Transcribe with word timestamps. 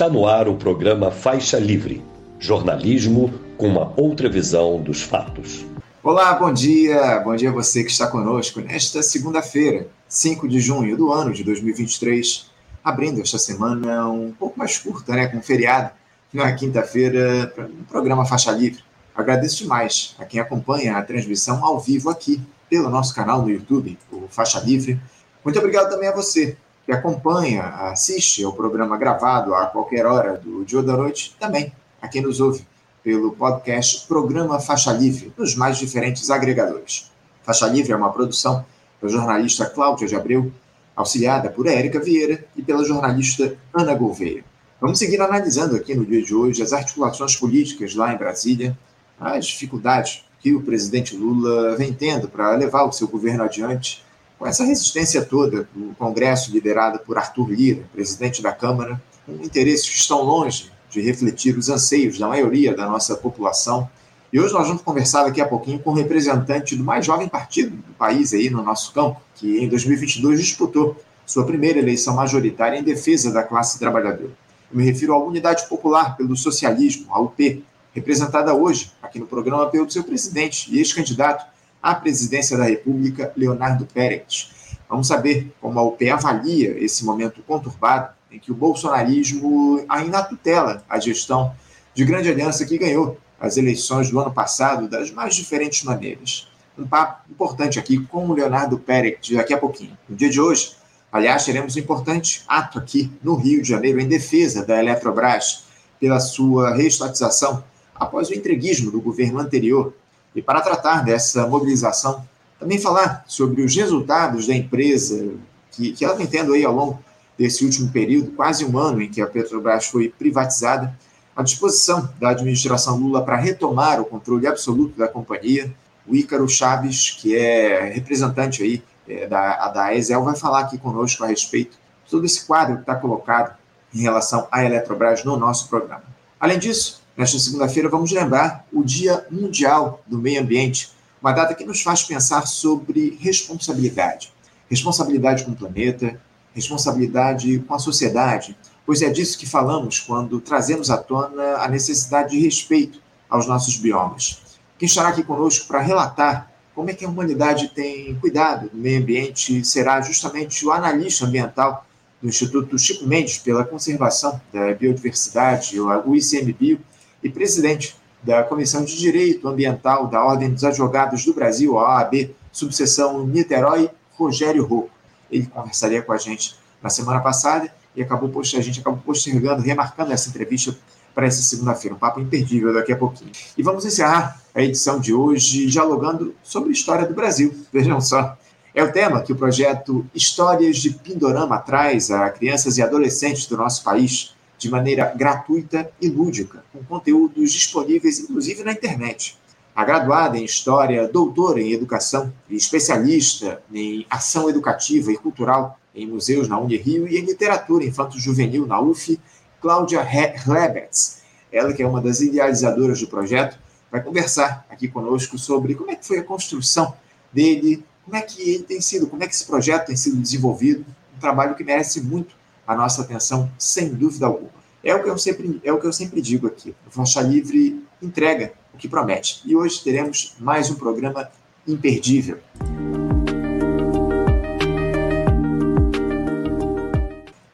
Está 0.00 0.08
no 0.08 0.26
ar 0.26 0.48
o 0.48 0.56
programa 0.56 1.10
Faixa 1.10 1.58
Livre 1.58 2.02
jornalismo 2.38 3.34
com 3.58 3.68
uma 3.68 3.92
outra 4.00 4.30
visão 4.30 4.80
dos 4.80 5.02
fatos. 5.02 5.66
Olá, 6.02 6.32
bom 6.32 6.50
dia. 6.50 7.18
Bom 7.18 7.36
dia 7.36 7.50
a 7.50 7.52
você 7.52 7.84
que 7.84 7.90
está 7.90 8.06
conosco 8.06 8.62
nesta 8.62 9.02
segunda-feira, 9.02 9.88
5 10.08 10.48
de 10.48 10.58
junho 10.58 10.96
do 10.96 11.12
ano 11.12 11.34
de 11.34 11.44
2023, 11.44 12.50
abrindo 12.82 13.20
esta 13.20 13.38
semana 13.38 14.08
um 14.08 14.32
pouco 14.32 14.58
mais 14.58 14.78
curta, 14.78 15.12
né, 15.12 15.26
com 15.26 15.42
feriado, 15.42 15.90
na 16.32 16.50
quinta-feira, 16.50 17.52
um 17.58 17.84
programa 17.84 18.24
Faixa 18.24 18.52
Livre. 18.52 18.82
Agradeço 19.14 19.64
demais 19.64 20.16
a 20.18 20.24
quem 20.24 20.40
acompanha 20.40 20.96
a 20.96 21.02
transmissão 21.02 21.62
ao 21.62 21.78
vivo 21.78 22.08
aqui 22.08 22.40
pelo 22.70 22.88
nosso 22.88 23.14
canal 23.14 23.42
no 23.42 23.50
YouTube, 23.50 23.98
o 24.10 24.26
Faixa 24.30 24.60
Livre. 24.60 24.98
Muito 25.44 25.58
obrigado 25.58 25.90
também 25.90 26.08
a 26.08 26.16
você 26.16 26.56
que 26.90 26.96
acompanha, 26.96 27.62
assiste 27.92 28.42
ao 28.42 28.52
programa 28.52 28.96
gravado 28.96 29.54
a 29.54 29.66
qualquer 29.66 30.04
hora 30.04 30.36
do 30.36 30.64
dia 30.64 30.80
ou 30.80 30.84
da 30.84 30.96
noite, 30.96 31.36
também 31.38 31.72
a 32.02 32.08
quem 32.08 32.20
nos 32.20 32.40
ouve 32.40 32.66
pelo 33.00 33.30
podcast 33.30 34.08
Programa 34.08 34.58
Faixa 34.58 34.92
Livre, 34.92 35.32
nos 35.38 35.54
mais 35.54 35.78
diferentes 35.78 36.28
agregadores. 36.30 37.08
Faixa 37.44 37.68
Livre 37.68 37.92
é 37.92 37.96
uma 37.96 38.12
produção 38.12 38.64
da 39.00 39.06
jornalista 39.06 39.66
Cláudia 39.66 40.08
de 40.08 40.16
Abreu, 40.16 40.50
auxiliada 40.96 41.48
por 41.48 41.68
Érica 41.68 42.00
Vieira 42.00 42.44
e 42.56 42.62
pela 42.62 42.84
jornalista 42.84 43.56
Ana 43.72 43.94
Gouveia. 43.94 44.44
Vamos 44.80 44.98
seguir 44.98 45.20
analisando 45.20 45.76
aqui 45.76 45.94
no 45.94 46.04
dia 46.04 46.24
de 46.24 46.34
hoje 46.34 46.60
as 46.60 46.72
articulações 46.72 47.36
políticas 47.36 47.94
lá 47.94 48.12
em 48.12 48.18
Brasília, 48.18 48.76
as 49.20 49.46
dificuldades 49.46 50.24
que 50.40 50.52
o 50.52 50.62
presidente 50.62 51.16
Lula 51.16 51.76
vem 51.76 51.92
tendo 51.92 52.26
para 52.26 52.56
levar 52.56 52.82
o 52.82 52.90
seu 52.90 53.06
governo 53.06 53.44
adiante, 53.44 54.04
com 54.40 54.46
essa 54.46 54.64
resistência 54.64 55.22
toda 55.22 55.68
do 55.74 55.94
Congresso 55.98 56.50
liderado 56.50 56.98
por 57.00 57.18
Arthur 57.18 57.50
Lira, 57.50 57.84
presidente 57.92 58.40
da 58.40 58.50
Câmara, 58.50 58.98
com 59.26 59.34
interesses 59.34 59.86
que 59.86 59.96
estão 59.96 60.22
longe 60.22 60.72
de 60.88 60.98
refletir 61.02 61.58
os 61.58 61.68
anseios 61.68 62.18
da 62.18 62.26
maioria 62.26 62.74
da 62.74 62.88
nossa 62.88 63.14
população. 63.14 63.86
E 64.32 64.40
hoje 64.40 64.54
nós 64.54 64.66
vamos 64.66 64.80
conversar 64.80 65.24
daqui 65.24 65.42
a 65.42 65.46
pouquinho 65.46 65.78
com 65.78 65.90
um 65.90 65.94
representante 65.94 66.74
do 66.74 66.82
mais 66.82 67.04
jovem 67.04 67.28
partido 67.28 67.76
do 67.76 67.92
país 67.98 68.32
aí 68.32 68.48
no 68.48 68.62
nosso 68.62 68.94
campo, 68.94 69.20
que 69.34 69.58
em 69.58 69.68
2022 69.68 70.40
disputou 70.40 70.96
sua 71.26 71.44
primeira 71.44 71.78
eleição 71.78 72.14
majoritária 72.14 72.78
em 72.78 72.82
defesa 72.82 73.30
da 73.30 73.42
classe 73.42 73.78
trabalhadora. 73.78 74.32
Eu 74.72 74.78
me 74.78 74.84
refiro 74.84 75.12
à 75.12 75.22
Unidade 75.22 75.68
Popular 75.68 76.16
pelo 76.16 76.34
Socialismo, 76.34 77.08
a 77.10 77.20
UP, 77.20 77.62
representada 77.92 78.54
hoje 78.54 78.90
aqui 79.02 79.18
no 79.18 79.26
programa 79.26 79.66
pelo 79.66 79.90
seu 79.90 80.02
presidente 80.02 80.74
e 80.74 80.78
ex-candidato 80.78 81.44
à 81.82 81.94
presidência 81.94 82.56
da 82.56 82.64
República, 82.64 83.32
Leonardo 83.36 83.86
Pérez. 83.86 84.50
Vamos 84.88 85.06
saber 85.06 85.52
como 85.60 85.78
a 85.78 85.82
UP 85.82 86.08
avalia 86.10 86.76
esse 86.82 87.04
momento 87.04 87.42
conturbado 87.42 88.12
em 88.30 88.38
que 88.38 88.52
o 88.52 88.54
bolsonarismo 88.54 89.84
ainda 89.88 90.22
tutela 90.22 90.84
a 90.88 90.98
gestão 90.98 91.54
de 91.94 92.04
grande 92.04 92.28
aliança 92.28 92.64
que 92.64 92.78
ganhou 92.78 93.18
as 93.40 93.56
eleições 93.56 94.10
do 94.10 94.20
ano 94.20 94.32
passado 94.32 94.88
das 94.88 95.10
mais 95.10 95.34
diferentes 95.34 95.82
maneiras. 95.82 96.48
Um 96.78 96.86
papo 96.86 97.22
importante 97.30 97.78
aqui 97.78 97.98
com 98.06 98.26
o 98.26 98.32
Leonardo 98.32 98.78
Pérez 98.78 99.18
daqui 99.30 99.54
a 99.54 99.58
pouquinho. 99.58 99.96
No 100.08 100.14
dia 100.14 100.28
de 100.28 100.40
hoje, 100.40 100.76
aliás, 101.10 101.44
teremos 101.44 101.76
um 101.76 101.78
importante 101.78 102.42
ato 102.46 102.78
aqui 102.78 103.10
no 103.22 103.34
Rio 103.34 103.62
de 103.62 103.68
Janeiro 103.68 104.00
em 104.00 104.06
defesa 104.06 104.64
da 104.64 104.78
Eletrobras 104.78 105.64
pela 105.98 106.20
sua 106.20 106.74
reestatização 106.74 107.62
após 107.94 108.30
o 108.30 108.34
entreguismo 108.34 108.90
do 108.90 109.00
governo 109.00 109.38
anterior. 109.38 109.92
E 110.34 110.40
para 110.40 110.60
tratar 110.60 111.04
dessa 111.04 111.46
mobilização, 111.46 112.24
também 112.58 112.78
falar 112.78 113.24
sobre 113.26 113.62
os 113.62 113.74
resultados 113.74 114.46
da 114.46 114.54
empresa 114.54 115.34
que, 115.70 115.92
que 115.92 116.04
ela 116.04 116.14
vem 116.14 116.26
tendo 116.26 116.52
aí 116.52 116.64
ao 116.64 116.74
longo 116.74 117.02
desse 117.38 117.64
último 117.64 117.90
período, 117.90 118.32
quase 118.32 118.64
um 118.64 118.78
ano 118.78 119.00
em 119.00 119.08
que 119.08 119.22
a 119.22 119.26
Petrobras 119.26 119.86
foi 119.86 120.10
privatizada, 120.10 120.94
a 121.34 121.42
disposição 121.42 122.12
da 122.20 122.30
administração 122.30 122.98
Lula 122.98 123.24
para 123.24 123.36
retomar 123.36 123.98
o 124.00 124.04
controle 124.04 124.46
absoluto 124.46 124.98
da 124.98 125.08
companhia. 125.08 125.74
O 126.06 126.14
Ícaro 126.14 126.46
Chaves, 126.48 127.16
que 127.18 127.34
é 127.34 127.84
representante 127.94 128.62
aí 128.62 128.82
é, 129.08 129.26
da, 129.26 129.68
da 129.68 129.94
ESEL, 129.94 130.22
vai 130.22 130.36
falar 130.36 130.60
aqui 130.60 130.76
conosco 130.76 131.24
a 131.24 131.28
respeito 131.28 131.78
de 132.04 132.10
todo 132.10 132.26
esse 132.26 132.44
quadro 132.44 132.76
que 132.76 132.82
está 132.82 132.94
colocado 132.94 133.56
em 133.94 134.02
relação 134.02 134.46
à 134.52 134.64
Eletrobras 134.64 135.24
no 135.24 135.36
nosso 135.38 135.68
programa. 135.68 136.04
Além 136.38 136.58
disso, 136.58 136.99
nesta 137.20 137.38
segunda-feira 137.38 137.86
vamos 137.86 138.10
lembrar 138.12 138.64
o 138.72 138.82
Dia 138.82 139.26
Mundial 139.30 140.02
do 140.06 140.16
Meio 140.16 140.40
Ambiente, 140.40 140.90
uma 141.20 141.32
data 141.32 141.54
que 141.54 141.66
nos 141.66 141.82
faz 141.82 142.02
pensar 142.02 142.46
sobre 142.46 143.18
responsabilidade. 143.20 144.32
Responsabilidade 144.70 145.44
com 145.44 145.50
o 145.50 145.54
planeta, 145.54 146.18
responsabilidade 146.54 147.58
com 147.58 147.74
a 147.74 147.78
sociedade, 147.78 148.56
pois 148.86 149.02
é 149.02 149.10
disso 149.10 149.38
que 149.38 149.46
falamos 149.46 149.98
quando 149.98 150.40
trazemos 150.40 150.88
à 150.88 150.96
tona 150.96 151.56
a 151.58 151.68
necessidade 151.68 152.30
de 152.30 152.40
respeito 152.40 153.02
aos 153.28 153.46
nossos 153.46 153.76
biomas. 153.76 154.40
Quem 154.78 154.86
estará 154.86 155.10
aqui 155.10 155.22
conosco 155.22 155.66
para 155.68 155.82
relatar 155.82 156.50
como 156.74 156.88
é 156.88 156.94
que 156.94 157.04
a 157.04 157.08
humanidade 157.08 157.68
tem 157.74 158.14
cuidado 158.14 158.70
do 158.70 158.78
meio 158.78 158.98
ambiente 158.98 159.62
será 159.62 160.00
justamente 160.00 160.64
o 160.64 160.72
analista 160.72 161.26
ambiental 161.26 161.84
do 162.22 162.30
Instituto 162.30 162.78
Chico 162.78 163.06
Mendes 163.06 163.36
pela 163.36 163.62
Conservação 163.62 164.40
da 164.50 164.72
Biodiversidade, 164.72 165.78
o 165.78 166.16
ICMBio, 166.16 166.80
e 167.22 167.28
presidente 167.28 167.96
da 168.22 168.42
Comissão 168.42 168.84
de 168.84 168.96
Direito 168.96 169.48
Ambiental 169.48 170.06
da 170.06 170.22
Ordem 170.22 170.50
dos 170.50 170.64
Advogados 170.64 171.24
do 171.24 171.32
Brasil, 171.32 171.78
a 171.78 172.00
OAB, 172.00 172.34
subseção 172.52 173.26
Niterói, 173.26 173.90
Rogério 174.16 174.64
Rocco 174.64 175.00
ele 175.30 175.46
conversaria 175.46 176.02
com 176.02 176.12
a 176.12 176.18
gente 176.18 176.56
na 176.82 176.90
semana 176.90 177.20
passada 177.20 177.72
e 177.94 178.02
acabou 178.02 178.30
a 178.40 178.44
gente 178.44 178.80
acabou 178.80 179.00
postergando, 179.00 179.62
remarcando 179.62 180.12
essa 180.12 180.28
entrevista 180.28 180.76
para 181.14 181.26
essa 181.26 181.42
segunda-feira, 181.42 181.94
um 181.94 181.98
papo 181.98 182.20
imperdível 182.20 182.72
daqui 182.72 182.92
a 182.92 182.96
pouquinho. 182.96 183.32
E 183.56 183.62
vamos 183.62 183.84
encerrar 183.84 184.40
a 184.54 184.62
edição 184.62 185.00
de 185.00 185.12
hoje 185.12 185.66
dialogando 185.66 186.34
sobre 186.42 186.70
a 186.70 186.72
história 186.72 187.06
do 187.06 187.14
Brasil. 187.14 187.54
Vejam 187.72 188.00
só, 188.00 188.36
é 188.74 188.82
o 188.82 188.92
tema 188.92 189.20
que 189.20 189.32
o 189.32 189.36
projeto 189.36 190.06
Histórias 190.14 190.76
de 190.76 190.90
Pindorama 190.90 191.58
traz 191.58 192.10
a 192.10 192.30
crianças 192.30 192.78
e 192.78 192.82
adolescentes 192.82 193.46
do 193.46 193.56
nosso 193.56 193.82
país 193.82 194.34
de 194.60 194.70
maneira 194.70 195.10
gratuita 195.16 195.90
e 195.98 196.08
lúdica, 196.08 196.62
com 196.70 196.84
conteúdos 196.84 197.50
disponíveis 197.50 198.20
inclusive 198.20 198.62
na 198.62 198.72
internet. 198.72 199.38
A 199.74 199.82
graduada 199.84 200.36
em 200.36 200.44
História, 200.44 201.08
doutora 201.08 201.62
em 201.62 201.72
Educação 201.72 202.30
e 202.48 202.56
especialista 202.56 203.62
em 203.72 204.06
Ação 204.10 204.50
Educativa 204.50 205.10
e 205.10 205.16
Cultural 205.16 205.80
em 205.94 206.06
Museus 206.06 206.46
na 206.46 206.60
Unirio 206.60 207.08
e 207.08 207.16
em 207.16 207.24
Literatura 207.24 207.84
Infanto-Juvenil 207.86 208.66
na 208.66 208.78
UF, 208.78 209.18
Cláudia 209.62 210.06
Hlebetz. 210.46 211.22
Ela 211.50 211.72
que 211.72 211.82
é 211.82 211.86
uma 211.86 212.02
das 212.02 212.20
idealizadoras 212.20 213.00
do 213.00 213.06
projeto, 213.06 213.58
vai 213.90 214.02
conversar 214.02 214.66
aqui 214.68 214.88
conosco 214.88 215.38
sobre 215.38 215.74
como 215.74 215.90
é 215.90 215.96
que 215.96 216.06
foi 216.06 216.18
a 216.18 216.22
construção 216.22 216.94
dele, 217.32 217.82
como 218.04 218.14
é 218.14 218.20
que 218.20 218.42
ele 218.42 218.64
tem 218.64 218.80
sido, 218.80 219.06
como 219.06 219.24
é 219.24 219.26
que 219.26 219.34
esse 219.34 219.46
projeto 219.46 219.86
tem 219.86 219.96
sido 219.96 220.20
desenvolvido, 220.20 220.84
um 221.16 221.18
trabalho 221.18 221.54
que 221.54 221.64
merece 221.64 222.02
muito 222.02 222.39
a 222.70 222.76
nossa 222.76 223.02
atenção, 223.02 223.50
sem 223.58 223.88
dúvida 223.88 224.26
alguma. 224.26 224.52
É 224.84 224.94
o 224.94 225.02
que 225.02 225.10
eu 225.10 225.18
sempre, 225.18 225.60
é 225.64 225.72
o 225.72 225.80
que 225.80 225.88
eu 225.88 225.92
sempre 225.92 226.22
digo 226.22 226.46
aqui. 226.46 226.72
O 226.86 226.90
Faixa 226.92 227.20
Livre 227.20 227.84
entrega 228.00 228.52
o 228.72 228.78
que 228.78 228.88
promete. 228.88 229.42
E 229.44 229.56
hoje 229.56 229.82
teremos 229.82 230.36
mais 230.38 230.70
um 230.70 230.76
programa 230.76 231.28
imperdível. 231.66 232.38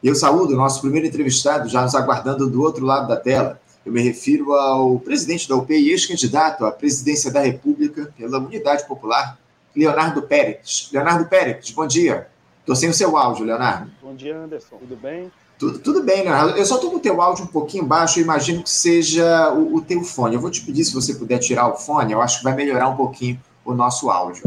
Eu 0.03 0.13
saúdo 0.13 0.53
o 0.53 0.55
nosso 0.55 0.81
primeiro 0.81 1.07
entrevistado, 1.07 1.67
já 1.67 1.81
nos 1.81 1.95
aguardando 1.95 2.47
do 2.47 2.61
outro 2.61 2.85
lado 2.85 3.07
da 3.07 3.17
tela. 3.17 3.59
Eu 3.83 3.91
me 3.91 4.03
refiro 4.03 4.53
ao 4.53 4.99
presidente 4.99 5.49
da 5.49 5.55
UP 5.55 5.73
e 5.73 5.89
ex-candidato 5.89 6.63
à 6.63 6.71
presidência 6.71 7.31
da 7.31 7.41
República 7.41 8.13
pela 8.15 8.37
Unidade 8.37 8.85
Popular, 8.85 9.35
Leonardo 9.75 10.21
Pérez. 10.21 10.89
Leonardo 10.93 11.25
Pérez, 11.25 11.71
bom 11.71 11.87
dia. 11.87 12.27
Estou 12.67 12.75
sem 12.75 12.89
o 12.89 12.93
seu 12.93 13.15
áudio, 13.15 13.45
Leonardo. 13.45 13.89
Bom 14.01 14.13
dia, 14.13 14.37
Anderson. 14.37 14.75
Tudo 14.75 14.97
bem? 14.97 15.31
Tudo, 15.57 15.79
tudo 15.79 16.03
bem, 16.03 16.23
Leonardo. 16.23 16.57
Eu 16.57 16.65
só 16.65 16.75
estou 16.75 16.91
com 16.91 16.97
o 16.97 16.99
teu 16.99 17.21
áudio 17.21 17.45
um 17.45 17.47
pouquinho 17.47 17.85
baixo, 17.85 18.19
eu 18.19 18.23
imagino 18.25 18.61
que 18.61 18.69
seja 18.69 19.53
o, 19.53 19.75
o 19.75 19.81
teu 19.81 20.03
fone. 20.03 20.35
Eu 20.35 20.41
vou 20.41 20.51
te 20.51 20.59
pedir 20.65 20.83
se 20.83 20.93
você 20.93 21.13
puder 21.13 21.39
tirar 21.39 21.69
o 21.69 21.77
fone, 21.77 22.11
eu 22.11 22.21
acho 22.21 22.39
que 22.39 22.43
vai 22.43 22.53
melhorar 22.53 22.89
um 22.89 22.97
pouquinho 22.97 23.39
o 23.63 23.73
nosso 23.73 24.09
áudio. 24.09 24.43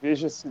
Veja 0.00 0.30
se. 0.30 0.50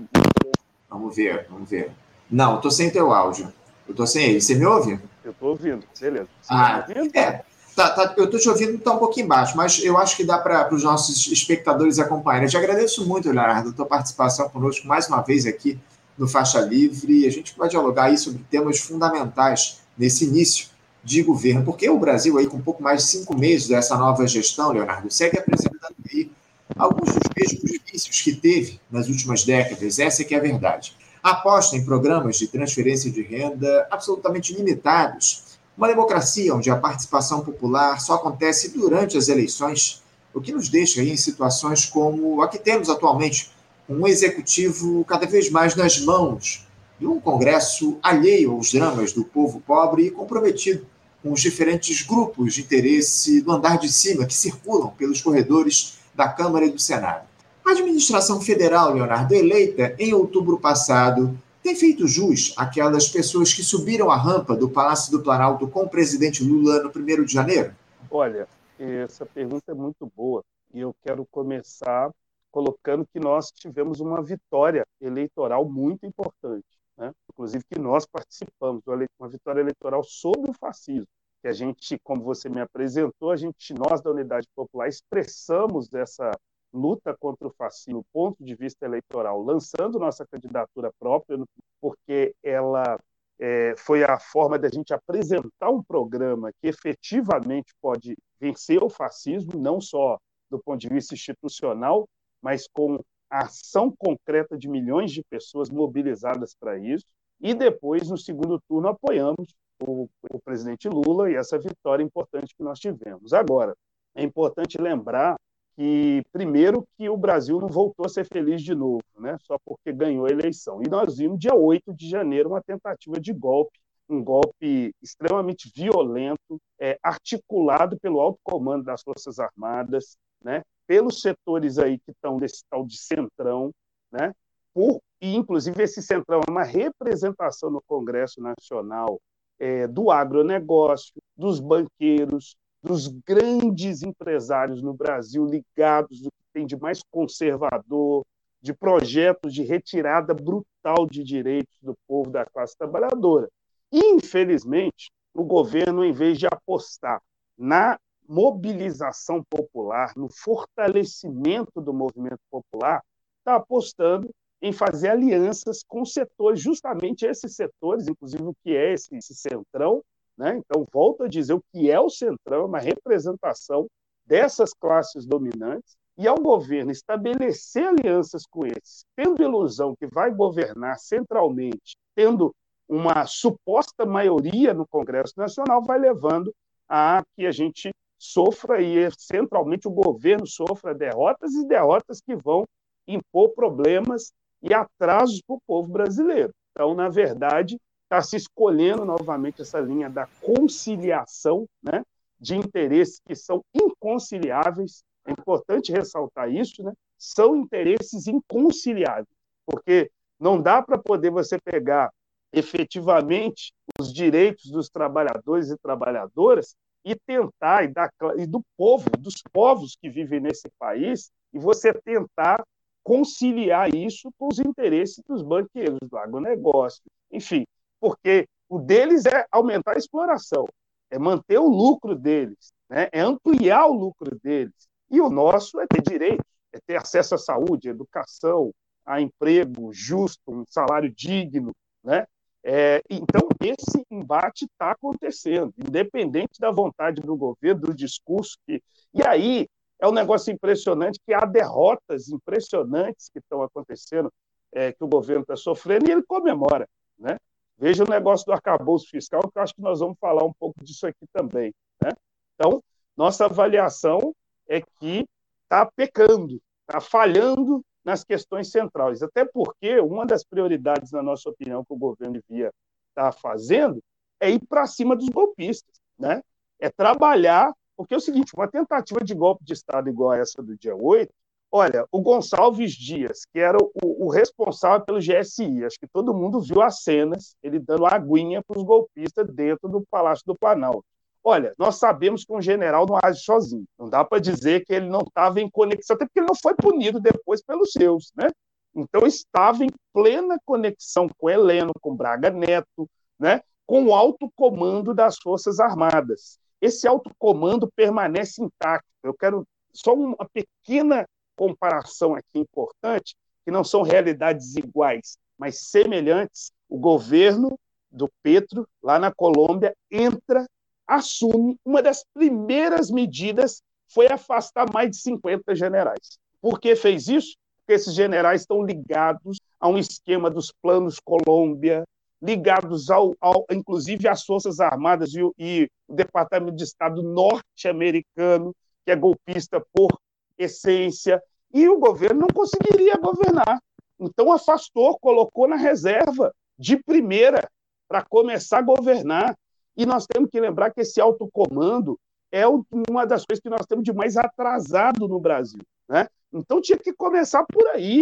Vamos 0.87 1.15
ver, 1.15 1.47
vamos 1.49 1.67
ver. 1.67 1.89
Não, 2.29 2.57
estou 2.57 2.69
sem 2.69 2.91
teu 2.91 3.11
áudio. 3.11 3.51
Eu 3.87 3.93
estou 3.93 4.05
sem 4.05 4.23
ele. 4.23 4.39
Você 4.39 4.53
me 4.53 4.67
ouve? 4.67 4.99
Eu 5.25 5.31
estou 5.31 5.49
ouvindo, 5.49 5.87
beleza. 5.99 6.27
Você 6.39 6.53
ah, 6.53 6.83
tá 6.83 6.99
ouvindo? 6.99 7.17
é. 7.17 7.43
Tá, 7.75 7.89
tá, 7.89 8.13
eu 8.15 8.25
estou 8.25 8.39
te 8.39 8.47
ouvindo, 8.47 8.75
está 8.75 8.91
um 8.93 8.99
pouquinho 8.99 9.27
baixo, 9.27 9.57
mas 9.57 9.83
eu 9.83 9.97
acho 9.97 10.15
que 10.15 10.23
dá 10.23 10.37
para 10.37 10.71
os 10.71 10.83
nossos 10.83 11.25
espectadores 11.31 11.97
acompanharem. 11.97 12.45
Eu 12.45 12.51
te 12.51 12.57
agradeço 12.57 13.07
muito, 13.07 13.25
Leonardo, 13.25 13.69
a 13.69 13.73
tua 13.73 13.87
participação 13.87 14.47
conosco 14.49 14.87
mais 14.87 15.07
uma 15.07 15.21
vez 15.21 15.47
aqui 15.47 15.79
no 16.17 16.27
Faixa 16.27 16.59
Livre. 16.61 17.27
A 17.27 17.31
gente 17.31 17.57
vai 17.57 17.69
dialogar 17.69 18.05
aí 18.05 18.17
sobre 18.17 18.43
temas 18.49 18.79
fundamentais 18.79 19.79
nesse 19.97 20.25
início 20.25 20.67
de 21.03 21.23
governo, 21.23 21.63
porque 21.63 21.89
o 21.89 21.97
Brasil, 21.97 22.37
aí, 22.37 22.47
com 22.47 22.59
pouco 22.59 22.83
mais 22.83 23.03
de 23.03 23.09
cinco 23.09 23.37
meses 23.37 23.67
dessa 23.67 23.97
nova 23.97 24.27
gestão, 24.27 24.71
Leonardo, 24.71 25.09
segue 25.09 25.39
apresentando 25.39 25.95
aí 26.11 26.29
alguns 26.75 27.13
dos 27.13 27.23
mesmos 27.35 27.79
vícios 27.89 28.21
que 28.21 28.35
teve 28.35 28.79
nas 28.91 29.07
últimas 29.07 29.45
décadas, 29.45 29.99
essa 29.99 30.21
é 30.21 30.25
que 30.25 30.35
é 30.35 30.37
a 30.37 30.41
verdade. 30.41 30.95
Aposta 31.23 31.77
em 31.77 31.85
programas 31.85 32.37
de 32.37 32.47
transferência 32.47 33.09
de 33.09 33.21
renda 33.21 33.87
absolutamente 33.89 34.53
limitados, 34.53 35.57
Uma 35.77 35.87
democracia 35.87 36.55
onde 36.55 36.71
a 36.71 36.75
participação 36.75 37.41
popular 37.41 38.01
só 38.01 38.15
acontece 38.15 38.69
durante 38.69 39.15
as 39.15 39.27
eleições, 39.27 40.01
o 40.33 40.41
que 40.41 40.51
nos 40.51 40.69
deixa 40.69 41.03
em 41.03 41.15
situações 41.15 41.85
como 41.85 42.41
a 42.41 42.47
que 42.47 42.57
temos 42.57 42.89
atualmente, 42.89 43.51
um 43.89 44.07
executivo 44.07 45.03
cada 45.05 45.25
vez 45.25 45.49
mais 45.49 45.75
nas 45.75 45.99
mãos 45.99 46.67
de 46.99 47.07
um 47.07 47.19
Congresso 47.19 47.97
alheio 48.01 48.53
aos 48.53 48.71
dramas 48.71 49.13
do 49.13 49.23
povo 49.23 49.61
pobre 49.61 50.07
e 50.07 50.11
comprometido 50.11 50.85
com 51.21 51.31
os 51.31 51.41
diferentes 51.41 52.01
grupos 52.01 52.55
de 52.55 52.61
interesse 52.61 53.41
do 53.41 53.51
andar 53.51 53.77
de 53.77 53.91
cima 53.91 54.25
que 54.25 54.33
circulam 54.33 54.89
pelos 54.91 55.21
corredores 55.21 55.99
da 56.13 56.27
Câmara 56.27 56.65
e 56.65 56.71
do 56.71 56.79
Senado. 56.79 57.27
A 57.65 57.71
administração 57.71 58.41
federal, 58.41 58.93
Leonardo, 58.93 59.33
eleita 59.33 59.95
em 59.99 60.13
outubro 60.13 60.57
passado, 60.59 61.37
tem 61.61 61.75
feito 61.75 62.07
jus 62.07 62.53
àquelas 62.55 63.09
pessoas 63.09 63.53
que 63.53 63.61
subiram 63.61 64.09
a 64.09 64.15
rampa 64.15 64.55
do 64.55 64.69
Palácio 64.69 65.11
do 65.11 65.21
Planalto 65.21 65.67
com 65.67 65.81
o 65.81 65.89
presidente 65.89 66.43
Lula 66.43 66.81
no 66.81 66.89
1 66.89 67.25
de 67.25 67.33
janeiro? 67.33 67.73
Olha, 68.09 68.47
essa 68.79 69.25
pergunta 69.25 69.71
é 69.71 69.73
muito 69.73 70.09
boa 70.15 70.43
e 70.73 70.79
eu 70.79 70.95
quero 71.03 71.25
começar 71.29 72.09
colocando 72.57 73.05
que 73.13 73.19
nós 73.19 73.51
tivemos 73.51 73.99
uma 73.99 74.19
vitória 74.23 74.83
eleitoral 74.99 75.63
muito 75.69 76.07
importante, 76.07 76.65
né? 76.97 77.13
inclusive 77.31 77.63
que 77.71 77.77
nós 77.77 78.03
participamos, 78.03 78.81
uma 79.19 79.29
vitória 79.29 79.61
eleitoral 79.61 80.03
sobre 80.03 80.49
o 80.49 80.53
fascismo, 80.55 81.05
que 81.39 81.47
a 81.47 81.53
gente, 81.53 81.99
como 81.99 82.23
você 82.23 82.49
me 82.49 82.59
apresentou, 82.59 83.29
a 83.29 83.35
gente, 83.35 83.75
nós 83.75 84.01
da 84.01 84.09
Unidade 84.09 84.47
Popular 84.55 84.87
expressamos 84.87 85.93
essa 85.93 86.31
luta 86.73 87.15
contra 87.15 87.47
o 87.47 87.53
fascismo 87.53 88.03
ponto 88.11 88.43
de 88.43 88.55
vista 88.55 88.87
eleitoral, 88.87 89.39
lançando 89.39 89.99
nossa 89.99 90.25
candidatura 90.25 90.91
própria, 90.99 91.37
porque 91.79 92.33
ela 92.41 92.97
é, 93.37 93.75
foi 93.77 94.03
a 94.03 94.19
forma 94.19 94.57
da 94.57 94.67
gente 94.67 94.91
apresentar 94.95 95.69
um 95.69 95.83
programa 95.83 96.51
que 96.59 96.67
efetivamente 96.67 97.71
pode 97.79 98.17
vencer 98.39 98.83
o 98.83 98.89
fascismo, 98.89 99.51
não 99.61 99.79
só 99.79 100.17
do 100.49 100.57
ponto 100.57 100.79
de 100.79 100.89
vista 100.89 101.13
institucional, 101.13 102.07
mas 102.47 102.65
com 102.65 103.03
a 103.29 103.43
ação 103.43 103.91
concreta 103.91 104.57
de 104.57 104.69
milhões 104.69 105.11
de 105.11 105.21
pessoas 105.21 105.69
mobilizadas 105.69 106.55
para 106.57 106.79
isso. 106.79 107.03
E 107.41 107.53
depois, 107.53 108.09
no 108.09 108.17
segundo 108.17 108.57
turno, 108.69 108.87
apoiamos 108.87 109.53
o, 109.81 110.07
o 110.31 110.39
presidente 110.39 110.87
Lula 110.87 111.29
e 111.29 111.35
essa 111.35 111.59
vitória 111.59 112.01
importante 112.01 112.55
que 112.55 112.63
nós 112.63 112.79
tivemos. 112.79 113.33
Agora, 113.33 113.75
é 114.15 114.23
importante 114.23 114.81
lembrar 114.81 115.35
que, 115.75 116.23
primeiro, 116.31 116.87
que 116.97 117.09
o 117.09 117.17
Brasil 117.17 117.59
não 117.59 117.67
voltou 117.67 118.05
a 118.05 118.09
ser 118.09 118.25
feliz 118.25 118.61
de 118.61 118.73
novo, 118.73 119.03
né? 119.19 119.35
só 119.41 119.57
porque 119.65 119.91
ganhou 119.91 120.25
a 120.25 120.31
eleição. 120.31 120.81
E 120.81 120.89
nós 120.89 121.17
vimos, 121.17 121.37
dia 121.37 121.53
8 121.53 121.93
de 121.93 122.09
janeiro, 122.09 122.47
uma 122.47 122.63
tentativa 122.63 123.19
de 123.19 123.33
golpe, 123.33 123.77
um 124.07 124.23
golpe 124.23 124.95
extremamente 125.01 125.69
violento, 125.75 126.61
é, 126.79 126.97
articulado 127.03 127.99
pelo 127.99 128.21
alto 128.21 128.39
comando 128.41 128.85
das 128.85 129.01
Forças 129.03 129.37
Armadas, 129.37 130.17
né? 130.41 130.63
Pelos 130.87 131.21
setores 131.21 131.77
aí 131.77 131.99
que 131.99 132.11
estão 132.11 132.37
desse 132.37 132.63
tal 132.69 132.85
de 132.85 132.97
centrão, 132.97 133.71
né? 134.11 134.33
por, 134.73 135.01
e, 135.21 135.35
inclusive, 135.35 135.83
esse 135.83 136.01
centrão 136.01 136.41
é 136.47 136.51
uma 136.51 136.63
representação 136.63 137.69
no 137.69 137.81
Congresso 137.81 138.41
Nacional 138.41 139.19
é, 139.59 139.87
do 139.87 140.11
agronegócio, 140.11 141.13
dos 141.35 141.59
banqueiros, 141.59 142.55
dos 142.81 143.07
grandes 143.07 144.03
empresários 144.03 144.81
no 144.81 144.93
Brasil 144.93 145.45
ligados 145.45 146.23
ao 146.23 146.31
que 146.31 146.45
tem 146.53 146.65
de 146.65 146.77
mais 146.77 147.01
conservador, 147.11 148.23
de 148.61 148.73
projetos 148.73 149.53
de 149.53 149.63
retirada 149.63 150.33
brutal 150.33 151.07
de 151.09 151.23
direitos 151.23 151.77
do 151.81 151.95
povo 152.07 152.29
da 152.29 152.45
classe 152.45 152.77
trabalhadora. 152.77 153.49
Infelizmente, 153.91 155.09
o 155.33 155.43
governo, 155.43 156.03
em 156.03 156.11
vez 156.11 156.37
de 156.37 156.45
apostar 156.45 157.21
na 157.57 157.97
mobilização 158.27 159.43
popular, 159.49 160.13
no 160.15 160.29
fortalecimento 160.29 161.81
do 161.81 161.93
movimento 161.93 162.41
popular, 162.51 163.03
está 163.39 163.55
apostando 163.55 164.29
em 164.61 164.73
fazer 164.73 165.09
alianças 165.09 165.83
com 165.87 166.03
setores, 166.03 166.59
justamente 166.59 167.25
esses 167.25 167.55
setores, 167.55 168.07
inclusive 168.07 168.43
o 168.43 168.55
que 168.63 168.75
é 168.75 168.93
esse, 168.93 169.15
esse 169.15 169.35
centrão, 169.35 170.03
né? 170.37 170.57
Então, 170.57 170.85
volto 170.91 171.23
a 171.23 171.27
dizer, 171.27 171.53
o 171.53 171.63
que 171.71 171.89
é 171.89 171.99
o 171.99 172.09
Centrão 172.09 172.61
é 172.61 172.65
uma 172.65 172.79
representação 172.79 173.87
dessas 174.25 174.73
classes 174.73 175.25
dominantes, 175.25 175.95
e 176.17 176.27
ao 176.27 176.37
governo 176.37 176.91
estabelecer 176.91 177.87
alianças 177.87 178.43
com 178.45 178.65
eles, 178.65 179.05
tendo 179.15 179.41
ilusão 179.41 179.95
que 179.95 180.07
vai 180.07 180.33
governar 180.33 180.97
centralmente, 180.97 181.95
tendo 182.15 182.53
uma 182.89 183.25
suposta 183.27 184.05
maioria 184.05 184.73
no 184.73 184.87
Congresso 184.87 185.33
Nacional, 185.37 185.83
vai 185.83 185.99
levando 185.99 186.53
a 186.89 187.23
que 187.35 187.45
a 187.45 187.51
gente 187.51 187.91
sofra 188.17 188.81
e 188.81 189.09
centralmente 189.17 189.87
o 189.87 189.91
governo 189.91 190.47
sofra 190.47 190.93
derrotas 190.93 191.53
e 191.53 191.67
derrotas 191.67 192.21
que 192.21 192.35
vão 192.35 192.65
impor 193.07 193.49
problemas 193.49 194.33
e 194.61 194.73
atrasos 194.73 195.41
para 195.41 195.55
o 195.55 195.61
povo 195.65 195.89
brasileiro. 195.89 196.51
Então, 196.71 196.93
na 196.93 197.09
verdade, 197.09 197.77
está 198.03 198.21
se 198.21 198.35
escolhendo 198.35 199.05
novamente 199.05 199.61
essa 199.61 199.79
linha 199.79 200.09
da 200.09 200.27
conciliação 200.41 201.65
né, 201.81 202.03
de 202.39 202.55
interesses 202.55 203.19
que 203.25 203.35
são 203.35 203.63
inconciliáveis. 203.73 205.03
É 205.25 205.31
importante 205.31 205.91
ressaltar 205.91 206.51
isso, 206.51 206.83
né? 206.83 206.93
São 207.17 207.55
interesses 207.55 208.27
inconciliáveis, 208.27 209.27
porque 209.65 210.09
não 210.39 210.61
dá 210.61 210.81
para 210.81 210.97
poder 210.97 211.31
você 211.31 211.59
pegar 211.59 212.11
efetivamente 212.53 213.73
os 213.99 214.13
direitos 214.13 214.71
dos 214.71 214.89
trabalhadores 214.89 215.69
e 215.69 215.77
trabalhadoras 215.77 216.75
e 217.07 217.15
tentar 217.15 217.85
e, 217.85 217.93
e 218.37 218.45
do 218.45 218.61
povo, 218.75 219.09
dos 219.17 219.41
povos 219.53 219.95
que 219.95 220.09
vivem 220.09 220.41
nesse 220.41 220.69
país, 220.77 221.31
e 221.53 221.59
você 221.59 221.93
tentar 221.93 222.61
conciliar 223.01 223.95
isso 223.95 224.29
com 224.37 224.49
os 224.51 224.59
interesses 224.59 225.23
dos 225.25 225.41
banqueiros, 225.41 225.97
do 226.01 226.17
agronegócio, 226.17 227.01
enfim, 227.31 227.65
porque 228.01 228.45
o 228.67 228.77
deles 228.77 229.25
é 229.25 229.45
aumentar 229.49 229.95
a 229.95 229.97
exploração, 229.97 230.67
é 231.09 231.17
manter 231.17 231.57
o 231.57 231.69
lucro 231.69 232.13
deles, 232.13 232.73
né? 232.89 233.07
é 233.13 233.21
ampliar 233.21 233.87
o 233.87 233.93
lucro 233.93 234.37
deles. 234.43 234.73
E 235.09 235.21
o 235.21 235.29
nosso 235.29 235.79
é 235.79 235.87
ter 235.87 236.01
direito, 236.01 236.43
é 236.73 236.79
ter 236.85 236.97
acesso 236.97 237.35
à 237.35 237.37
saúde, 237.37 237.87
à 237.87 237.91
educação, 237.91 238.71
a 239.05 239.21
emprego 239.21 239.93
justo, 239.93 240.41
um 240.49 240.65
salário 240.67 241.09
digno. 241.09 241.71
Né? 242.03 242.27
É, 242.63 243.01
então, 243.09 243.47
esse 243.61 244.05
embate 244.11 244.65
está 244.65 244.91
acontecendo, 244.91 245.73
independente 245.77 246.59
da 246.59 246.71
vontade 246.71 247.21
do 247.21 247.35
governo, 247.35 247.81
do 247.81 247.93
discurso. 247.93 248.57
Que... 248.65 248.81
E 249.13 249.25
aí 249.25 249.67
é 249.99 250.07
um 250.07 250.11
negócio 250.11 250.51
impressionante 250.51 251.19
que 251.25 251.33
há 251.33 251.45
derrotas 251.45 252.29
impressionantes 252.29 253.29
que 253.29 253.39
estão 253.39 253.61
acontecendo, 253.61 254.31
é, 254.71 254.91
que 254.91 255.03
o 255.03 255.07
governo 255.07 255.41
está 255.41 255.55
sofrendo, 255.55 256.07
e 256.07 256.11
ele 256.11 256.23
comemora. 256.23 256.87
Né? 257.17 257.37
Veja 257.77 258.03
o 258.03 258.09
negócio 258.09 258.45
do 258.45 258.53
arcabouço 258.53 259.09
fiscal, 259.09 259.41
que 259.41 259.57
eu 259.57 259.63
acho 259.63 259.73
que 259.73 259.81
nós 259.81 259.99
vamos 259.99 260.17
falar 260.19 260.43
um 260.43 260.53
pouco 260.53 260.83
disso 260.83 261.07
aqui 261.07 261.25
também. 261.31 261.73
Né? 262.01 262.09
Então, 262.55 262.83
nossa 263.15 263.45
avaliação 263.45 264.33
é 264.67 264.81
que 264.81 265.25
está 265.63 265.85
pecando, 265.85 266.61
está 266.81 266.99
falhando 266.99 267.83
nas 268.07 268.23
questões 268.23 268.71
centrais. 268.71 269.21
Até 269.21 269.43
porque 269.43 269.99
uma 269.99 270.25
das 270.25 270.41
prioridades, 270.41 271.11
na 271.11 271.21
nossa 271.21 271.49
opinião, 271.49 271.83
que 271.83 271.93
o 271.93 271.97
governo 271.97 272.41
devia 272.41 272.71
estar 273.09 273.33
fazendo 273.33 274.01
é 274.39 274.49
ir 274.49 274.65
para 274.65 274.87
cima 274.87 275.13
dos 275.13 275.27
golpistas. 275.27 275.93
Né? 276.17 276.41
É 276.79 276.89
trabalhar, 276.89 277.73
porque 277.97 278.13
é 278.13 278.17
o 278.17 278.21
seguinte: 278.21 278.55
uma 278.55 278.69
tentativa 278.69 279.19
de 279.19 279.35
golpe 279.35 279.65
de 279.65 279.73
Estado 279.73 280.09
igual 280.09 280.31
a 280.31 280.37
essa 280.37 280.63
do 280.63 280.77
dia 280.77 280.95
8 280.95 281.29
Olha, 281.69 282.07
o 282.11 282.21
Gonçalves 282.21 282.93
Dias, 282.93 283.45
que 283.45 283.59
era 283.59 283.77
o, 283.77 284.25
o, 284.25 284.29
responsável 284.29 285.05
pelo 285.05 285.19
GSI, 285.19 285.83
acho 285.83 285.99
que 285.99 286.07
todo 286.07 286.33
mundo 286.33 286.61
viu 286.61 286.81
as 286.81 287.03
cenas, 287.03 287.57
ele 287.61 287.77
dando 287.77 288.05
aguinha 288.05 288.63
para 288.65 288.79
os 288.79 288.85
golpistas 288.85 289.45
dentro 289.53 289.89
do 289.89 290.01
Palácio 290.09 290.45
do 290.45 290.55
Planalto. 290.55 291.03
Olha, 291.49 291.73
nós 291.77 291.95
sabemos 291.95 292.43
que 292.43 292.51
um 292.51 292.61
general 292.61 293.05
não 293.05 293.17
age 293.23 293.39
sozinho. 293.39 293.85
Não 293.97 294.09
dá 294.09 294.21
para 294.21 294.37
dizer 294.37 294.83
que 294.83 294.93
ele 294.93 295.07
não 295.07 295.21
estava 295.21 295.61
em 295.61 295.69
conexão, 295.69 296.13
até 296.13 296.25
porque 296.25 296.41
ele 296.41 296.47
não 296.47 296.55
foi 296.61 296.75
punido 296.75 297.21
depois 297.21 297.63
pelos 297.63 297.93
seus, 297.93 298.33
né? 298.35 298.49
Então 298.93 299.25
estava 299.25 299.85
em 299.85 299.89
plena 300.11 300.57
conexão 300.65 301.29
com 301.37 301.49
Heleno, 301.49 301.93
com 302.01 302.13
Braga 302.13 302.49
Neto, 302.49 303.09
né? 303.39 303.61
Com 303.85 304.07
o 304.07 304.13
alto 304.13 304.51
comando 304.57 305.13
das 305.13 305.37
Forças 305.41 305.79
Armadas. 305.79 306.59
Esse 306.81 307.07
alto 307.07 307.31
comando 307.39 307.89
permanece 307.95 308.61
intacto. 308.61 309.07
Eu 309.23 309.33
quero 309.33 309.65
só 309.93 310.13
uma 310.13 310.45
pequena 310.51 311.25
comparação 311.55 312.35
aqui 312.35 312.59
importante, 312.59 313.37
que 313.63 313.71
não 313.71 313.85
são 313.85 314.01
realidades 314.01 314.75
iguais, 314.75 315.37
mas 315.57 315.79
semelhantes. 315.79 316.73
O 316.89 316.99
governo 316.99 317.79
do 318.11 318.29
Petro, 318.43 318.85
lá 319.01 319.17
na 319.17 319.33
Colômbia, 319.33 319.95
entra, 320.11 320.67
assume, 321.07 321.77
uma 321.85 322.01
das 322.01 322.23
primeiras 322.33 323.09
medidas 323.09 323.81
foi 324.09 324.27
afastar 324.27 324.91
mais 324.91 325.11
de 325.11 325.17
50 325.17 325.75
generais. 325.75 326.37
Por 326.61 326.79
que 326.79 326.95
fez 326.95 327.27
isso? 327.27 327.55
Porque 327.79 327.93
esses 327.93 328.13
generais 328.13 328.61
estão 328.61 328.83
ligados 328.83 329.57
a 329.79 329.87
um 329.87 329.97
esquema 329.97 330.49
dos 330.49 330.71
planos 330.81 331.19
Colômbia, 331.19 332.03
ligados 332.41 333.09
ao, 333.09 333.33
ao 333.39 333.65
inclusive 333.71 334.27
às 334.27 334.43
Forças 334.43 334.79
Armadas 334.79 335.33
e, 335.33 335.39
e 335.57 335.89
o 336.07 336.13
Departamento 336.13 336.75
de 336.75 336.83
Estado 336.83 337.23
norte-americano, 337.23 338.75
que 339.05 339.11
é 339.11 339.15
golpista 339.15 339.83
por 339.93 340.19
essência, 340.57 341.41
e 341.73 341.87
o 341.87 341.99
governo 341.99 342.41
não 342.41 342.47
conseguiria 342.47 343.17
governar. 343.17 343.79
Então 344.19 344.51
afastou, 344.51 345.17
colocou 345.19 345.67
na 345.67 345.75
reserva 345.75 346.53
de 346.77 346.97
primeira 346.97 347.69
para 348.07 348.23
começar 348.23 348.79
a 348.79 348.83
governar. 348.83 349.55
E 349.97 350.05
nós 350.05 350.27
temos 350.27 350.49
que 350.51 350.59
lembrar 350.59 350.91
que 350.91 351.01
esse 351.01 351.19
autocomando 351.19 352.19
é 352.51 352.65
uma 352.67 353.25
das 353.25 353.43
coisas 353.43 353.61
que 353.61 353.69
nós 353.69 353.85
temos 353.87 354.05
de 354.05 354.13
mais 354.13 354.37
atrasado 354.37 355.27
no 355.27 355.39
Brasil. 355.39 355.81
Né? 356.07 356.27
Então 356.53 356.79
tinha 356.79 356.97
que 356.97 357.11
começar 357.11 357.65
por 357.65 357.85
aí, 357.87 358.21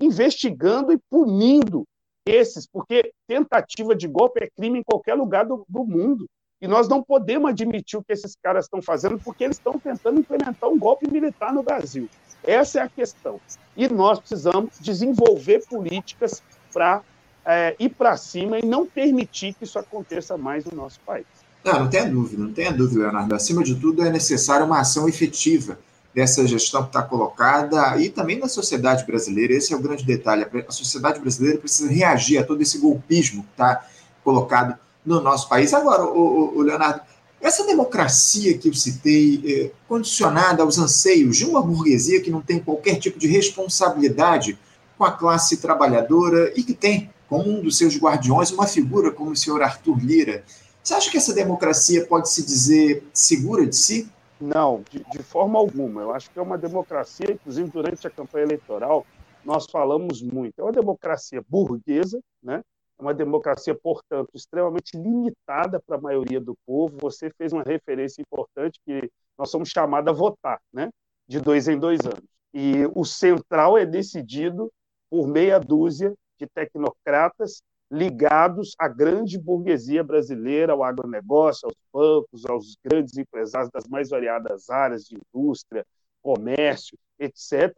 investigando 0.00 0.92
e 0.92 0.98
punindo 1.10 1.84
esses, 2.24 2.66
porque 2.66 3.12
tentativa 3.26 3.94
de 3.94 4.08
golpe 4.08 4.42
é 4.42 4.50
crime 4.50 4.78
em 4.78 4.82
qualquer 4.82 5.14
lugar 5.14 5.44
do, 5.44 5.64
do 5.68 5.84
mundo. 5.84 6.26
E 6.60 6.66
nós 6.66 6.88
não 6.88 7.02
podemos 7.02 7.50
admitir 7.50 7.98
o 7.98 8.04
que 8.04 8.12
esses 8.12 8.34
caras 8.42 8.64
estão 8.64 8.80
fazendo, 8.80 9.18
porque 9.18 9.44
eles 9.44 9.58
estão 9.58 9.78
tentando 9.78 10.20
implementar 10.20 10.70
um 10.70 10.78
golpe 10.78 11.10
militar 11.10 11.52
no 11.52 11.62
Brasil. 11.62 12.08
Essa 12.42 12.80
é 12.80 12.82
a 12.82 12.88
questão. 12.88 13.38
E 13.76 13.88
nós 13.88 14.18
precisamos 14.18 14.78
desenvolver 14.80 15.66
políticas 15.66 16.42
para 16.72 17.02
é, 17.46 17.76
ir 17.78 17.90
para 17.90 18.16
cima 18.16 18.58
e 18.58 18.66
não 18.66 18.84
permitir 18.84 19.54
que 19.54 19.64
isso 19.64 19.78
aconteça 19.78 20.36
mais 20.36 20.64
no 20.64 20.76
nosso 20.76 20.98
país. 21.06 21.24
Não, 21.64 21.80
não 21.80 21.88
tenha 21.88 22.08
dúvida, 22.08 22.42
não 22.42 22.52
tenha 22.52 22.72
dúvida, 22.72 23.02
Leonardo. 23.02 23.34
Acima 23.34 23.62
de 23.62 23.74
tudo, 23.76 24.02
é 24.04 24.10
necessária 24.10 24.66
uma 24.66 24.80
ação 24.80 25.08
efetiva 25.08 25.78
dessa 26.14 26.46
gestão 26.46 26.82
que 26.82 26.88
está 26.88 27.02
colocada 27.02 28.00
e 28.00 28.08
também 28.08 28.38
na 28.38 28.48
sociedade 28.48 29.04
brasileira. 29.04 29.52
Esse 29.52 29.72
é 29.72 29.76
o 29.76 29.80
grande 29.80 30.04
detalhe. 30.04 30.46
A 30.66 30.72
sociedade 30.72 31.20
brasileira 31.20 31.58
precisa 31.58 31.90
reagir 31.92 32.38
a 32.38 32.44
todo 32.44 32.60
esse 32.62 32.78
golpismo 32.78 33.42
que 33.42 33.50
está 33.50 33.86
colocado 34.24 34.78
no 35.04 35.20
nosso 35.20 35.48
país. 35.48 35.72
Agora, 35.72 36.04
o, 36.04 36.56
o 36.56 36.62
Leonardo, 36.62 37.00
essa 37.40 37.64
democracia 37.64 38.56
que 38.58 38.68
eu 38.68 38.74
citei, 38.74 39.42
é, 39.44 39.70
condicionada 39.88 40.62
aos 40.62 40.78
anseios 40.78 41.36
de 41.36 41.44
uma 41.44 41.62
burguesia 41.62 42.20
que 42.20 42.30
não 42.30 42.40
tem 42.40 42.58
qualquer 42.58 42.96
tipo 42.96 43.18
de 43.18 43.26
responsabilidade 43.28 44.58
com 44.96 45.04
a 45.04 45.12
classe 45.12 45.58
trabalhadora 45.58 46.52
e 46.56 46.62
que 46.62 46.72
tem 46.72 47.10
como 47.28 47.48
um 47.48 47.60
dos 47.60 47.76
seus 47.76 47.96
guardiões 47.98 48.50
uma 48.50 48.66
figura 48.66 49.10
como 49.10 49.30
o 49.30 49.36
senhor 49.36 49.62
Arthur 49.62 49.98
Lira. 49.98 50.44
Você 50.82 50.94
acha 50.94 51.10
que 51.10 51.16
essa 51.16 51.34
democracia 51.34 52.06
pode 52.06 52.30
se 52.30 52.44
dizer 52.44 53.04
segura 53.12 53.66
de 53.66 53.74
si? 53.74 54.08
Não, 54.40 54.84
de, 54.90 55.04
de, 55.10 55.22
forma 55.22 55.58
alguma. 55.58 56.02
Eu 56.02 56.14
acho 56.14 56.30
que 56.30 56.38
é 56.38 56.42
uma 56.42 56.58
democracia, 56.58 57.32
inclusive 57.32 57.70
durante 57.70 58.06
a 58.06 58.10
campanha 58.10 58.44
eleitoral, 58.44 59.04
nós 59.44 59.66
falamos 59.70 60.20
muito. 60.22 60.60
É 60.60 60.62
uma 60.62 60.72
democracia 60.72 61.42
burguesa, 61.48 62.20
né? 62.42 62.62
é 62.98 63.02
uma 63.02 63.14
democracia, 63.14 63.74
portanto, 63.74 64.30
extremamente 64.34 64.96
limitada 64.96 65.80
para 65.80 65.96
a 65.96 66.00
maioria 66.00 66.40
do 66.40 66.54
povo. 66.66 66.96
Você 67.00 67.30
fez 67.30 67.52
uma 67.52 67.62
referência 67.62 68.20
importante 68.20 68.78
que 68.84 69.10
nós 69.38 69.50
somos 69.50 69.70
chamados 69.70 70.08
a 70.08 70.16
votar, 70.16 70.60
né? 70.72 70.90
de 71.26 71.40
dois 71.40 71.66
em 71.66 71.78
dois 71.78 72.00
anos. 72.00 72.24
E 72.52 72.86
o 72.94 73.04
central 73.04 73.76
é 73.76 73.84
decidido 73.84 74.70
por 75.10 75.26
meia 75.26 75.58
dúzia 75.58 76.14
de 76.38 76.46
tecnocratas 76.46 77.62
ligados 77.90 78.74
à 78.78 78.88
grande 78.88 79.38
burguesia 79.38 80.02
brasileira, 80.02 80.72
ao 80.72 80.82
agronegócio, 80.82 81.66
aos 81.68 81.76
bancos, 81.92 82.44
aos 82.46 82.76
grandes 82.84 83.16
empresários 83.16 83.70
das 83.70 83.86
mais 83.86 84.10
variadas 84.10 84.68
áreas 84.68 85.04
de 85.04 85.16
indústria, 85.16 85.86
comércio, 86.20 86.98
etc. 87.18 87.72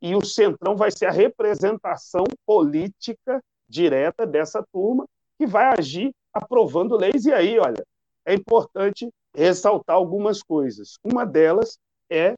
E 0.00 0.16
o 0.16 0.24
Centrão 0.24 0.74
vai 0.76 0.90
ser 0.90 1.06
a 1.06 1.12
representação 1.12 2.24
política 2.44 3.42
direta 3.68 4.26
dessa 4.26 4.64
turma 4.72 5.06
que 5.38 5.46
vai 5.46 5.72
agir 5.78 6.12
aprovando 6.32 6.96
leis. 6.96 7.24
E 7.24 7.32
aí, 7.32 7.58
olha, 7.58 7.84
é 8.24 8.34
importante 8.34 9.08
ressaltar 9.34 9.96
algumas 9.96 10.42
coisas. 10.42 10.98
Uma 11.04 11.24
delas 11.24 11.78
é 12.10 12.34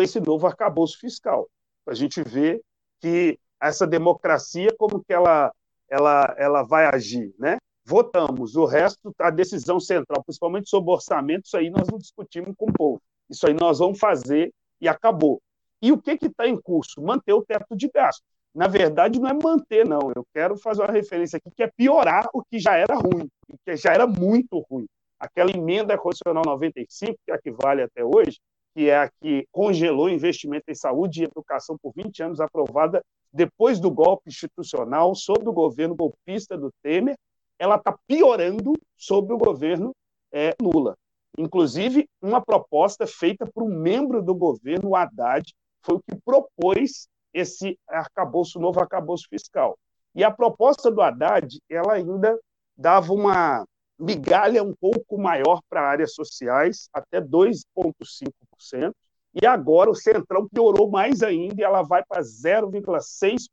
esse 0.00 0.18
novo 0.20 0.46
arcabouço 0.46 0.98
fiscal. 0.98 1.48
A 1.86 1.94
gente 1.94 2.22
vê 2.22 2.60
que 3.00 3.38
essa 3.68 3.86
democracia, 3.86 4.68
como 4.78 5.02
que 5.02 5.12
ela 5.12 5.52
ela, 5.88 6.34
ela 6.38 6.62
vai 6.62 6.86
agir, 6.86 7.32
né? 7.38 7.58
Votamos, 7.86 8.56
o 8.56 8.64
resto, 8.64 9.14
a 9.18 9.30
decisão 9.30 9.78
central, 9.78 10.24
principalmente 10.24 10.68
sobre 10.68 10.90
orçamento, 10.90 11.44
isso 11.44 11.56
aí 11.56 11.70
nós 11.70 11.86
não 11.88 11.98
discutimos 11.98 12.54
com 12.56 12.70
o 12.70 12.72
povo. 12.72 13.02
Isso 13.28 13.46
aí 13.46 13.54
nós 13.54 13.78
vamos 13.78 13.98
fazer 13.98 14.52
e 14.80 14.88
acabou. 14.88 15.40
E 15.82 15.92
o 15.92 16.00
que 16.00 16.12
está 16.12 16.48
em 16.48 16.58
curso? 16.58 17.02
Manter 17.02 17.34
o 17.34 17.44
teto 17.44 17.76
de 17.76 17.90
gasto. 17.92 18.22
Na 18.54 18.66
verdade, 18.68 19.20
não 19.20 19.28
é 19.28 19.34
manter, 19.34 19.86
não. 19.86 20.12
Eu 20.14 20.24
quero 20.32 20.56
fazer 20.56 20.82
uma 20.82 20.92
referência 20.92 21.36
aqui 21.36 21.50
que 21.54 21.62
é 21.62 21.70
piorar 21.76 22.26
o 22.32 22.42
que 22.42 22.58
já 22.58 22.76
era 22.76 22.94
ruim, 22.94 23.28
que 23.64 23.76
já 23.76 23.92
era 23.92 24.06
muito 24.06 24.64
ruim. 24.70 24.86
Aquela 25.18 25.50
emenda 25.50 25.98
constitucional 25.98 26.44
95, 26.46 27.18
que 27.24 27.32
é 27.32 27.34
a 27.34 27.38
que 27.38 27.50
vale 27.50 27.82
até 27.82 28.04
hoje, 28.04 28.38
que 28.74 28.88
é 28.88 28.96
a 28.96 29.10
que 29.20 29.46
congelou 29.52 30.08
investimento 30.08 30.64
em 30.68 30.74
saúde 30.74 31.20
e 31.22 31.24
educação 31.24 31.76
por 31.82 31.92
20 31.94 32.22
anos, 32.22 32.40
aprovada 32.40 33.02
depois 33.34 33.80
do 33.80 33.90
golpe 33.90 34.28
institucional, 34.28 35.12
sob 35.16 35.48
o 35.48 35.52
governo 35.52 35.96
golpista 35.96 36.56
do 36.56 36.70
Temer, 36.80 37.16
ela 37.58 37.74
está 37.74 37.96
piorando 38.06 38.74
sob 38.96 39.32
o 39.32 39.38
governo 39.38 39.92
é, 40.32 40.54
Lula. 40.62 40.94
Inclusive, 41.36 42.08
uma 42.22 42.40
proposta 42.40 43.08
feita 43.08 43.44
por 43.44 43.64
um 43.64 43.76
membro 43.76 44.22
do 44.22 44.36
governo, 44.36 44.90
o 44.90 44.96
Haddad, 44.96 45.52
foi 45.82 45.96
o 45.96 46.00
que 46.00 46.16
propôs 46.24 47.08
esse 47.32 47.76
arcabouço, 47.88 48.60
novo 48.60 48.78
arcabouço 48.80 49.26
fiscal. 49.28 49.76
E 50.14 50.22
a 50.22 50.30
proposta 50.30 50.88
do 50.88 51.02
Haddad, 51.02 51.58
ela 51.68 51.94
ainda 51.94 52.38
dava 52.76 53.12
uma 53.12 53.66
migalha 53.98 54.62
um 54.62 54.74
pouco 54.80 55.18
maior 55.18 55.60
para 55.68 55.88
áreas 55.88 56.14
sociais, 56.14 56.88
até 56.92 57.20
2,5%, 57.20 58.92
e 59.34 59.46
agora 59.46 59.90
o 59.90 59.94
Centrão 59.94 60.48
piorou 60.48 60.88
mais 60.88 61.22
ainda 61.22 61.60
e 61.60 61.64
ela 61.64 61.82
vai 61.82 62.04
para 62.04 62.22
0,6% 62.22 63.48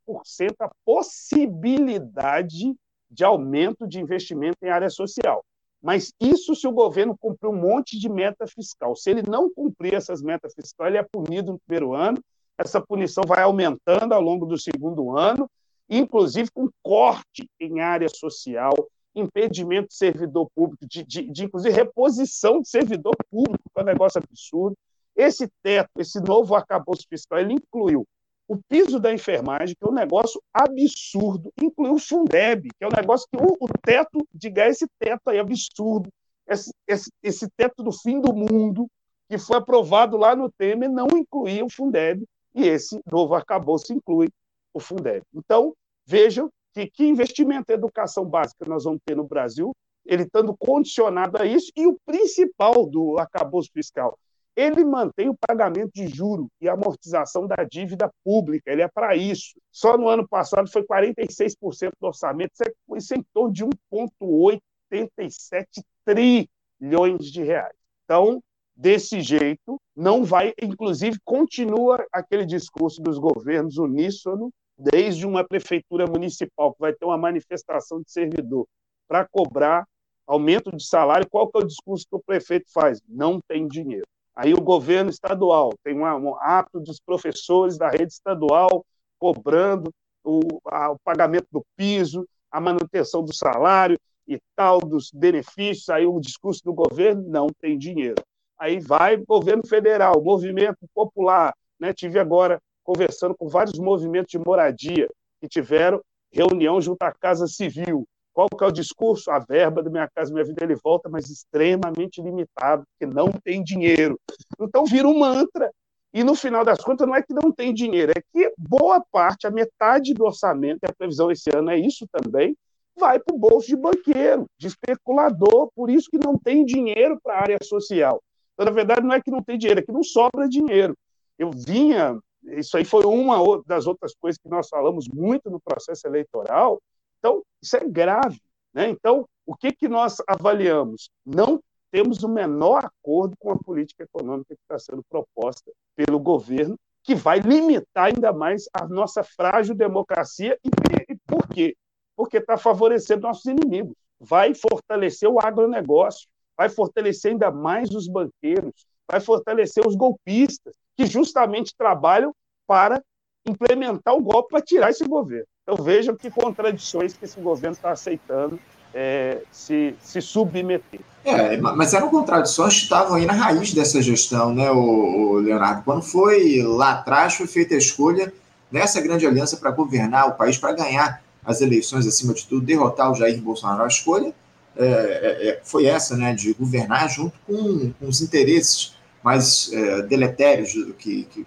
a 0.60 0.70
possibilidade 0.86 2.76
de 3.10 3.24
aumento 3.24 3.88
de 3.88 4.00
investimento 4.00 4.58
em 4.62 4.70
área 4.70 4.90
social. 4.90 5.44
Mas 5.82 6.14
isso 6.22 6.54
se 6.54 6.68
o 6.68 6.72
governo 6.72 7.18
cumprir 7.18 7.50
um 7.50 7.56
monte 7.56 8.00
de 8.00 8.08
meta 8.08 8.46
fiscal. 8.46 8.96
Se 8.96 9.10
ele 9.10 9.24
não 9.24 9.50
cumprir 9.52 9.96
essas 9.96 10.22
metas 10.22 10.54
fiscais, 10.54 10.90
ele 10.90 11.00
é 11.00 11.04
punido 11.04 11.54
no 11.54 11.60
primeiro 11.66 11.96
ano. 11.96 12.20
Essa 12.56 12.80
punição 12.80 13.24
vai 13.26 13.42
aumentando 13.42 14.14
ao 14.14 14.22
longo 14.22 14.46
do 14.46 14.60
segundo 14.60 15.18
ano, 15.18 15.50
inclusive 15.90 16.52
com 16.52 16.70
corte 16.84 17.50
em 17.60 17.80
área 17.80 18.08
social, 18.08 18.72
impedimento 19.16 19.88
de 19.88 19.96
servidor 19.96 20.48
público, 20.54 20.86
de, 20.88 21.04
de, 21.04 21.24
de 21.24 21.46
inclusive 21.46 21.74
reposição 21.74 22.62
de 22.62 22.70
servidor 22.70 23.16
público, 23.32 23.64
que 23.74 23.80
é 23.80 23.82
um 23.82 23.86
negócio 23.86 24.22
absurdo. 24.24 24.78
Esse 25.15 25.48
teto, 25.62 25.89
esse 26.00 26.20
novo 26.20 26.56
arcabouço 26.56 27.06
fiscal, 27.10 27.39
ele 27.39 27.53
incluiu 27.53 28.06
o 28.48 28.58
piso 28.68 29.00
da 29.00 29.13
enfermagem, 29.13 29.75
que 29.80 29.86
é 29.86 29.88
um 29.88 29.94
negócio 29.94 30.41
absurdo, 30.53 31.53
incluiu 31.62 31.94
o 31.94 32.00
Fundeb, 32.00 32.68
que 32.77 32.84
é 32.84 32.88
um 32.88 32.96
negócio 32.96 33.25
que 33.32 33.38
o, 33.38 33.56
o 33.60 33.68
teto, 33.82 34.27
diga 34.34 34.68
esse 34.68 34.86
teto 35.00 35.30
aí 35.30 35.39
absurdo, 35.39 36.10
esse, 36.46 36.70
esse, 36.86 37.10
esse 37.24 37.48
teto 37.56 37.82
do 37.82 37.94
fim 37.94 38.20
do 38.20 38.34
mundo, 38.34 38.88
que 39.30 39.38
foi 39.38 39.58
aprovado 39.58 40.18
lá 40.18 40.36
no 40.36 40.51
Temer, 40.51 40.91
não 40.91 41.08
incluía 41.15 41.63
o 41.63 41.70
Fundeb, 41.70 42.25
e 42.53 42.68
esse 42.68 43.00
novo 43.10 43.34
arcabouço 43.34 43.94
inclui 43.94 44.27
o 44.74 44.80
Fundeb. 44.82 45.24
Então, 45.34 45.74
vejam 46.06 46.50
que, 46.74 46.88
que 46.88 47.06
investimento 47.06 47.72
em 47.72 47.75
educação 47.75 48.25
básica 48.25 48.65
nós 48.68 48.84
vamos 48.84 49.00
ter 49.06 49.15
no 49.15 49.24
Brasil, 49.24 49.74
ele 50.06 50.24
estando 50.24 50.53
condicionado 50.58 51.41
a 51.41 51.46
isso, 51.46 51.72
e 51.75 51.88
o 51.88 51.98
principal 52.06 52.86
do 52.86 53.18
arcabouço 53.18 53.70
fiscal, 53.72 54.18
ele 54.55 54.84
mantém 54.84 55.29
o 55.29 55.36
pagamento 55.36 55.91
de 55.93 56.08
juro 56.08 56.50
e 56.60 56.67
amortização 56.67 57.48
da 57.48 57.63
dívida 57.63 58.12
pública, 58.24 58.72
ele 58.72 58.81
é 58.81 58.88
para 58.88 59.15
isso. 59.15 59.53
Só 59.72 59.98
no 59.98 60.08
ano 60.08 60.27
passado 60.27 60.70
foi 60.70 60.84
46% 60.84 61.91
do 62.00 62.08
orçamento, 62.08 62.51
é, 62.65 62.72
isso 62.98 63.13
é 63.13 63.17
em 63.17 63.25
torno 63.34 63.53
de 63.53 63.65
1,87 63.65 65.84
trilhões 66.03 67.31
de 67.31 67.43
reais. 67.43 67.75
Então, 68.03 68.43
desse 68.75 69.22
jeito, 69.22 69.79
não 69.96 70.24
vai, 70.24 70.53
inclusive, 70.62 71.17
continua 71.24 72.05
aquele 72.12 72.46
discurso 72.46 73.01
dos 73.01 73.17
governos 73.17 73.77
uníssono, 73.77 74.51
desde 74.77 75.25
uma 75.25 75.48
prefeitura 75.48 76.05
municipal, 76.08 76.74
que 76.74 76.79
vai 76.79 76.93
ter 76.93 77.05
uma 77.05 77.17
manifestação 77.17 78.01
de 78.01 78.12
servidor 78.12 78.67
para 79.08 79.27
cobrar 79.29 79.86
aumento 80.25 80.75
de 80.75 80.86
salário, 80.86 81.27
qual 81.29 81.50
que 81.50 81.58
é 81.58 81.62
o 81.62 81.67
discurso 81.67 82.05
que 82.10 82.15
o 82.15 82.24
prefeito 82.24 82.72
faz? 82.72 83.01
Não 83.08 83.39
tem 83.41 83.67
dinheiro. 83.67 84.05
Aí 84.36 84.54
o 84.54 84.62
governo 84.62 85.10
estadual 85.10 85.74
tem 85.84 85.96
um 85.96 86.36
ato 86.38 86.80
dos 86.80 87.00
professores 87.00 87.78
da 87.78 87.90
rede 87.90 88.14
estadual 88.14 88.86
cobrando 89.20 89.92
o, 90.24 90.40
a, 90.66 90.92
o 90.92 91.00
pagamento 91.04 91.48
do 91.52 91.64
piso, 91.76 92.28
a 92.50 92.60
manutenção 92.60 93.24
do 93.24 93.34
salário 93.36 93.98
e 94.28 94.40
tal, 94.56 94.80
dos 94.80 95.12
benefícios. 95.12 95.90
Aí 95.90 96.06
o 96.06 96.20
discurso 96.20 96.64
do 96.64 96.74
governo 96.74 97.24
não 97.28 97.48
tem 97.48 97.78
dinheiro. 97.78 98.22
Aí 98.58 98.80
vai 98.80 99.16
o 99.16 99.26
governo 99.26 99.66
federal, 99.68 100.22
movimento 100.24 100.88
popular. 100.94 101.54
Né? 101.80 101.94
Tive 101.94 102.20
agora 102.20 102.62
conversando 102.84 103.36
com 103.36 103.48
vários 103.48 103.78
movimentos 103.80 104.32
de 104.32 104.40
moradia 104.40 105.10
que 105.40 105.48
tiveram 105.48 106.02
reunião 106.32 106.80
junto 106.80 107.02
à 107.04 107.12
Casa 107.12 107.48
Civil. 107.48 108.08
Qual 108.34 108.48
que 108.48 108.64
é 108.64 108.68
o 108.68 108.72
discurso? 108.72 109.30
A 109.30 109.40
verba 109.40 109.84
da 109.84 109.90
Minha 109.90 110.10
Casa 110.10 110.32
Minha 110.32 110.46
Vida 110.46 110.64
ele 110.64 110.76
volta, 110.76 111.10
mas 111.10 111.30
extremamente 111.30 112.22
limitado, 112.22 112.84
porque 112.88 113.14
não 113.14 113.32
tem 113.32 113.64
dinheiro. 113.64 114.20
Então 114.60 114.86
vira 114.86 115.08
um 115.08 115.20
mantra. 115.20 115.72
E 116.14 116.24
no 116.24 116.36
final 116.36 116.66
das 116.66 116.80
contas, 116.80 117.08
não 117.08 117.16
é 117.16 117.22
que 117.22 117.34
não 117.34 117.52
tem 117.52 117.74
dinheiro, 117.74 118.12
é 118.16 118.22
que 118.34 118.54
boa 118.58 119.02
parte, 119.12 119.48
a 119.48 119.52
metade 119.52 120.14
do 120.14 120.26
orçamento, 120.26 120.80
e 120.84 120.90
a 120.90 120.94
previsão 120.94 121.32
esse 121.32 121.50
ano 121.56 121.70
é 121.70 121.78
isso 121.78 122.06
também, 122.12 122.56
vai 122.98 123.18
para 123.18 123.34
o 123.34 123.40
bolso 123.40 123.68
de 123.68 123.78
banqueiro, 123.78 124.46
de 124.60 124.68
especulador, 124.68 125.72
por 125.74 125.90
isso 125.90 126.10
que 126.10 126.18
não 126.18 126.38
tem 126.38 126.66
dinheiro 126.66 127.18
para 127.24 127.36
a 127.36 127.42
área 127.42 127.58
social. 127.64 128.22
Então, 128.54 128.66
na 128.66 128.72
verdade, 128.72 129.02
não 129.02 129.14
é 129.14 129.22
que 129.22 129.32
não 129.32 129.42
tem 129.42 129.58
dinheiro, 129.58 129.80
é 129.80 129.84
que 129.84 129.92
não 129.92 130.04
sobra 130.04 130.50
dinheiro. 130.50 130.96
Eu 131.40 131.50
vinha, 131.50 132.20
isso 132.44 132.76
aí 132.76 132.84
foi 132.84 133.06
uma 133.06 133.64
das 133.66 133.88
outras 133.88 134.14
coisas 134.14 134.38
que 134.38 134.50
nós 134.50 134.68
falamos 134.68 135.08
muito 135.08 135.50
no 135.50 135.62
processo 135.62 136.06
eleitoral, 136.06 136.82
então, 137.22 137.44
isso 137.62 137.78
é 137.78 137.88
grave. 137.88 138.42
Né? 138.74 138.90
Então, 138.90 139.28
o 139.46 139.56
que, 139.56 139.72
que 139.72 139.88
nós 139.88 140.18
avaliamos? 140.28 141.12
Não 141.24 141.62
temos 141.92 142.24
o 142.24 142.28
menor 142.28 142.86
acordo 142.86 143.36
com 143.38 143.51
a 143.51 143.58
política 143.58 144.04
econômica 144.04 144.56
que 144.56 144.62
está 144.62 144.80
sendo 144.80 145.04
proposta 145.08 145.72
pelo 145.96 146.20
governo, 146.20 146.75
que 147.04 147.13
vai 147.13 147.40
limitar 147.40 148.06
ainda 148.06 148.34
mais 148.34 148.66
a 148.74 148.88
nossa 148.88 149.24
frágil 149.24 149.75
democracia. 149.75 150.58
E, 150.63 150.70
e 151.13 151.18
por 151.28 151.48
quê? 151.48 151.75
Porque 152.16 152.38
está 152.38 152.58
favorecendo 152.58 153.22
nossos 153.22 153.46
inimigos. 153.46 153.94
Vai 154.20 154.54
fortalecer 154.56 155.30
o 155.30 155.40
agronegócio, 155.40 156.28
vai 156.58 156.70
fortalecer 156.70 157.32
ainda 157.32 157.51
mais 157.51 157.90
os 157.92 158.08
banqueiros, 158.08 158.86
vai 159.08 159.20
fortalecer 159.20 159.86
os 159.86 159.96
golpistas, 159.96 160.74
que 160.96 161.06
justamente 161.06 161.75
trabalham 161.75 162.34
para 162.66 163.01
implementar 163.46 164.16
o 164.16 164.22
golpe 164.22 164.50
para 164.50 164.62
tirar 164.62 164.90
esse 164.90 165.04
governo. 165.06 165.48
Então 165.63 165.84
vejam 165.84 166.15
que 166.15 166.30
contradições 166.32 167.13
que 167.13 167.25
esse 167.25 167.39
governo 167.39 167.75
está 167.75 167.91
aceitando 167.91 168.60
é, 168.94 169.41
se, 169.51 169.96
se 170.01 170.22
submeter. 170.22 171.00
É, 171.24 171.56
mas 171.58 171.94
eram 171.94 172.10
contradições 172.10 172.75
que 172.75 172.84
estavam 172.84 173.15
aí 173.15 173.25
na 173.25 173.34
raiz 173.34 173.74
dessa 173.74 174.01
gestão, 174.01 174.53
né, 174.53 174.72
o, 174.72 174.77
o 174.77 175.34
Leonardo? 175.36 175.84
Quando 175.84 176.01
foi 176.01 176.62
lá 176.63 176.94
atrás, 176.94 177.36
foi 177.36 177.48
feita 177.48 177.75
a 177.75 177.77
escolha 177.77 178.34
nessa 178.72 179.00
grande 179.00 179.25
aliança 179.27 179.56
para 179.58 179.70
governar 179.72 180.30
o 180.30 180.34
país, 180.34 180.58
para 180.58 180.74
ganhar 180.74 181.22
as 181.46 181.62
eleições, 181.62 182.08
acima 182.08 182.34
de 182.34 182.46
tudo, 182.46 182.65
derrotar 182.65 183.12
o 183.12 183.15
Jair 183.15 183.39
Bolsonaro. 183.39 183.84
A 183.84 183.88
escolha 183.88 184.34
é, 184.75 184.86
é, 184.86 185.50
é 185.50 185.62
foi 185.63 185.86
essa, 185.86 186.18
né, 186.18 186.34
de 186.34 186.53
governar 186.53 187.08
junto 187.08 187.38
com, 187.46 187.91
com 188.00 188.08
os 188.08 188.20
interesses 188.22 188.96
mais 189.24 189.72
é, 189.72 190.01
deletérios 190.01 190.74
que, 190.98 191.24
que 191.25 191.46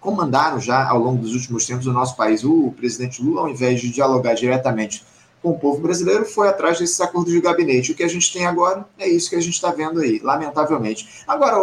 comandaram 0.00 0.60
já 0.60 0.88
ao 0.88 0.98
longo 0.98 1.22
dos 1.22 1.34
últimos 1.34 1.66
tempos 1.66 1.86
o 1.86 1.92
nosso 1.92 2.16
país. 2.16 2.44
O 2.44 2.72
presidente 2.76 3.22
Lula, 3.22 3.42
ao 3.42 3.48
invés 3.48 3.80
de 3.80 3.90
dialogar 3.90 4.34
diretamente 4.34 5.04
com 5.42 5.50
o 5.50 5.58
povo 5.58 5.80
brasileiro, 5.80 6.24
foi 6.24 6.48
atrás 6.48 6.78
desses 6.78 7.00
acordos 7.00 7.32
de 7.32 7.40
gabinete. 7.40 7.92
O 7.92 7.94
que 7.94 8.02
a 8.02 8.08
gente 8.08 8.32
tem 8.32 8.46
agora 8.46 8.84
é 8.98 9.08
isso 9.08 9.30
que 9.30 9.36
a 9.36 9.40
gente 9.40 9.54
está 9.54 9.70
vendo 9.70 10.00
aí, 10.00 10.20
lamentavelmente. 10.22 11.24
Agora, 11.26 11.56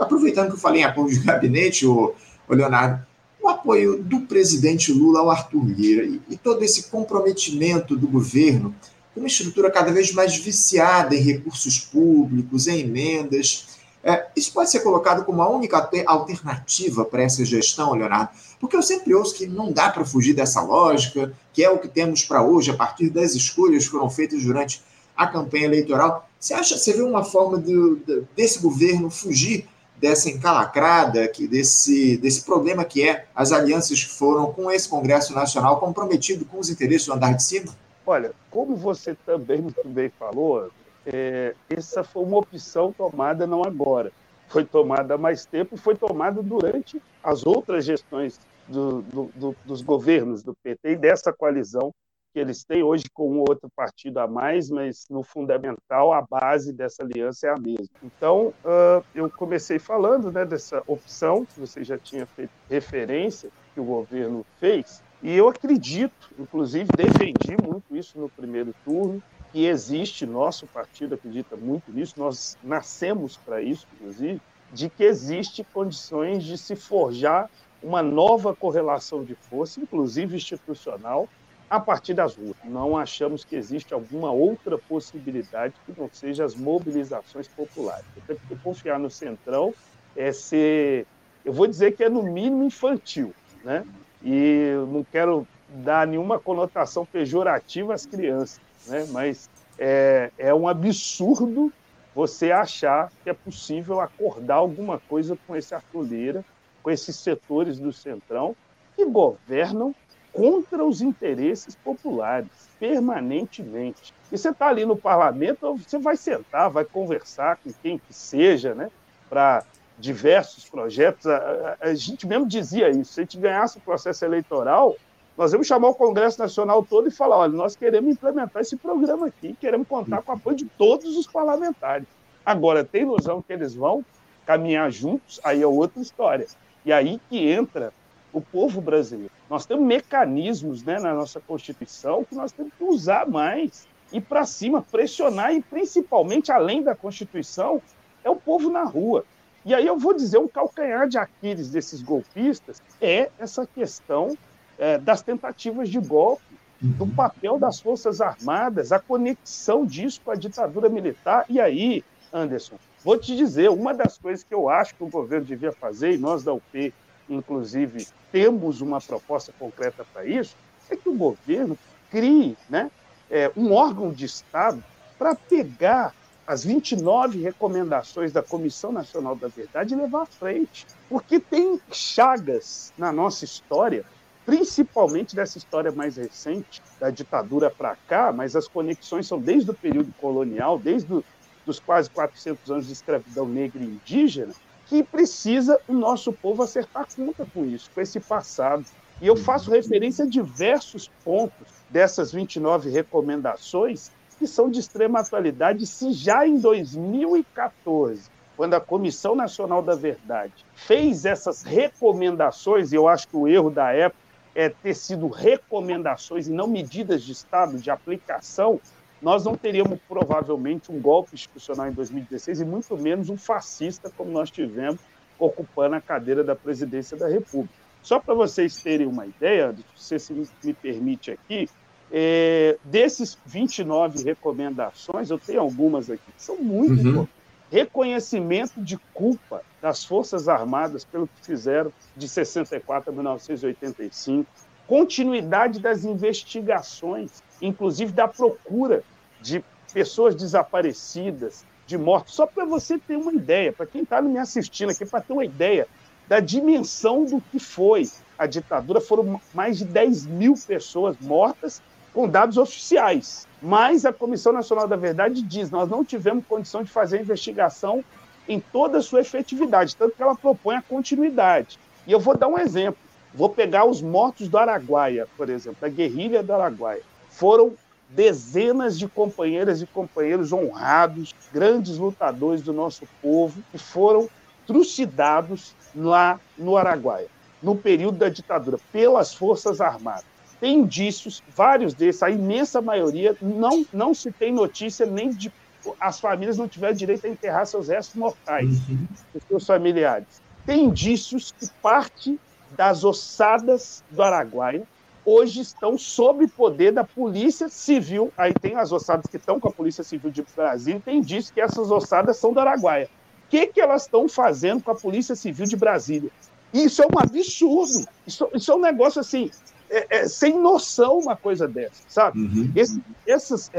aproveitando 0.00 0.48
que 0.48 0.54
eu 0.54 0.58
falei 0.58 0.82
em 0.82 0.84
acordo 0.84 1.12
de 1.12 1.20
gabinete, 1.20 1.86
o, 1.86 2.14
Leonardo, 2.48 3.04
o 3.42 3.48
apoio 3.48 4.02
do 4.02 4.20
presidente 4.20 4.92
Lula 4.92 5.20
ao 5.20 5.30
Arthur 5.30 5.64
Lira 5.64 6.04
e, 6.04 6.20
e 6.30 6.36
todo 6.36 6.62
esse 6.62 6.84
comprometimento 6.84 7.96
do 7.96 8.06
governo 8.06 8.74
com 9.14 9.20
uma 9.20 9.26
estrutura 9.26 9.70
cada 9.70 9.92
vez 9.92 10.12
mais 10.12 10.36
viciada 10.36 11.14
em 11.14 11.20
recursos 11.20 11.78
públicos, 11.78 12.66
em 12.66 12.80
emendas, 12.80 13.71
é, 14.04 14.26
isso 14.34 14.52
pode 14.52 14.70
ser 14.70 14.80
colocado 14.80 15.24
como 15.24 15.40
a 15.42 15.48
única 15.48 15.88
alternativa 16.06 17.04
para 17.04 17.22
essa 17.22 17.44
gestão, 17.44 17.94
Leonardo? 17.94 18.30
Porque 18.58 18.76
eu 18.76 18.82
sempre 18.82 19.14
ouço 19.14 19.34
que 19.34 19.46
não 19.46 19.70
dá 19.70 19.90
para 19.90 20.04
fugir 20.04 20.34
dessa 20.34 20.60
lógica, 20.60 21.32
que 21.52 21.62
é 21.62 21.70
o 21.70 21.78
que 21.78 21.88
temos 21.88 22.24
para 22.24 22.42
hoje, 22.42 22.70
a 22.70 22.76
partir 22.76 23.10
das 23.10 23.34
escolhas 23.34 23.84
que 23.84 23.90
foram 23.90 24.10
feitas 24.10 24.42
durante 24.42 24.82
a 25.16 25.26
campanha 25.26 25.66
eleitoral. 25.66 26.28
Você 26.38 26.54
acha, 26.54 26.76
você 26.76 26.92
vê 26.92 27.02
uma 27.02 27.22
forma 27.22 27.58
de, 27.58 27.96
de, 28.06 28.22
desse 28.34 28.58
governo 28.58 29.08
fugir 29.08 29.68
dessa 29.96 30.28
encalacrada, 30.28 31.28
que, 31.28 31.46
desse, 31.46 32.16
desse 32.16 32.42
problema 32.42 32.84
que 32.84 33.08
é 33.08 33.26
as 33.32 33.52
alianças 33.52 34.02
que 34.02 34.10
foram 34.10 34.52
com 34.52 34.68
esse 34.68 34.88
Congresso 34.88 35.32
Nacional 35.32 35.78
comprometido 35.78 36.44
com 36.44 36.58
os 36.58 36.68
interesses 36.68 37.06
do 37.06 37.12
andar 37.12 37.34
de 37.34 37.42
cima? 37.44 37.72
Olha, 38.04 38.32
como 38.50 38.74
você 38.74 39.16
também 39.24 39.62
muito 39.62 39.88
bem 39.88 40.10
falou, 40.18 40.70
é, 41.06 41.54
essa 41.68 42.04
foi 42.04 42.22
uma 42.24 42.38
opção 42.38 42.92
tomada 42.92 43.46
não 43.46 43.62
agora, 43.62 44.12
foi 44.48 44.64
tomada 44.64 45.14
há 45.14 45.18
mais 45.18 45.44
tempo 45.46 45.74
e 45.74 45.78
foi 45.78 45.94
tomada 45.94 46.42
durante 46.42 47.00
as 47.22 47.46
outras 47.46 47.84
gestões 47.84 48.38
do, 48.68 49.02
do, 49.02 49.30
do, 49.34 49.56
dos 49.64 49.82
governos 49.82 50.42
do 50.42 50.54
PT 50.62 50.92
e 50.92 50.96
dessa 50.96 51.32
coalizão 51.32 51.92
que 52.32 52.38
eles 52.38 52.64
têm 52.64 52.82
hoje 52.82 53.04
com 53.12 53.30
um 53.30 53.40
outro 53.40 53.68
partido 53.76 54.18
a 54.18 54.26
mais, 54.26 54.70
mas 54.70 55.06
no 55.10 55.22
fundamental 55.22 56.12
a 56.12 56.22
base 56.22 56.72
dessa 56.72 57.02
aliança 57.02 57.46
é 57.46 57.50
a 57.50 57.58
mesma. 57.58 57.88
Então, 58.02 58.54
uh, 58.64 59.04
eu 59.14 59.28
comecei 59.30 59.78
falando 59.78 60.32
né, 60.32 60.44
dessa 60.44 60.82
opção 60.86 61.44
que 61.44 61.60
você 61.60 61.84
já 61.84 61.98
tinha 61.98 62.24
feito 62.24 62.50
referência, 62.70 63.50
que 63.74 63.80
o 63.80 63.84
governo 63.84 64.46
fez, 64.58 65.02
e 65.22 65.36
eu 65.36 65.48
acredito, 65.48 66.30
inclusive 66.38 66.88
defendi 66.96 67.56
muito 67.62 67.94
isso 67.94 68.18
no 68.18 68.28
primeiro 68.28 68.74
turno, 68.84 69.22
que 69.52 69.66
existe, 69.66 70.24
nosso 70.24 70.66
partido 70.66 71.14
acredita 71.14 71.56
muito 71.56 71.92
nisso, 71.92 72.14
nós 72.16 72.56
nascemos 72.62 73.36
para 73.36 73.60
isso, 73.60 73.86
inclusive, 73.94 74.40
de 74.72 74.88
que 74.88 75.04
existe 75.04 75.62
condições 75.72 76.42
de 76.42 76.56
se 76.56 76.74
forjar 76.74 77.50
uma 77.82 78.02
nova 78.02 78.54
correlação 78.54 79.22
de 79.22 79.34
força, 79.34 79.80
inclusive 79.80 80.36
institucional, 80.36 81.28
a 81.68 81.78
partir 81.80 82.14
das 82.14 82.36
ruas. 82.36 82.54
Não 82.64 82.96
achamos 82.96 83.44
que 83.44 83.56
existe 83.56 83.92
alguma 83.92 84.30
outra 84.30 84.78
possibilidade 84.78 85.74
que 85.84 85.98
não 85.98 86.08
seja 86.12 86.44
as 86.44 86.54
mobilizações 86.54 87.48
populares. 87.48 88.04
Até 88.22 88.34
porque 88.34 88.56
confiar 88.56 88.98
no 88.98 89.10
Centrão 89.10 89.74
é 90.16 90.32
ser, 90.32 91.06
eu 91.44 91.52
vou 91.52 91.66
dizer 91.66 91.96
que 91.96 92.04
é 92.04 92.08
no 92.08 92.22
mínimo 92.22 92.64
infantil, 92.64 93.34
né? 93.64 93.84
E 94.22 94.74
não 94.88 95.02
quero 95.02 95.46
dar 95.68 96.06
nenhuma 96.06 96.38
conotação 96.38 97.04
pejorativa 97.06 97.94
às 97.94 98.04
crianças, 98.04 98.60
né? 98.86 99.06
mas 99.10 99.48
é, 99.78 100.30
é 100.38 100.54
um 100.54 100.68
absurdo 100.68 101.72
você 102.14 102.52
achar 102.52 103.10
que 103.22 103.30
é 103.30 103.32
possível 103.32 104.00
acordar 104.00 104.56
alguma 104.56 104.98
coisa 104.98 105.36
com 105.46 105.56
esse 105.56 105.74
Arthur 105.74 106.44
com 106.82 106.90
esses 106.90 107.16
setores 107.16 107.78
do 107.78 107.92
Centrão, 107.92 108.54
que 108.94 109.04
governam 109.06 109.94
contra 110.32 110.84
os 110.84 111.00
interesses 111.00 111.74
populares, 111.76 112.48
permanentemente. 112.78 114.12
E 114.30 114.38
você 114.38 114.50
está 114.50 114.68
ali 114.68 114.84
no 114.84 114.96
parlamento, 114.96 115.76
você 115.76 115.98
vai 115.98 116.16
sentar, 116.16 116.70
vai 116.70 116.84
conversar 116.84 117.58
com 117.58 117.70
quem 117.82 117.98
que 117.98 118.12
seja, 118.12 118.74
né, 118.74 118.90
para 119.28 119.62
diversos 119.98 120.68
projetos. 120.68 121.26
A, 121.26 121.76
a, 121.80 121.88
a, 121.88 121.94
gente 121.94 122.26
mesmo 122.26 122.46
dizia 122.46 122.90
isso, 122.90 123.12
se 123.12 123.20
a 123.20 123.22
gente 123.22 123.38
ganhasse 123.38 123.78
o 123.78 123.80
processo 123.80 124.24
eleitoral, 124.24 124.96
nós 125.42 125.50
vamos 125.50 125.66
chamar 125.66 125.88
o 125.88 125.94
Congresso 125.96 126.38
Nacional 126.38 126.86
todo 126.88 127.08
e 127.08 127.10
falar: 127.10 127.38
olha, 127.38 127.52
nós 127.52 127.74
queremos 127.74 128.12
implementar 128.12 128.62
esse 128.62 128.76
programa 128.76 129.26
aqui, 129.26 129.56
queremos 129.60 129.88
contar 129.88 130.22
com 130.22 130.30
o 130.30 130.34
apoio 130.36 130.56
de 130.56 130.66
todos 130.66 131.16
os 131.16 131.26
parlamentares. 131.26 132.06
Agora, 132.46 132.84
tem 132.84 133.02
ilusão 133.02 133.42
que 133.42 133.52
eles 133.52 133.74
vão 133.74 134.04
caminhar 134.46 134.88
juntos, 134.92 135.40
aí 135.42 135.60
é 135.60 135.66
outra 135.66 136.00
história. 136.00 136.46
E 136.84 136.92
aí 136.92 137.20
que 137.28 137.50
entra 137.50 137.92
o 138.32 138.40
povo 138.40 138.80
brasileiro. 138.80 139.32
Nós 139.50 139.66
temos 139.66 139.84
mecanismos 139.84 140.84
né, 140.84 141.00
na 141.00 141.12
nossa 141.12 141.40
Constituição 141.40 142.22
que 142.22 142.36
nós 142.36 142.52
temos 142.52 142.72
que 142.78 142.84
usar 142.84 143.28
mais, 143.28 143.88
ir 144.12 144.20
para 144.20 144.46
cima, 144.46 144.80
pressionar, 144.80 145.52
e 145.52 145.60
principalmente, 145.60 146.52
além 146.52 146.84
da 146.84 146.94
Constituição, 146.94 147.82
é 148.22 148.30
o 148.30 148.36
povo 148.36 148.70
na 148.70 148.84
rua. 148.84 149.24
E 149.64 149.74
aí 149.74 149.88
eu 149.88 149.98
vou 149.98 150.14
dizer, 150.14 150.38
um 150.38 150.46
calcanhar 150.46 151.08
de 151.08 151.18
Aquiles 151.18 151.68
desses 151.68 152.00
golpistas 152.00 152.80
é 153.00 153.28
essa 153.40 153.66
questão 153.66 154.36
é, 154.82 154.98
das 154.98 155.22
tentativas 155.22 155.88
de 155.88 156.00
golpe, 156.00 156.42
do 156.80 157.06
papel 157.06 157.56
das 157.56 157.78
Forças 157.78 158.20
Armadas, 158.20 158.90
a 158.90 158.98
conexão 158.98 159.86
disso 159.86 160.20
com 160.24 160.32
a 160.32 160.34
ditadura 160.34 160.88
militar. 160.88 161.44
E 161.48 161.60
aí, 161.60 162.04
Anderson, 162.32 162.74
vou 163.04 163.16
te 163.16 163.36
dizer, 163.36 163.70
uma 163.70 163.94
das 163.94 164.18
coisas 164.18 164.42
que 164.42 164.52
eu 164.52 164.68
acho 164.68 164.96
que 164.96 165.04
o 165.04 165.08
governo 165.08 165.46
devia 165.46 165.70
fazer, 165.70 166.14
e 166.14 166.18
nós 166.18 166.42
da 166.42 166.52
UP, 166.52 166.92
inclusive, 167.30 168.08
temos 168.32 168.80
uma 168.80 169.00
proposta 169.00 169.52
concreta 169.56 170.04
para 170.12 170.26
isso, 170.26 170.56
é 170.90 170.96
que 170.96 171.08
o 171.08 171.14
governo 171.14 171.78
crie 172.10 172.56
né, 172.68 172.90
é, 173.30 173.52
um 173.56 173.72
órgão 173.72 174.10
de 174.10 174.24
Estado 174.24 174.82
para 175.16 175.36
pegar 175.36 176.12
as 176.44 176.64
29 176.64 177.40
recomendações 177.40 178.32
da 178.32 178.42
Comissão 178.42 178.90
Nacional 178.90 179.36
da 179.36 179.46
Verdade 179.46 179.94
e 179.94 179.96
levar 179.96 180.22
à 180.22 180.26
frente. 180.26 180.84
Porque 181.08 181.38
tem 181.38 181.80
chagas 181.92 182.92
na 182.98 183.12
nossa 183.12 183.44
história 183.44 184.04
principalmente 184.44 185.36
dessa 185.36 185.58
história 185.58 185.92
mais 185.92 186.16
recente, 186.16 186.82
da 186.98 187.10
ditadura 187.10 187.70
para 187.70 187.96
cá, 188.08 188.32
mas 188.32 188.56
as 188.56 188.66
conexões 188.66 189.26
são 189.26 189.38
desde 189.38 189.70
o 189.70 189.74
período 189.74 190.12
colonial, 190.20 190.78
desde 190.78 191.12
os 191.12 191.24
dos 191.64 191.78
quase 191.78 192.10
400 192.10 192.70
anos 192.70 192.86
de 192.86 192.92
escravidão 192.92 193.46
negra 193.46 193.82
e 193.82 193.86
indígena, 193.86 194.52
que 194.86 195.02
precisa 195.02 195.80
o 195.88 195.92
nosso 195.92 196.32
povo 196.32 196.62
acertar 196.62 197.06
conta 197.14 197.46
com 197.52 197.64
isso, 197.64 197.90
com 197.94 198.00
esse 198.00 198.20
passado. 198.20 198.84
E 199.20 199.26
eu 199.26 199.36
faço 199.36 199.70
referência 199.70 200.24
a 200.24 200.28
diversos 200.28 201.08
pontos 201.24 201.68
dessas 201.88 202.32
29 202.32 202.90
recomendações 202.90 204.10
que 204.38 204.46
são 204.46 204.68
de 204.68 204.80
extrema 204.80 205.20
atualidade, 205.20 205.86
se 205.86 206.12
já 206.12 206.46
em 206.46 206.58
2014, 206.58 208.28
quando 208.56 208.74
a 208.74 208.80
Comissão 208.80 209.36
Nacional 209.36 209.80
da 209.82 209.94
Verdade 209.94 210.52
fez 210.74 211.24
essas 211.24 211.62
recomendações, 211.62 212.92
e 212.92 212.96
eu 212.96 213.06
acho 213.06 213.28
que 213.28 213.36
o 213.36 213.46
erro 213.46 213.70
da 213.70 213.92
época 213.92 214.21
é 214.54 214.68
ter 214.68 214.94
sido 214.94 215.28
recomendações 215.28 216.46
e 216.46 216.52
não 216.52 216.66
medidas 216.66 217.22
de 217.22 217.32
Estado 217.32 217.78
de 217.78 217.90
aplicação, 217.90 218.80
nós 219.20 219.44
não 219.44 219.56
teríamos 219.56 219.98
provavelmente 220.08 220.90
um 220.90 221.00
golpe 221.00 221.34
institucional 221.34 221.88
em 221.88 221.92
2016 221.92 222.60
e 222.60 222.64
muito 222.64 222.96
menos 222.96 223.30
um 223.30 223.36
fascista 223.36 224.10
como 224.16 224.30
nós 224.30 224.50
tivemos 224.50 225.00
ocupando 225.38 225.96
a 225.96 226.00
cadeira 226.00 226.42
da 226.42 226.54
presidência 226.54 227.16
da 227.16 227.28
República. 227.28 227.74
Só 228.02 228.18
para 228.18 228.34
vocês 228.34 228.82
terem 228.82 229.06
uma 229.06 229.26
ideia, 229.26 229.74
se 229.96 230.18
você 230.18 230.34
me 230.64 230.74
permite 230.74 231.30
aqui, 231.30 231.68
é, 232.10 232.76
desses 232.84 233.38
29 233.46 234.22
recomendações, 234.24 235.30
eu 235.30 235.38
tenho 235.38 235.60
algumas 235.60 236.10
aqui 236.10 236.22
que 236.36 236.42
são 236.42 236.58
muito 236.58 236.92
uhum. 236.92 237.10
importantes. 237.10 237.41
Reconhecimento 237.72 238.82
de 238.82 238.98
culpa 239.14 239.62
das 239.80 240.04
Forças 240.04 240.46
Armadas 240.46 241.06
pelo 241.06 241.26
que 241.26 241.46
fizeram 241.46 241.90
de 242.14 242.28
64 242.28 243.10
a 243.10 243.14
1985, 243.14 244.46
continuidade 244.86 245.80
das 245.80 246.04
investigações, 246.04 247.42
inclusive 247.62 248.12
da 248.12 248.28
procura 248.28 249.02
de 249.40 249.64
pessoas 249.90 250.34
desaparecidas, 250.34 251.64
de 251.86 251.96
mortos, 251.96 252.34
só 252.34 252.46
para 252.46 252.66
você 252.66 252.98
ter 252.98 253.16
uma 253.16 253.32
ideia, 253.32 253.72
para 253.72 253.86
quem 253.86 254.02
está 254.02 254.20
me 254.20 254.36
assistindo 254.36 254.90
aqui, 254.90 255.06
para 255.06 255.22
ter 255.22 255.32
uma 255.32 255.44
ideia 255.46 255.88
da 256.28 256.40
dimensão 256.40 257.24
do 257.24 257.40
que 257.40 257.58
foi 257.58 258.06
a 258.38 258.44
ditadura, 258.44 259.00
foram 259.00 259.40
mais 259.54 259.78
de 259.78 259.86
10 259.86 260.26
mil 260.26 260.54
pessoas 260.66 261.16
mortas 261.22 261.80
com 262.12 262.28
dados 262.28 262.58
oficiais. 262.58 263.48
Mas 263.62 264.04
a 264.04 264.12
Comissão 264.12 264.52
Nacional 264.52 264.88
da 264.88 264.96
Verdade 264.96 265.40
diz: 265.40 265.70
nós 265.70 265.88
não 265.88 266.04
tivemos 266.04 266.44
condição 266.46 266.82
de 266.82 266.90
fazer 266.90 267.18
a 267.18 267.20
investigação 267.20 268.04
em 268.48 268.58
toda 268.58 268.98
a 268.98 269.02
sua 269.02 269.20
efetividade, 269.20 269.94
tanto 269.94 270.16
que 270.16 270.22
ela 270.22 270.34
propõe 270.34 270.74
a 270.74 270.82
continuidade. 270.82 271.78
E 272.04 272.10
eu 272.10 272.18
vou 272.18 272.36
dar 272.36 272.48
um 272.48 272.58
exemplo. 272.58 273.00
Vou 273.32 273.48
pegar 273.48 273.84
os 273.84 274.02
mortos 274.02 274.48
do 274.48 274.58
Araguaia, 274.58 275.28
por 275.36 275.48
exemplo, 275.48 275.78
da 275.80 275.88
guerrilha 275.88 276.42
do 276.42 276.52
Araguaia. 276.52 277.02
Foram 277.30 277.72
dezenas 278.10 278.98
de 278.98 279.06
companheiras 279.06 279.80
e 279.80 279.86
companheiros 279.86 280.52
honrados, 280.52 281.32
grandes 281.52 281.96
lutadores 281.96 282.62
do 282.62 282.72
nosso 282.72 283.06
povo, 283.22 283.62
que 283.70 283.78
foram 283.78 284.28
trucidados 284.66 285.72
lá 285.94 286.38
no 286.58 286.76
Araguaia, 286.76 287.28
no 287.62 287.76
período 287.76 288.18
da 288.18 288.28
ditadura, 288.28 288.78
pelas 288.92 289.32
Forças 289.32 289.80
Armadas 289.80 290.31
tem 290.62 290.78
indícios, 290.78 291.42
vários 291.56 291.92
desses, 291.92 292.22
a 292.22 292.30
imensa 292.30 292.80
maioria, 292.80 293.36
não, 293.42 293.84
não 293.92 294.14
se 294.14 294.30
tem 294.30 294.52
notícia 294.52 295.04
nem 295.04 295.28
de. 295.28 295.52
As 296.00 296.20
famílias 296.20 296.56
não 296.56 296.68
tiveram 296.68 296.94
direito 296.94 297.26
a 297.26 297.30
enterrar 297.30 297.66
seus 297.66 297.88
restos 297.88 298.14
mortais, 298.14 298.78
uhum. 298.88 299.08
seus 299.48 299.66
familiares. 299.66 300.40
Tem 300.64 300.84
indícios 300.84 301.50
que 301.50 301.68
parte 301.82 302.38
das 302.76 303.02
ossadas 303.02 304.04
do 304.08 304.22
Araguaia 304.22 304.84
hoje 305.24 305.62
estão 305.62 305.98
sob 305.98 306.46
poder 306.46 306.92
da 306.92 307.02
Polícia 307.02 307.68
Civil. 307.68 308.32
Aí 308.38 308.54
tem 308.54 308.76
as 308.76 308.92
ossadas 308.92 309.26
que 309.26 309.38
estão 309.38 309.58
com 309.58 309.66
a 309.66 309.72
Polícia 309.72 310.04
Civil 310.04 310.30
de 310.30 310.44
Brasília, 310.54 311.02
tem 311.04 311.18
indícios 311.18 311.50
que 311.50 311.60
essas 311.60 311.90
ossadas 311.90 312.36
são 312.36 312.52
do 312.52 312.60
Araguaia. 312.60 313.10
O 313.46 313.50
que, 313.50 313.66
que 313.66 313.80
elas 313.80 314.02
estão 314.02 314.28
fazendo 314.28 314.80
com 314.80 314.92
a 314.92 314.94
Polícia 314.94 315.34
Civil 315.34 315.66
de 315.66 315.74
Brasília? 315.74 316.30
Isso 316.72 317.02
é 317.02 317.06
um 317.06 317.18
absurdo. 317.18 318.06
Isso, 318.24 318.48
isso 318.54 318.70
é 318.70 318.74
um 318.76 318.80
negócio 318.80 319.20
assim 319.20 319.50
é, 319.92 320.06
é, 320.08 320.28
sem 320.28 320.58
noção 320.58 321.18
uma 321.18 321.36
coisa 321.36 321.68
dessa, 321.68 322.02
sabe? 322.08 322.40
Uhum. 322.40 322.72
Esse, 322.74 323.02
esses 323.26 323.70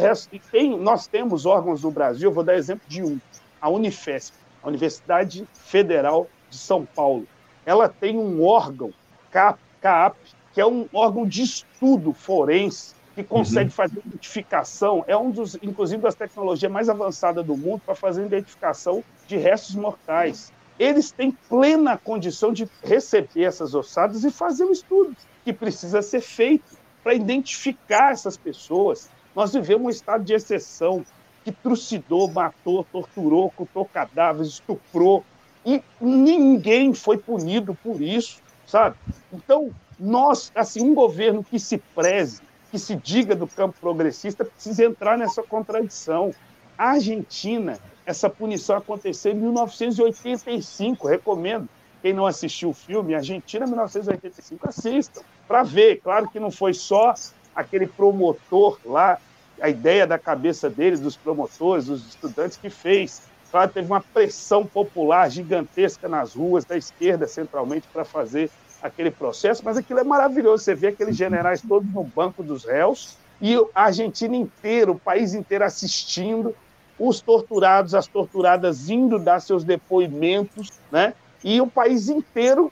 tem, 0.51 0.77
nós 0.77 1.07
temos 1.07 1.47
órgãos 1.47 1.83
no 1.83 1.89
Brasil, 1.89 2.31
vou 2.31 2.43
dar 2.43 2.55
exemplo 2.55 2.83
de 2.87 3.01
um, 3.01 3.19
a 3.59 3.67
Unifesp, 3.67 4.37
a 4.61 4.67
Universidade 4.67 5.47
Federal 5.53 6.27
de 6.51 6.57
São 6.57 6.85
Paulo. 6.85 7.27
Ela 7.65 7.89
tem 7.89 8.15
um 8.15 8.43
órgão, 8.43 8.93
CAP, 9.31 9.59
CAP 9.81 10.15
que 10.53 10.61
é 10.61 10.65
um 10.65 10.87
órgão 10.93 11.27
de 11.27 11.41
estudo 11.41 12.13
forense, 12.13 12.93
que 13.15 13.23
consegue 13.23 13.69
uhum. 13.69 13.75
fazer 13.75 14.01
identificação, 14.05 15.03
é 15.07 15.17
um 15.17 15.31
dos, 15.31 15.55
inclusive, 15.63 16.01
das 16.01 16.13
tecnologias 16.13 16.71
mais 16.71 16.89
avançadas 16.89 17.43
do 17.43 17.57
mundo 17.57 17.81
para 17.83 17.95
fazer 17.95 18.23
identificação 18.25 19.03
de 19.27 19.35
restos 19.35 19.73
mortais. 19.73 20.53
Eles 20.77 21.11
têm 21.11 21.31
plena 21.49 21.97
condição 21.97 22.53
de 22.53 22.67
receber 22.83 23.43
essas 23.43 23.73
ossadas 23.73 24.23
e 24.23 24.29
fazer 24.29 24.65
um 24.65 24.71
estudo 24.71 25.15
que 25.43 25.53
precisa 25.53 26.01
ser 26.01 26.21
feito 26.21 26.77
para 27.03 27.13
identificar 27.13 28.11
essas 28.11 28.37
pessoas. 28.37 29.09
Nós 29.35 29.53
vivemos 29.53 29.85
um 29.85 29.89
estado 29.89 30.23
de 30.23 30.33
exceção 30.33 31.05
que 31.43 31.51
trucidou, 31.51 32.31
matou, 32.31 32.85
torturou, 32.85 33.45
ocultou 33.47 33.85
cadáveres, 33.85 34.53
estuprou, 34.53 35.23
e 35.65 35.81
ninguém 35.99 36.93
foi 36.93 37.17
punido 37.17 37.75
por 37.75 38.01
isso, 38.01 38.41
sabe? 38.65 38.95
Então, 39.31 39.71
nós, 39.99 40.51
assim, 40.55 40.81
um 40.81 40.93
governo 40.93 41.43
que 41.43 41.59
se 41.59 41.77
preze, 41.77 42.41
que 42.71 42.79
se 42.79 42.95
diga 42.95 43.35
do 43.35 43.47
campo 43.47 43.75
progressista, 43.79 44.43
precisa 44.45 44.85
entrar 44.85 45.17
nessa 45.17 45.43
contradição. 45.43 46.33
A 46.77 46.91
Argentina, 46.91 47.79
essa 48.05 48.29
punição 48.29 48.77
aconteceu 48.77 49.31
em 49.31 49.35
1985, 49.35 51.07
recomendo. 51.07 51.69
Quem 52.01 52.11
não 52.11 52.25
assistiu 52.25 52.69
o 52.69 52.73
filme, 52.73 53.15
Argentina 53.15 53.65
1985, 53.65 54.67
assistam 54.67 55.21
para 55.47 55.63
ver. 55.63 56.01
Claro 56.01 56.29
que 56.29 56.39
não 56.39 56.51
foi 56.51 56.73
só 56.73 57.13
aquele 57.55 57.87
promotor 57.87 58.77
lá, 58.85 59.19
a 59.61 59.69
ideia 59.69 60.07
da 60.07 60.17
cabeça 60.17 60.69
dele, 60.69 60.97
dos 60.97 61.15
promotores, 61.15 61.85
dos 61.85 62.07
estudantes 62.07 62.57
que 62.57 62.69
fez. 62.69 63.21
Claro, 63.51 63.71
teve 63.71 63.87
uma 63.87 64.01
pressão 64.01 64.65
popular 64.65 65.29
gigantesca 65.29 66.09
nas 66.09 66.33
ruas 66.33 66.65
da 66.65 66.75
esquerda, 66.75 67.27
centralmente, 67.27 67.87
para 67.93 68.03
fazer 68.03 68.49
aquele 68.81 69.11
processo, 69.11 69.63
mas 69.63 69.77
aquilo 69.77 69.99
é 69.99 70.03
maravilhoso. 70.03 70.63
Você 70.63 70.75
vê 70.75 70.87
aqueles 70.87 71.15
generais 71.15 71.61
todos 71.61 71.87
no 71.93 72.03
banco 72.03 72.41
dos 72.41 72.65
réus 72.65 73.17
e 73.41 73.55
a 73.75 73.83
Argentina 73.83 74.35
inteira, 74.35 74.91
o 74.91 74.99
país 74.99 75.33
inteiro 75.33 75.63
assistindo, 75.63 76.55
os 76.97 77.21
torturados, 77.21 77.93
as 77.93 78.07
torturadas 78.07 78.89
indo 78.89 79.19
dar 79.19 79.39
seus 79.39 79.63
depoimentos, 79.63 80.69
né? 80.91 81.13
e 81.43 81.59
o 81.59 81.67
país 81.67 82.07
inteiro 82.07 82.71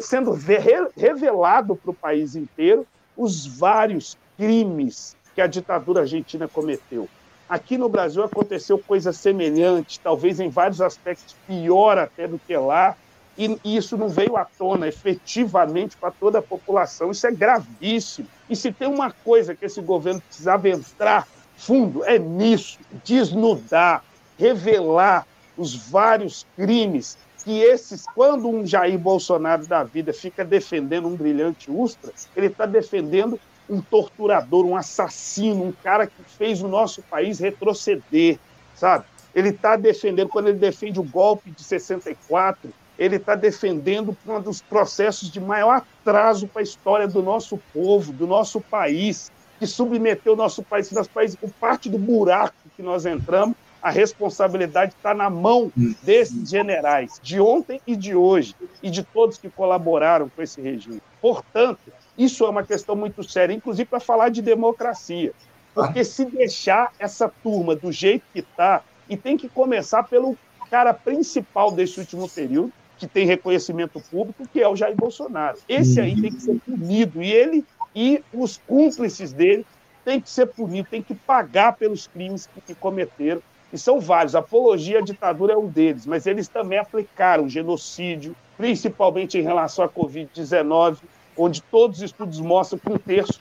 sendo 0.00 0.32
revelado 0.96 1.76
para 1.76 1.90
o 1.90 1.94
país 1.94 2.34
inteiro 2.34 2.86
os 3.16 3.46
vários 3.46 4.16
crimes 4.36 5.16
que 5.34 5.40
a 5.40 5.46
ditadura 5.46 6.00
argentina 6.00 6.48
cometeu. 6.48 7.08
Aqui 7.48 7.76
no 7.76 7.88
Brasil 7.88 8.22
aconteceu 8.22 8.78
coisa 8.78 9.12
semelhante, 9.12 9.98
talvez 10.00 10.38
em 10.40 10.48
vários 10.48 10.80
aspectos 10.80 11.34
pior 11.46 11.98
até 11.98 12.26
do 12.28 12.38
que 12.38 12.56
lá, 12.56 12.96
e 13.36 13.58
isso 13.76 13.96
não 13.96 14.08
veio 14.08 14.36
à 14.36 14.44
tona 14.44 14.86
efetivamente 14.86 15.96
para 15.96 16.10
toda 16.10 16.40
a 16.40 16.42
população. 16.42 17.10
Isso 17.10 17.26
é 17.26 17.32
gravíssimo. 17.32 18.28
E 18.48 18.54
se 18.54 18.70
tem 18.70 18.86
uma 18.86 19.10
coisa 19.10 19.54
que 19.54 19.64
esse 19.64 19.80
governo 19.80 20.20
precisava 20.20 20.68
entrar 20.68 21.26
fundo, 21.56 22.04
é 22.04 22.18
nisso: 22.18 22.78
desnudar, 23.04 24.04
revelar 24.38 25.26
os 25.56 25.74
vários 25.74 26.46
crimes 26.54 27.16
que 27.44 27.60
esses, 27.60 28.04
quando 28.14 28.48
um 28.48 28.66
Jair 28.66 28.98
Bolsonaro 28.98 29.66
da 29.66 29.82
vida 29.82 30.12
fica 30.12 30.44
defendendo 30.44 31.08
um 31.08 31.16
brilhante 31.16 31.70
Ustra, 31.70 32.12
ele 32.36 32.46
está 32.46 32.66
defendendo 32.66 33.38
um 33.68 33.80
torturador, 33.80 34.66
um 34.66 34.76
assassino, 34.76 35.64
um 35.64 35.72
cara 35.72 36.06
que 36.06 36.22
fez 36.36 36.62
o 36.62 36.68
nosso 36.68 37.02
país 37.02 37.38
retroceder, 37.38 38.38
sabe? 38.74 39.04
Ele 39.34 39.50
está 39.50 39.76
defendendo, 39.76 40.28
quando 40.28 40.48
ele 40.48 40.58
defende 40.58 40.98
o 40.98 41.04
golpe 41.04 41.50
de 41.50 41.62
64, 41.62 42.70
ele 42.98 43.16
está 43.16 43.34
defendendo 43.34 44.16
um 44.26 44.40
dos 44.40 44.60
processos 44.60 45.30
de 45.30 45.40
maior 45.40 45.82
atraso 46.02 46.48
para 46.48 46.60
a 46.60 46.62
história 46.62 47.06
do 47.06 47.22
nosso 47.22 47.58
povo, 47.72 48.12
do 48.12 48.26
nosso 48.26 48.60
país, 48.60 49.30
que 49.58 49.66
submeteu 49.66 50.32
o 50.32 50.36
nosso 50.36 50.62
país, 50.62 50.90
nosso 50.90 51.10
país, 51.10 51.36
parte 51.60 51.88
do 51.88 51.98
buraco 51.98 52.54
que 52.76 52.82
nós 52.82 53.06
entramos, 53.06 53.54
a 53.82 53.90
responsabilidade 53.90 54.92
está 54.92 55.14
na 55.14 55.30
mão 55.30 55.72
desses 56.02 56.48
generais, 56.48 57.20
de 57.22 57.40
ontem 57.40 57.80
e 57.86 57.96
de 57.96 58.14
hoje, 58.14 58.54
e 58.82 58.90
de 58.90 59.02
todos 59.02 59.38
que 59.38 59.48
colaboraram 59.48 60.28
com 60.28 60.42
esse 60.42 60.60
regime. 60.60 61.00
Portanto, 61.20 61.80
isso 62.16 62.44
é 62.44 62.48
uma 62.48 62.62
questão 62.62 62.94
muito 62.94 63.22
séria, 63.22 63.54
inclusive 63.54 63.88
para 63.88 64.00
falar 64.00 64.28
de 64.28 64.42
democracia. 64.42 65.32
Porque 65.74 66.04
se 66.04 66.24
deixar 66.24 66.92
essa 66.98 67.28
turma 67.42 67.74
do 67.74 67.90
jeito 67.90 68.24
que 68.32 68.40
está, 68.40 68.82
e 69.08 69.16
tem 69.16 69.36
que 69.36 69.48
começar 69.48 70.02
pelo 70.02 70.36
cara 70.70 70.92
principal 70.92 71.72
desse 71.72 71.98
último 71.98 72.28
período, 72.28 72.72
que 72.98 73.06
tem 73.06 73.26
reconhecimento 73.26 73.98
público, 74.10 74.46
que 74.52 74.62
é 74.62 74.68
o 74.68 74.76
Jair 74.76 74.94
Bolsonaro. 74.94 75.58
Esse 75.66 76.00
aí 76.00 76.20
tem 76.20 76.30
que 76.30 76.42
ser 76.42 76.60
punido, 76.60 77.22
e 77.22 77.32
ele 77.32 77.64
e 77.94 78.22
os 78.32 78.58
cúmplices 78.58 79.32
dele 79.32 79.64
têm 80.04 80.20
que 80.20 80.28
ser 80.28 80.46
punidos, 80.46 80.90
têm 80.90 81.02
que 81.02 81.14
pagar 81.14 81.72
pelos 81.72 82.06
crimes 82.06 82.46
que, 82.46 82.60
que 82.60 82.74
cometeram 82.74 83.42
e 83.72 83.78
são 83.78 84.00
vários. 84.00 84.34
apologia 84.34 84.98
à 84.98 85.02
ditadura 85.02 85.54
é 85.54 85.56
um 85.56 85.66
deles, 85.66 86.06
mas 86.06 86.26
eles 86.26 86.48
também 86.48 86.78
aplicaram 86.78 87.48
genocídio, 87.48 88.34
principalmente 88.56 89.38
em 89.38 89.42
relação 89.42 89.84
à 89.84 89.88
Covid-19. 89.88 90.98
onde 91.36 91.62
todos 91.62 91.98
os 91.98 92.04
estudos 92.04 92.40
mostram 92.40 92.78
que 92.78 92.92
um 92.92 92.98
terço, 92.98 93.40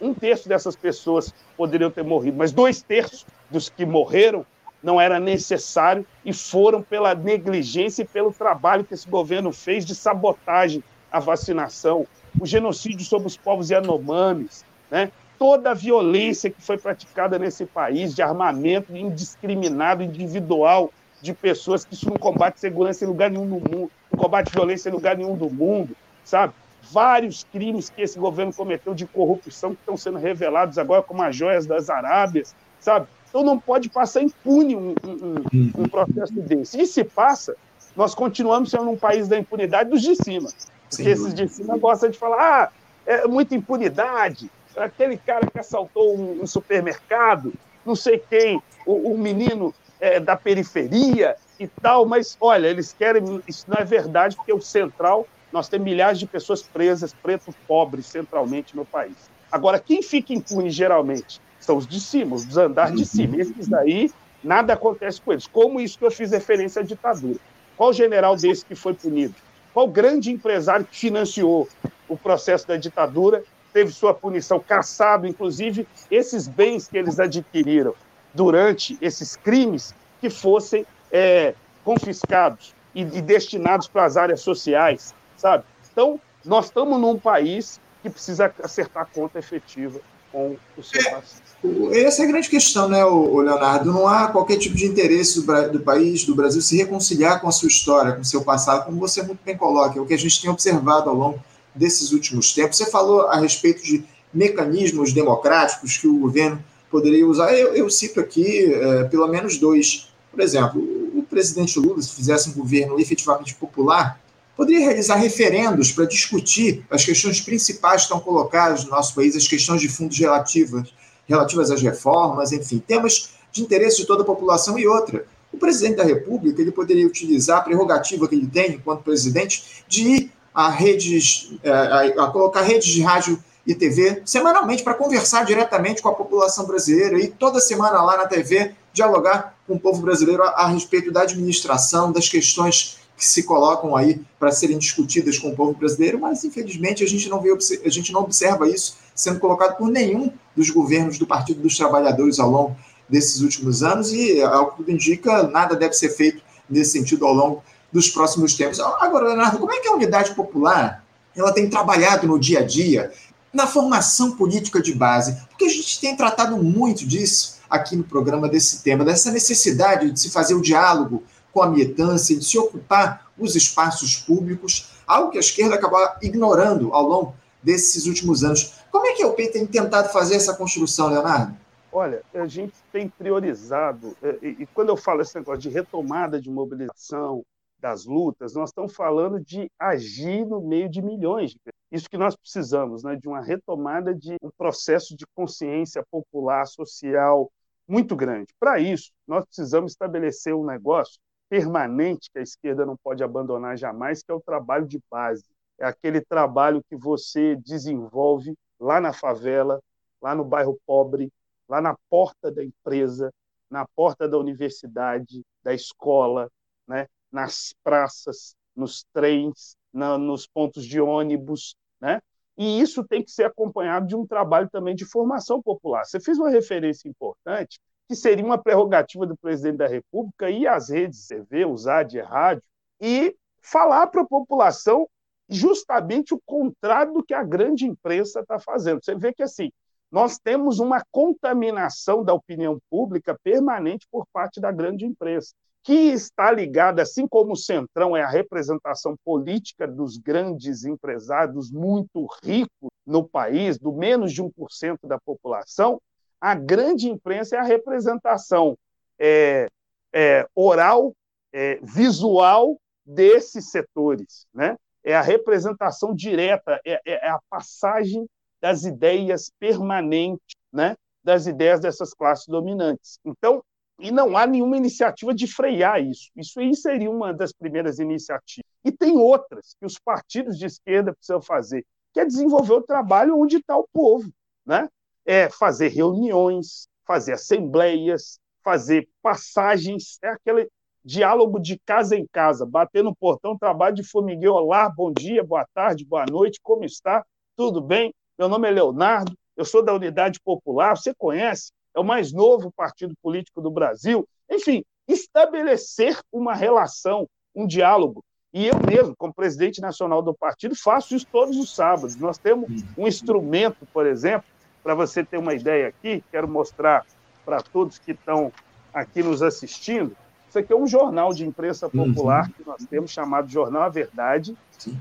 um 0.00 0.14
terço 0.14 0.48
dessas 0.48 0.76
pessoas 0.76 1.34
poderiam 1.56 1.90
ter 1.90 2.04
morrido, 2.04 2.36
mas 2.36 2.52
dois 2.52 2.82
terços 2.82 3.26
dos 3.50 3.68
que 3.68 3.84
morreram 3.84 4.46
não 4.82 5.00
era 5.00 5.18
necessário 5.18 6.06
e 6.24 6.32
foram 6.32 6.82
pela 6.82 7.14
negligência 7.14 8.02
e 8.02 8.06
pelo 8.06 8.32
trabalho 8.32 8.84
que 8.84 8.94
esse 8.94 9.08
governo 9.08 9.52
fez 9.52 9.84
de 9.84 9.94
sabotagem 9.94 10.82
à 11.10 11.18
vacinação, 11.18 12.06
o 12.38 12.46
genocídio 12.46 13.04
sobre 13.04 13.26
os 13.26 13.36
povos 13.36 13.70
Yanomamis, 13.70 14.64
né? 14.90 15.10
Toda 15.40 15.70
a 15.70 15.74
violência 15.74 16.50
que 16.50 16.60
foi 16.60 16.76
praticada 16.76 17.38
nesse 17.38 17.64
país, 17.64 18.14
de 18.14 18.20
armamento 18.20 18.94
indiscriminado, 18.94 20.02
individual, 20.02 20.92
de 21.22 21.32
pessoas 21.32 21.82
que 21.82 21.94
isso 21.94 22.10
não 22.10 22.18
combate 22.18 22.60
segurança 22.60 23.06
em 23.06 23.08
lugar 23.08 23.30
nenhum 23.30 23.46
no 23.46 23.58
mundo, 23.58 23.90
não 24.12 24.18
combate 24.18 24.52
violência 24.52 24.90
em 24.90 24.92
lugar 24.92 25.16
nenhum 25.16 25.34
do 25.34 25.48
mundo, 25.48 25.96
sabe? 26.22 26.52
Vários 26.92 27.42
crimes 27.44 27.88
que 27.88 28.02
esse 28.02 28.18
governo 28.18 28.52
cometeu 28.52 28.94
de 28.94 29.06
corrupção 29.06 29.70
que 29.70 29.80
estão 29.80 29.96
sendo 29.96 30.18
revelados 30.18 30.76
agora 30.76 31.02
como 31.02 31.22
as 31.22 31.34
joias 31.34 31.64
das 31.64 31.88
Arábias, 31.88 32.54
sabe? 32.78 33.06
Então 33.30 33.42
não 33.42 33.58
pode 33.58 33.88
passar 33.88 34.22
impune 34.22 34.76
um, 34.76 34.94
um, 35.02 35.44
um 35.74 35.88
processo 35.88 36.34
desse. 36.34 36.78
E 36.78 36.86
se 36.86 37.02
passa, 37.02 37.56
nós 37.96 38.14
continuamos 38.14 38.68
sendo 38.68 38.90
um 38.90 38.96
país 38.96 39.26
da 39.26 39.38
impunidade 39.38 39.88
dos 39.88 40.02
de 40.02 40.14
cima. 40.16 40.50
Porque 40.90 41.08
esses 41.08 41.32
de 41.32 41.48
cima 41.48 41.78
gostam 41.78 42.10
de 42.10 42.18
falar, 42.18 42.64
ah, 42.64 42.72
é 43.06 43.26
muita 43.26 43.54
impunidade, 43.54 44.50
aquele 44.76 45.16
cara 45.16 45.46
que 45.46 45.58
assaltou 45.58 46.16
um, 46.16 46.42
um 46.42 46.46
supermercado, 46.46 47.52
não 47.84 47.94
sei 47.94 48.18
quem, 48.18 48.62
o, 48.86 49.12
o 49.12 49.18
menino 49.18 49.74
é, 50.00 50.18
da 50.18 50.36
periferia 50.36 51.36
e 51.58 51.66
tal, 51.66 52.06
mas 52.06 52.36
olha, 52.40 52.66
eles 52.66 52.92
querem, 52.92 53.42
isso 53.46 53.66
não 53.68 53.76
é 53.78 53.84
verdade, 53.84 54.36
porque 54.36 54.52
o 54.52 54.60
central, 54.60 55.26
nós 55.52 55.68
temos 55.68 55.84
milhares 55.84 56.18
de 56.18 56.26
pessoas 56.26 56.62
presas, 56.62 57.12
pretos, 57.12 57.54
pobres, 57.66 58.06
centralmente 58.06 58.76
no 58.76 58.84
país. 58.84 59.30
Agora, 59.50 59.78
quem 59.78 60.02
fica 60.02 60.32
impune 60.32 60.70
geralmente 60.70 61.40
são 61.58 61.76
os 61.76 61.86
de 61.86 62.00
cima, 62.00 62.36
os 62.36 62.56
andares 62.56 62.96
de 62.96 63.04
cima. 63.04 63.36
Esses 63.36 63.68
daí, 63.68 64.10
nada 64.42 64.72
acontece 64.72 65.20
com 65.20 65.32
eles. 65.32 65.46
Como 65.46 65.80
isso 65.80 65.98
que 65.98 66.04
eu 66.04 66.10
fiz 66.10 66.30
referência 66.30 66.80
à 66.80 66.84
ditadura. 66.84 67.36
Qual 67.76 67.92
general 67.92 68.36
desse 68.36 68.64
que 68.64 68.74
foi 68.74 68.94
punido? 68.94 69.34
Qual 69.74 69.88
grande 69.88 70.30
empresário 70.30 70.86
que 70.86 70.96
financiou 70.96 71.68
o 72.08 72.16
processo 72.16 72.66
da 72.66 72.76
ditadura 72.76 73.42
teve 73.72 73.92
sua 73.92 74.12
punição 74.14 74.60
caçado, 74.60 75.26
inclusive 75.26 75.86
esses 76.10 76.46
bens 76.46 76.88
que 76.88 76.98
eles 76.98 77.18
adquiriram 77.18 77.94
durante 78.34 78.96
esses 79.00 79.36
crimes 79.36 79.94
que 80.20 80.30
fossem 80.30 80.86
é, 81.10 81.54
confiscados 81.84 82.74
e, 82.94 83.02
e 83.02 83.22
destinados 83.22 83.88
para 83.88 84.04
as 84.04 84.16
áreas 84.16 84.40
sociais, 84.40 85.14
sabe? 85.36 85.64
Então, 85.92 86.20
nós 86.44 86.66
estamos 86.66 87.00
num 87.00 87.18
país 87.18 87.80
que 88.02 88.10
precisa 88.10 88.52
acertar 88.62 89.08
conta 89.12 89.38
efetiva 89.38 90.00
com 90.32 90.56
o 90.76 90.82
seu 90.82 91.00
é, 91.00 91.10
paciente. 91.10 91.50
Essa 91.92 92.22
é 92.22 92.24
a 92.24 92.28
grande 92.28 92.48
questão, 92.48 92.88
né, 92.88 93.04
Leonardo? 93.04 93.92
Não 93.92 94.06
há 94.06 94.28
qualquer 94.28 94.56
tipo 94.58 94.76
de 94.76 94.86
interesse 94.86 95.44
do, 95.44 95.72
do, 95.72 95.80
país, 95.80 96.24
do 96.24 96.34
Brasil, 96.34 96.62
se 96.62 96.76
reconciliar 96.76 97.40
com 97.40 97.48
a 97.48 97.52
sua 97.52 97.68
história, 97.68 98.12
com 98.12 98.22
o 98.22 98.24
seu 98.24 98.42
passado, 98.42 98.86
como 98.86 98.98
você 98.98 99.22
muito 99.22 99.40
bem 99.44 99.56
coloca. 99.56 99.98
É 99.98 100.00
o 100.00 100.06
que 100.06 100.14
a 100.14 100.18
gente 100.18 100.40
tem 100.40 100.50
observado 100.50 101.10
ao 101.10 101.16
longo 101.16 101.44
desses 101.74 102.12
últimos 102.12 102.52
tempos. 102.52 102.76
Você 102.76 102.90
falou 102.90 103.22
a 103.28 103.36
respeito 103.36 103.82
de 103.82 104.04
mecanismos 104.32 105.12
democráticos 105.12 105.96
que 105.96 106.06
o 106.06 106.18
governo 106.18 106.62
poderia 106.90 107.26
usar. 107.26 107.52
Eu, 107.52 107.74
eu 107.74 107.88
cito 107.90 108.20
aqui 108.20 108.72
é, 108.72 109.04
pelo 109.04 109.26
menos 109.28 109.58
dois. 109.58 110.08
Por 110.30 110.40
exemplo, 110.40 110.80
o 111.14 111.22
presidente 111.22 111.78
Lula, 111.78 112.00
se 112.00 112.14
fizesse 112.14 112.50
um 112.50 112.52
governo 112.52 112.98
efetivamente 113.00 113.54
popular, 113.54 114.20
poderia 114.56 114.86
realizar 114.86 115.16
referendos 115.16 115.90
para 115.90 116.04
discutir 116.04 116.84
as 116.90 117.04
questões 117.04 117.40
principais 117.40 118.02
que 118.02 118.02
estão 118.02 118.20
colocadas 118.20 118.84
no 118.84 118.90
nosso 118.90 119.14
país, 119.14 119.34
as 119.34 119.48
questões 119.48 119.80
de 119.80 119.88
fundos 119.88 120.18
relativas, 120.18 120.92
relativas 121.26 121.70
às 121.70 121.80
reformas, 121.80 122.52
enfim, 122.52 122.78
temas 122.78 123.30
de 123.52 123.62
interesse 123.62 123.98
de 123.98 124.06
toda 124.06 124.22
a 124.22 124.26
população 124.26 124.78
e 124.78 124.86
outra. 124.86 125.24
O 125.52 125.58
presidente 125.58 125.96
da 125.96 126.04
República 126.04 126.60
ele 126.60 126.70
poderia 126.70 127.06
utilizar 127.06 127.58
a 127.58 127.62
prerrogativa 127.62 128.28
que 128.28 128.34
ele 128.34 128.46
tem, 128.46 128.74
enquanto 128.74 129.02
presidente, 129.02 129.84
de 129.88 130.02
ir 130.02 130.32
a 130.54 130.68
redes, 130.68 131.52
é, 131.62 131.70
a, 131.70 132.26
colocar 132.28 132.62
redes 132.62 132.88
de 132.88 133.02
rádio 133.02 133.42
e 133.66 133.74
TV 133.74 134.22
semanalmente 134.24 134.82
para 134.82 134.94
conversar 134.94 135.44
diretamente 135.44 136.02
com 136.02 136.08
a 136.08 136.14
população 136.14 136.66
brasileira 136.66 137.18
e 137.18 137.28
toda 137.28 137.60
semana 137.60 138.02
lá 138.02 138.16
na 138.16 138.26
TV 138.26 138.74
dialogar 138.92 139.54
com 139.66 139.74
o 139.74 139.80
povo 139.80 140.02
brasileiro 140.02 140.42
a, 140.42 140.48
a 140.48 140.66
respeito 140.66 141.12
da 141.12 141.22
administração, 141.22 142.10
das 142.10 142.28
questões 142.28 142.98
que 143.16 143.24
se 143.26 143.42
colocam 143.42 143.94
aí 143.94 144.20
para 144.38 144.50
serem 144.50 144.78
discutidas 144.78 145.38
com 145.38 145.48
o 145.50 145.54
povo 145.54 145.74
brasileiro, 145.74 146.18
mas 146.18 146.42
infelizmente 146.42 147.04
a 147.04 147.06
gente 147.06 147.28
não 147.28 147.40
vê, 147.40 147.50
a 147.84 147.88
gente 147.90 148.12
não 148.12 148.22
observa 148.22 148.66
isso 148.66 148.96
sendo 149.14 149.38
colocado 149.38 149.76
por 149.76 149.88
nenhum 149.88 150.32
dos 150.56 150.70
governos 150.70 151.18
do 151.18 151.26
Partido 151.26 151.60
dos 151.60 151.76
Trabalhadores 151.76 152.40
ao 152.40 152.50
longo 152.50 152.76
desses 153.06 153.42
últimos 153.42 153.82
anos 153.82 154.10
e 154.12 154.40
ao 154.40 154.70
que 154.70 154.78
tudo 154.78 154.90
indica 154.90 155.42
nada 155.42 155.76
deve 155.76 155.92
ser 155.92 156.08
feito 156.08 156.42
nesse 156.68 156.92
sentido 156.92 157.26
ao 157.26 157.34
longo 157.34 157.62
dos 157.92 158.08
próximos 158.08 158.54
tempos. 158.54 158.80
Agora, 158.80 159.28
Leonardo, 159.28 159.58
como 159.58 159.72
é 159.72 159.80
que 159.80 159.88
a 159.88 159.92
unidade 159.92 160.34
popular 160.34 161.04
ela 161.36 161.52
tem 161.52 161.68
trabalhado 161.68 162.26
no 162.26 162.38
dia 162.38 162.60
a 162.60 162.62
dia 162.62 163.12
na 163.52 163.66
formação 163.66 164.36
política 164.36 164.80
de 164.80 164.94
base? 164.94 165.36
Porque 165.48 165.64
a 165.64 165.68
gente 165.68 166.00
tem 166.00 166.16
tratado 166.16 166.56
muito 166.56 167.06
disso 167.06 167.60
aqui 167.68 167.96
no 167.96 168.04
programa 168.04 168.48
desse 168.48 168.82
tema, 168.82 169.04
dessa 169.04 169.30
necessidade 169.30 170.10
de 170.10 170.20
se 170.20 170.30
fazer 170.30 170.54
o 170.54 170.62
diálogo 170.62 171.22
com 171.52 171.62
a 171.62 171.68
militância, 171.68 172.36
de 172.36 172.44
se 172.44 172.58
ocupar 172.58 173.30
os 173.38 173.56
espaços 173.56 174.16
públicos, 174.16 174.90
algo 175.06 175.30
que 175.30 175.38
a 175.38 175.40
esquerda 175.40 175.74
acabou 175.74 176.00
ignorando 176.22 176.92
ao 176.92 177.06
longo 177.06 177.34
desses 177.62 178.06
últimos 178.06 178.44
anos. 178.44 178.74
Como 178.90 179.06
é 179.06 179.14
que 179.14 179.22
a 179.22 179.28
UP 179.28 179.48
tem 179.48 179.66
tentado 179.66 180.12
fazer 180.12 180.36
essa 180.36 180.54
construção, 180.54 181.08
Leonardo? 181.08 181.56
Olha, 181.92 182.22
a 182.32 182.46
gente 182.46 182.74
tem 182.92 183.08
priorizado, 183.08 184.16
é, 184.22 184.36
e 184.42 184.66
quando 184.72 184.90
eu 184.90 184.96
falo 184.96 185.22
esse 185.22 185.34
negócio 185.34 185.60
de 185.60 185.68
retomada 185.68 186.40
de 186.40 186.48
mobilização, 186.48 187.44
das 187.80 188.04
lutas, 188.04 188.54
nós 188.54 188.70
estamos 188.70 188.94
falando 188.94 189.40
de 189.40 189.70
agir 189.78 190.46
no 190.46 190.60
meio 190.60 190.88
de 190.88 191.02
milhões 191.02 191.50
de 191.50 191.58
pessoas. 191.58 191.80
Isso 191.90 192.08
que 192.08 192.18
nós 192.18 192.36
precisamos, 192.36 193.02
né, 193.02 193.16
de 193.16 193.26
uma 193.26 193.40
retomada 193.40 194.14
de 194.14 194.36
um 194.42 194.50
processo 194.56 195.16
de 195.16 195.26
consciência 195.34 196.04
popular, 196.10 196.66
social 196.66 197.50
muito 197.88 198.14
grande. 198.14 198.54
Para 198.60 198.78
isso, 198.78 199.10
nós 199.26 199.44
precisamos 199.44 199.92
estabelecer 199.92 200.54
um 200.54 200.64
negócio 200.64 201.18
permanente 201.48 202.30
que 202.32 202.38
a 202.38 202.42
esquerda 202.42 202.86
não 202.86 202.96
pode 203.02 203.24
abandonar 203.24 203.76
jamais, 203.76 204.22
que 204.22 204.30
é 204.30 204.34
o 204.34 204.40
trabalho 204.40 204.86
de 204.86 205.00
base. 205.10 205.44
É 205.76 205.86
aquele 205.86 206.20
trabalho 206.20 206.84
que 206.88 206.94
você 206.94 207.56
desenvolve 207.56 208.54
lá 208.78 209.00
na 209.00 209.12
favela, 209.12 209.80
lá 210.22 210.34
no 210.34 210.44
bairro 210.44 210.78
pobre, 210.86 211.32
lá 211.68 211.80
na 211.80 211.96
porta 212.08 212.52
da 212.52 212.62
empresa, 212.62 213.32
na 213.68 213.84
porta 213.96 214.28
da 214.28 214.38
universidade, 214.38 215.42
da 215.62 215.74
escola, 215.74 216.48
né? 216.86 217.06
Nas 217.32 217.74
praças, 217.82 218.54
nos 218.74 219.04
trens, 219.12 219.76
na, 219.92 220.16
nos 220.18 220.46
pontos 220.46 220.84
de 220.84 221.00
ônibus, 221.00 221.74
né? 222.00 222.20
E 222.56 222.80
isso 222.80 223.02
tem 223.04 223.22
que 223.22 223.30
ser 223.30 223.44
acompanhado 223.44 224.06
de 224.06 224.14
um 224.14 224.26
trabalho 224.26 224.68
também 224.70 224.94
de 224.94 225.04
formação 225.04 225.62
popular. 225.62 226.04
Você 226.04 226.20
fez 226.20 226.38
uma 226.38 226.50
referência 226.50 227.08
importante, 227.08 227.80
que 228.06 228.14
seria 228.14 228.44
uma 228.44 228.62
prerrogativa 228.62 229.26
do 229.26 229.36
presidente 229.36 229.78
da 229.78 229.86
República 229.86 230.50
ir 230.50 230.66
às 230.66 230.90
redes 230.90 231.26
TV, 231.26 231.64
usar 231.64 232.02
de 232.02 232.20
rádio 232.20 232.62
e 233.00 233.34
falar 233.62 234.08
para 234.08 234.22
a 234.22 234.26
população 234.26 235.08
justamente 235.48 236.34
o 236.34 236.40
contrário 236.44 237.14
do 237.14 237.24
que 237.24 237.32
a 237.32 237.42
grande 237.42 237.86
imprensa 237.86 238.40
está 238.40 238.58
fazendo. 238.58 239.02
Você 239.02 239.14
vê 239.14 239.32
que 239.32 239.42
assim 239.42 239.70
nós 240.10 240.38
temos 240.38 240.80
uma 240.80 241.04
contaminação 241.10 242.24
da 242.24 242.34
opinião 242.34 242.78
pública 242.90 243.38
permanente 243.42 244.06
por 244.10 244.26
parte 244.32 244.60
da 244.60 244.72
grande 244.72 245.06
imprensa 245.06 245.54
que 245.82 246.12
está 246.12 246.50
ligada, 246.52 247.02
assim 247.02 247.26
como 247.26 247.52
o 247.52 247.56
Centrão 247.56 248.16
é 248.16 248.22
a 248.22 248.28
representação 248.28 249.16
política 249.24 249.86
dos 249.86 250.18
grandes 250.18 250.84
empresários 250.84 251.70
muito 251.70 252.26
ricos 252.42 252.90
no 253.06 253.26
país, 253.26 253.78
do 253.78 253.92
menos 253.92 254.32
de 254.32 254.42
1% 254.42 254.98
da 255.04 255.18
população, 255.18 256.00
a 256.40 256.54
grande 256.54 257.08
imprensa 257.08 257.56
é 257.56 257.58
a 257.58 257.64
representação 257.64 258.76
é, 259.18 259.68
é, 260.12 260.46
oral, 260.54 261.12
é, 261.52 261.78
visual 261.82 262.78
desses 263.04 263.70
setores. 263.70 264.46
Né? 264.54 264.76
É 265.04 265.14
a 265.14 265.22
representação 265.22 266.14
direta, 266.14 266.80
é, 266.84 267.00
é, 267.04 267.26
é 267.26 267.30
a 267.30 267.40
passagem 267.48 268.26
das 268.60 268.84
ideias 268.84 269.50
permanentes, 269.58 270.56
né? 270.72 270.94
das 271.22 271.46
ideias 271.46 271.80
dessas 271.80 272.14
classes 272.14 272.46
dominantes. 272.46 273.18
Então, 273.24 273.62
e 274.00 274.10
não 274.10 274.36
há 274.36 274.46
nenhuma 274.46 274.76
iniciativa 274.76 275.34
de 275.34 275.46
frear 275.46 276.02
isso. 276.02 276.30
Isso 276.36 276.58
aí 276.58 276.74
seria 276.74 277.10
uma 277.10 277.32
das 277.32 277.52
primeiras 277.52 277.98
iniciativas. 277.98 278.68
E 278.84 278.90
tem 278.90 279.16
outras 279.16 279.74
que 279.78 279.86
os 279.86 279.98
partidos 279.98 280.58
de 280.58 280.66
esquerda 280.66 281.14
precisam 281.14 281.40
fazer, 281.40 281.84
que 282.12 282.20
é 282.20 282.24
desenvolver 282.24 282.74
o 282.74 282.82
trabalho 282.82 283.38
onde 283.38 283.56
está 283.56 283.76
o 283.76 283.86
povo. 283.92 284.30
Né? 284.64 284.88
É 285.24 285.48
fazer 285.50 285.88
reuniões, 285.88 286.88
fazer 287.06 287.34
assembleias, 287.34 288.38
fazer 288.62 289.08
passagens, 289.22 290.18
é 290.22 290.28
aquele, 290.28 290.68
diálogo 291.04 291.58
de 291.58 291.78
casa 291.84 292.16
em 292.16 292.26
casa, 292.26 292.66
bater 292.66 293.02
no 293.02 293.14
portão, 293.14 293.56
trabalho 293.56 293.96
de 293.96 294.04
formigueiro, 294.04 294.54
olá, 294.54 294.88
bom 294.88 295.12
dia, 295.12 295.42
boa 295.42 295.66
tarde, 295.74 296.04
boa 296.04 296.26
noite, 296.26 296.60
como 296.62 296.84
está? 296.84 297.24
Tudo 297.56 297.80
bem? 297.80 298.14
Meu 298.38 298.48
nome 298.48 298.68
é 298.68 298.70
Leonardo, 298.70 299.36
eu 299.56 299.64
sou 299.64 299.82
da 299.82 299.94
Unidade 299.94 300.40
Popular, 300.40 300.96
você 300.96 301.14
conhece? 301.14 301.72
É 301.94 302.00
o 302.00 302.04
mais 302.04 302.32
novo 302.32 302.70
partido 302.70 303.14
político 303.22 303.60
do 303.60 303.70
Brasil. 303.70 304.26
Enfim, 304.50 304.84
estabelecer 305.06 306.18
uma 306.32 306.54
relação, 306.54 307.26
um 307.54 307.66
diálogo. 307.66 308.22
E 308.52 308.66
eu 308.66 308.74
mesmo, 308.84 309.14
como 309.16 309.32
presidente 309.32 309.80
nacional 309.80 310.22
do 310.22 310.34
partido, 310.34 310.74
faço 310.74 311.14
isso 311.14 311.26
todos 311.30 311.56
os 311.56 311.74
sábados. 311.74 312.16
Nós 312.16 312.36
temos 312.36 312.68
um 312.98 313.06
instrumento, 313.06 313.86
por 313.92 314.06
exemplo, 314.06 314.48
para 314.82 314.94
você 314.94 315.24
ter 315.24 315.36
uma 315.36 315.54
ideia 315.54 315.88
aqui, 315.88 316.24
quero 316.30 316.48
mostrar 316.48 317.04
para 317.44 317.62
todos 317.62 317.98
que 317.98 318.12
estão 318.12 318.52
aqui 318.92 319.22
nos 319.22 319.42
assistindo. 319.42 320.16
Isso 320.48 320.58
aqui 320.58 320.72
é 320.72 320.76
um 320.76 320.86
jornal 320.86 321.32
de 321.32 321.46
imprensa 321.46 321.88
popular 321.88 322.46
uhum. 322.46 322.52
que 322.52 322.66
nós 322.66 322.84
temos, 322.86 323.12
chamado 323.12 323.48
Jornal 323.48 323.82
A 323.82 323.88
Verdade. 323.88 324.56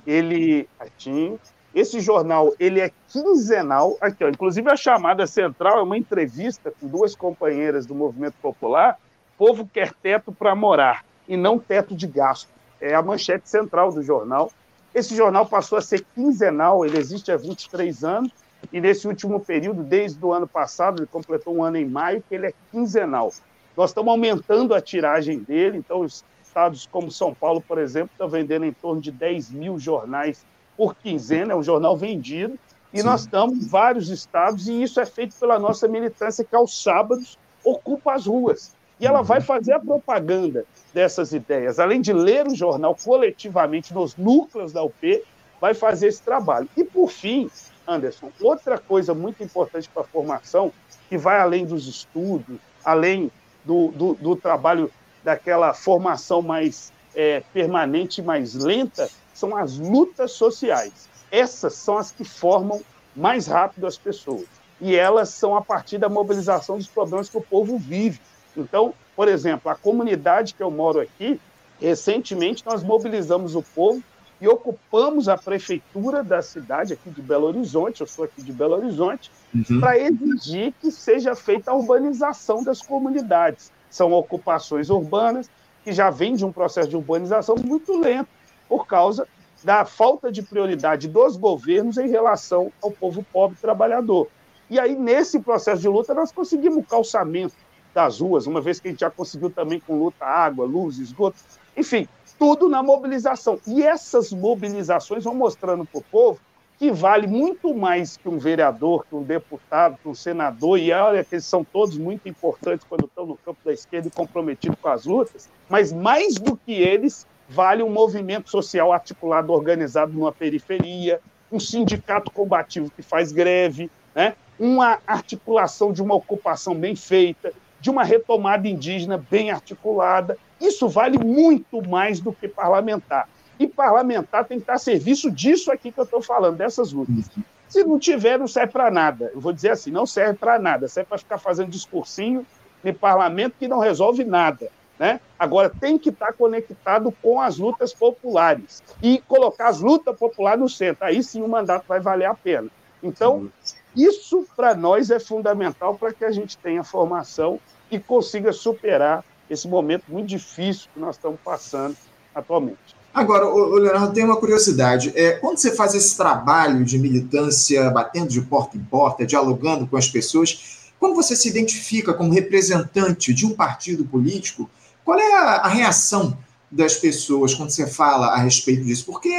Ele, 0.05 0.69
atinho, 0.79 1.39
esse 1.73 1.99
jornal 1.99 2.53
ele 2.59 2.79
é 2.79 2.91
quinzenal. 3.09 3.97
Aqui, 4.01 4.23
ó, 4.23 4.29
inclusive 4.29 4.69
a 4.69 4.75
chamada 4.75 5.27
central 5.27 5.79
é 5.79 5.83
uma 5.83 5.97
entrevista 5.97 6.71
com 6.71 6.87
duas 6.87 7.15
companheiras 7.15 7.85
do 7.85 7.93
movimento 7.93 8.35
popular. 8.41 8.97
Povo 9.37 9.69
quer 9.71 9.93
teto 9.93 10.31
para 10.31 10.55
morar 10.55 11.05
e 11.27 11.37
não 11.37 11.59
teto 11.59 11.95
de 11.95 12.07
gasto. 12.07 12.49
É 12.81 12.95
a 12.95 13.01
manchete 13.01 13.47
central 13.47 13.91
do 13.91 14.01
jornal. 14.01 14.51
Esse 14.93 15.15
jornal 15.15 15.45
passou 15.45 15.77
a 15.77 15.81
ser 15.81 16.03
quinzenal, 16.15 16.83
ele 16.83 16.97
existe 16.97 17.31
há 17.31 17.37
23 17.37 18.03
anos, 18.03 18.31
e 18.73 18.81
nesse 18.81 19.07
último 19.07 19.39
período, 19.39 19.83
desde 19.83 20.23
o 20.25 20.33
ano 20.33 20.47
passado, 20.47 20.99
ele 20.99 21.07
completou 21.07 21.55
um 21.55 21.63
ano 21.63 21.77
em 21.77 21.85
maio, 21.85 22.23
que 22.27 22.33
ele 22.33 22.47
é 22.47 22.53
quinzenal. 22.71 23.31
Nós 23.77 23.91
estamos 23.91 24.09
aumentando 24.09 24.73
a 24.73 24.81
tiragem 24.81 25.39
dele, 25.39 25.77
então 25.77 26.05
estados 26.43 26.87
como 26.87 27.11
São 27.11 27.33
Paulo, 27.33 27.61
por 27.61 27.77
exemplo, 27.77 28.09
estão 28.11 28.27
vendendo 28.27 28.65
em 28.65 28.73
torno 28.73 28.99
de 28.99 29.11
10 29.11 29.51
mil 29.51 29.79
jornais 29.79 30.43
por 30.79 30.95
quinzena, 30.95 31.51
é 31.51 31.55
um 31.57 31.61
jornal 31.61 31.97
vendido, 31.97 32.57
e 32.93 33.01
Sim. 33.01 33.05
nós 33.05 33.21
estamos 33.21 33.57
em 33.57 33.67
vários 33.67 34.07
estados, 34.07 34.69
e 34.69 34.81
isso 34.81 34.97
é 35.01 35.05
feito 35.05 35.35
pela 35.37 35.59
nossa 35.59 35.89
militância, 35.89 36.45
que 36.45 36.55
aos 36.55 36.81
sábados 36.81 37.37
ocupa 37.65 38.13
as 38.13 38.25
ruas. 38.25 38.73
E 38.97 39.05
ela 39.05 39.21
vai 39.21 39.41
fazer 39.41 39.73
a 39.73 39.79
propaganda 39.79 40.65
dessas 40.93 41.33
ideias. 41.33 41.79
Além 41.79 41.99
de 41.99 42.13
ler 42.13 42.47
o 42.47 42.55
jornal 42.55 42.95
coletivamente 42.95 43.93
nos 43.93 44.15
núcleos 44.15 44.71
da 44.71 44.81
UP, 44.81 45.21
vai 45.59 45.73
fazer 45.73 46.07
esse 46.07 46.21
trabalho. 46.21 46.69
E, 46.77 46.85
por 46.85 47.11
fim, 47.11 47.51
Anderson, 47.85 48.31
outra 48.39 48.77
coisa 48.77 49.13
muito 49.13 49.43
importante 49.43 49.89
para 49.89 50.03
a 50.03 50.05
formação, 50.05 50.71
que 51.09 51.17
vai 51.17 51.41
além 51.41 51.65
dos 51.65 51.87
estudos, 51.87 52.57
além 52.85 53.29
do, 53.65 53.89
do, 53.89 54.13
do 54.13 54.35
trabalho 54.37 54.89
daquela 55.25 55.73
formação 55.73 56.41
mais 56.41 56.93
é, 57.13 57.43
permanente, 57.53 58.21
mais 58.21 58.53
lenta, 58.53 59.09
são 59.39 59.55
as 59.55 59.77
lutas 59.77 60.33
sociais. 60.33 61.07
Essas 61.31 61.73
são 61.73 61.97
as 61.97 62.11
que 62.11 62.23
formam 62.23 62.81
mais 63.15 63.47
rápido 63.47 63.87
as 63.87 63.97
pessoas. 63.97 64.45
E 64.81 64.95
elas 64.95 65.29
são 65.29 65.55
a 65.55 65.61
partir 65.61 65.97
da 65.97 66.09
mobilização 66.09 66.77
dos 66.77 66.87
problemas 66.87 67.29
que 67.29 67.37
o 67.37 67.41
povo 67.41 67.77
vive. 67.77 68.19
Então, 68.55 68.93
por 69.15 69.27
exemplo, 69.27 69.71
a 69.71 69.75
comunidade 69.75 70.53
que 70.53 70.63
eu 70.63 70.71
moro 70.71 70.99
aqui, 70.99 71.39
recentemente 71.79 72.65
nós 72.65 72.83
mobilizamos 72.83 73.55
o 73.55 73.61
povo 73.61 74.03
e 74.41 74.47
ocupamos 74.47 75.27
a 75.27 75.37
prefeitura 75.37 76.23
da 76.23 76.41
cidade 76.41 76.93
aqui 76.93 77.09
de 77.09 77.21
Belo 77.21 77.47
Horizonte, 77.47 78.01
eu 78.01 78.07
sou 78.07 78.23
aqui 78.23 78.41
de 78.41 78.53
Belo 78.53 78.75
Horizonte, 78.75 79.29
uhum. 79.53 79.79
para 79.79 79.99
exigir 79.99 80.73
que 80.79 80.91
seja 80.91 81.35
feita 81.35 81.71
a 81.71 81.75
urbanização 81.75 82.63
das 82.63 82.81
comunidades. 82.81 83.71
São 83.89 84.13
ocupações 84.13 84.89
urbanas 84.89 85.49
que 85.83 85.91
já 85.91 86.09
vêm 86.09 86.35
de 86.35 86.45
um 86.45 86.51
processo 86.51 86.87
de 86.87 86.95
urbanização 86.95 87.55
muito 87.57 87.97
lento, 87.99 88.29
por 88.69 88.87
causa 88.87 89.27
da 89.63 89.83
falta 89.83 90.31
de 90.31 90.41
prioridade 90.41 91.07
dos 91.07 91.35
governos 91.35 91.97
em 91.97 92.07
relação 92.07 92.71
ao 92.81 92.91
povo 92.91 93.25
pobre 93.33 93.57
trabalhador. 93.59 94.27
E 94.69 94.79
aí, 94.79 94.95
nesse 94.95 95.39
processo 95.39 95.81
de 95.81 95.89
luta, 95.89 96.13
nós 96.13 96.31
conseguimos 96.31 96.77
o 96.77 96.83
calçamento 96.83 97.55
das 97.93 98.21
ruas, 98.21 98.45
uma 98.45 98.61
vez 98.61 98.79
que 98.79 98.87
a 98.87 98.91
gente 98.91 98.99
já 98.99 99.09
conseguiu 99.09 99.49
também 99.49 99.79
com 99.79 99.97
luta 99.97 100.23
água, 100.23 100.65
luz, 100.65 100.99
esgoto, 100.99 101.37
enfim, 101.75 102.07
tudo 102.37 102.69
na 102.69 102.83
mobilização. 102.83 103.59
E 103.65 103.83
essas 103.83 104.31
mobilizações 104.31 105.23
vão 105.23 105.33
mostrando 105.33 105.85
para 105.85 105.99
o 105.99 106.03
povo 106.03 106.39
que 106.79 106.91
vale 106.93 107.27
muito 107.27 107.75
mais 107.75 108.15
que 108.15 108.29
um 108.29 108.37
vereador, 108.37 109.05
que 109.05 109.13
um 109.13 109.21
deputado, 109.21 109.97
que 110.01 110.07
um 110.07 110.15
senador, 110.15 110.79
e 110.79 110.93
olha 110.93 111.25
que 111.25 111.35
eles 111.35 111.45
são 111.45 111.61
todos 111.61 111.97
muito 111.97 112.29
importantes 112.29 112.85
quando 112.87 113.03
estão 113.03 113.25
no 113.25 113.35
campo 113.35 113.59
da 113.65 113.73
esquerda 113.73 114.07
e 114.07 114.11
comprometidos 114.11 114.79
com 114.81 114.87
as 114.87 115.05
lutas, 115.05 115.49
mas 115.67 115.91
mais 115.91 116.35
do 116.35 116.55
que 116.55 116.71
eles, 116.71 117.27
vale 117.49 117.81
um 117.81 117.89
movimento 117.89 118.49
social 118.49 118.93
articulado, 118.93 119.51
organizado 119.51 120.13
numa 120.13 120.31
periferia, 120.31 121.19
um 121.51 121.59
sindicato 121.59 122.31
combativo 122.31 122.91
que 122.95 123.01
faz 123.01 123.31
greve, 123.31 123.89
né? 124.13 124.35
uma 124.59 124.99
articulação 125.07 125.91
de 125.91 126.01
uma 126.01 126.13
ocupação 126.13 126.75
bem 126.75 126.95
feita, 126.95 127.51
de 127.81 127.89
uma 127.89 128.03
retomada 128.03 128.67
indígena 128.67 129.17
bem 129.17 129.49
articulada. 129.49 130.37
Isso 130.61 130.87
vale 130.87 131.17
muito 131.17 131.81
mais 131.87 132.19
do 132.19 132.31
que 132.31 132.47
parlamentar. 132.47 133.27
E 133.57 133.67
parlamentar 133.67 134.45
tem 134.45 134.57
que 134.57 134.63
estar 134.63 134.75
a 134.75 134.79
serviço 134.79 135.31
disso 135.31 135.71
aqui 135.71 135.91
que 135.91 135.99
eu 135.99 136.03
estou 136.03 136.21
falando, 136.21 136.57
dessas 136.57 136.91
lutas. 136.91 137.29
Se 137.67 137.83
não 137.83 137.99
tiver, 137.99 138.37
não 138.37 138.47
serve 138.47 138.73
para 138.73 138.91
nada. 138.91 139.31
Eu 139.33 139.39
vou 139.39 139.51
dizer 139.51 139.71
assim, 139.71 139.91
não 139.91 140.05
serve 140.05 140.33
para 140.35 140.59
nada. 140.59 140.87
Serve 140.87 141.09
para 141.09 141.17
ficar 141.17 141.37
fazendo 141.37 141.69
discursinho 141.69 142.45
em 142.83 142.93
parlamento 142.93 143.55
que 143.59 143.67
não 143.67 143.79
resolve 143.79 144.23
nada. 144.23 144.69
Né? 144.99 145.21
Agora, 145.39 145.69
tem 145.69 145.97
que 145.97 146.09
estar 146.09 146.33
conectado 146.33 147.13
com 147.23 147.39
as 147.39 147.57
lutas 147.57 147.93
populares 147.93 148.83
e 149.01 149.23
colocar 149.25 149.69
as 149.69 149.79
lutas 149.79 150.13
populares 150.17 150.59
no 150.59 150.67
centro. 150.67 151.05
Aí 151.05 151.23
sim 151.23 151.41
o 151.41 151.47
mandato 151.47 151.85
vai 151.87 152.01
valer 152.01 152.25
a 152.25 152.33
pena. 152.33 152.67
Então, 153.01 153.49
isso 153.95 154.45
para 154.57 154.75
nós 154.75 155.09
é 155.09 155.17
fundamental 155.17 155.95
para 155.95 156.11
que 156.13 156.25
a 156.25 156.31
gente 156.31 156.57
tenha 156.57 156.83
formação 156.83 157.61
e 157.89 157.97
consiga 157.97 158.51
superar 158.51 159.23
esse 159.49 159.69
momento 159.69 160.03
muito 160.09 160.27
difícil 160.27 160.89
que 160.93 160.99
nós 160.99 161.15
estamos 161.15 161.39
passando 161.43 161.95
atualmente. 162.35 162.99
Agora, 163.13 163.45
Leonardo, 163.45 164.13
tem 164.13 164.23
uma 164.23 164.35
curiosidade. 164.35 165.11
É, 165.15 165.31
quando 165.31 165.57
você 165.57 165.73
faz 165.75 165.95
esse 165.95 166.15
trabalho 166.15 166.83
de 166.83 166.99
militância, 166.99 167.89
batendo 167.89 168.27
de 168.27 168.41
porta 168.41 168.77
em 168.77 168.83
porta, 168.83 169.25
dialogando 169.25 169.87
com 169.87 169.97
as 169.97 170.07
pessoas, 170.07 170.91
quando 170.99 171.15
você 171.15 171.35
se 171.35 171.49
identifica 171.49 172.13
como 172.13 172.31
representante 172.31 173.33
de 173.33 173.45
um 173.45 173.55
partido 173.55 174.03
político, 174.05 174.69
qual 175.09 175.19
é 175.19 175.33
a, 175.33 175.55
a 175.55 175.67
reação 175.67 176.37
das 176.69 176.93
pessoas 176.97 177.55
quando 177.55 177.71
você 177.71 177.87
fala 177.87 178.27
a 178.27 178.37
respeito 178.37 178.83
disso? 178.83 179.07
Porque 179.07 179.33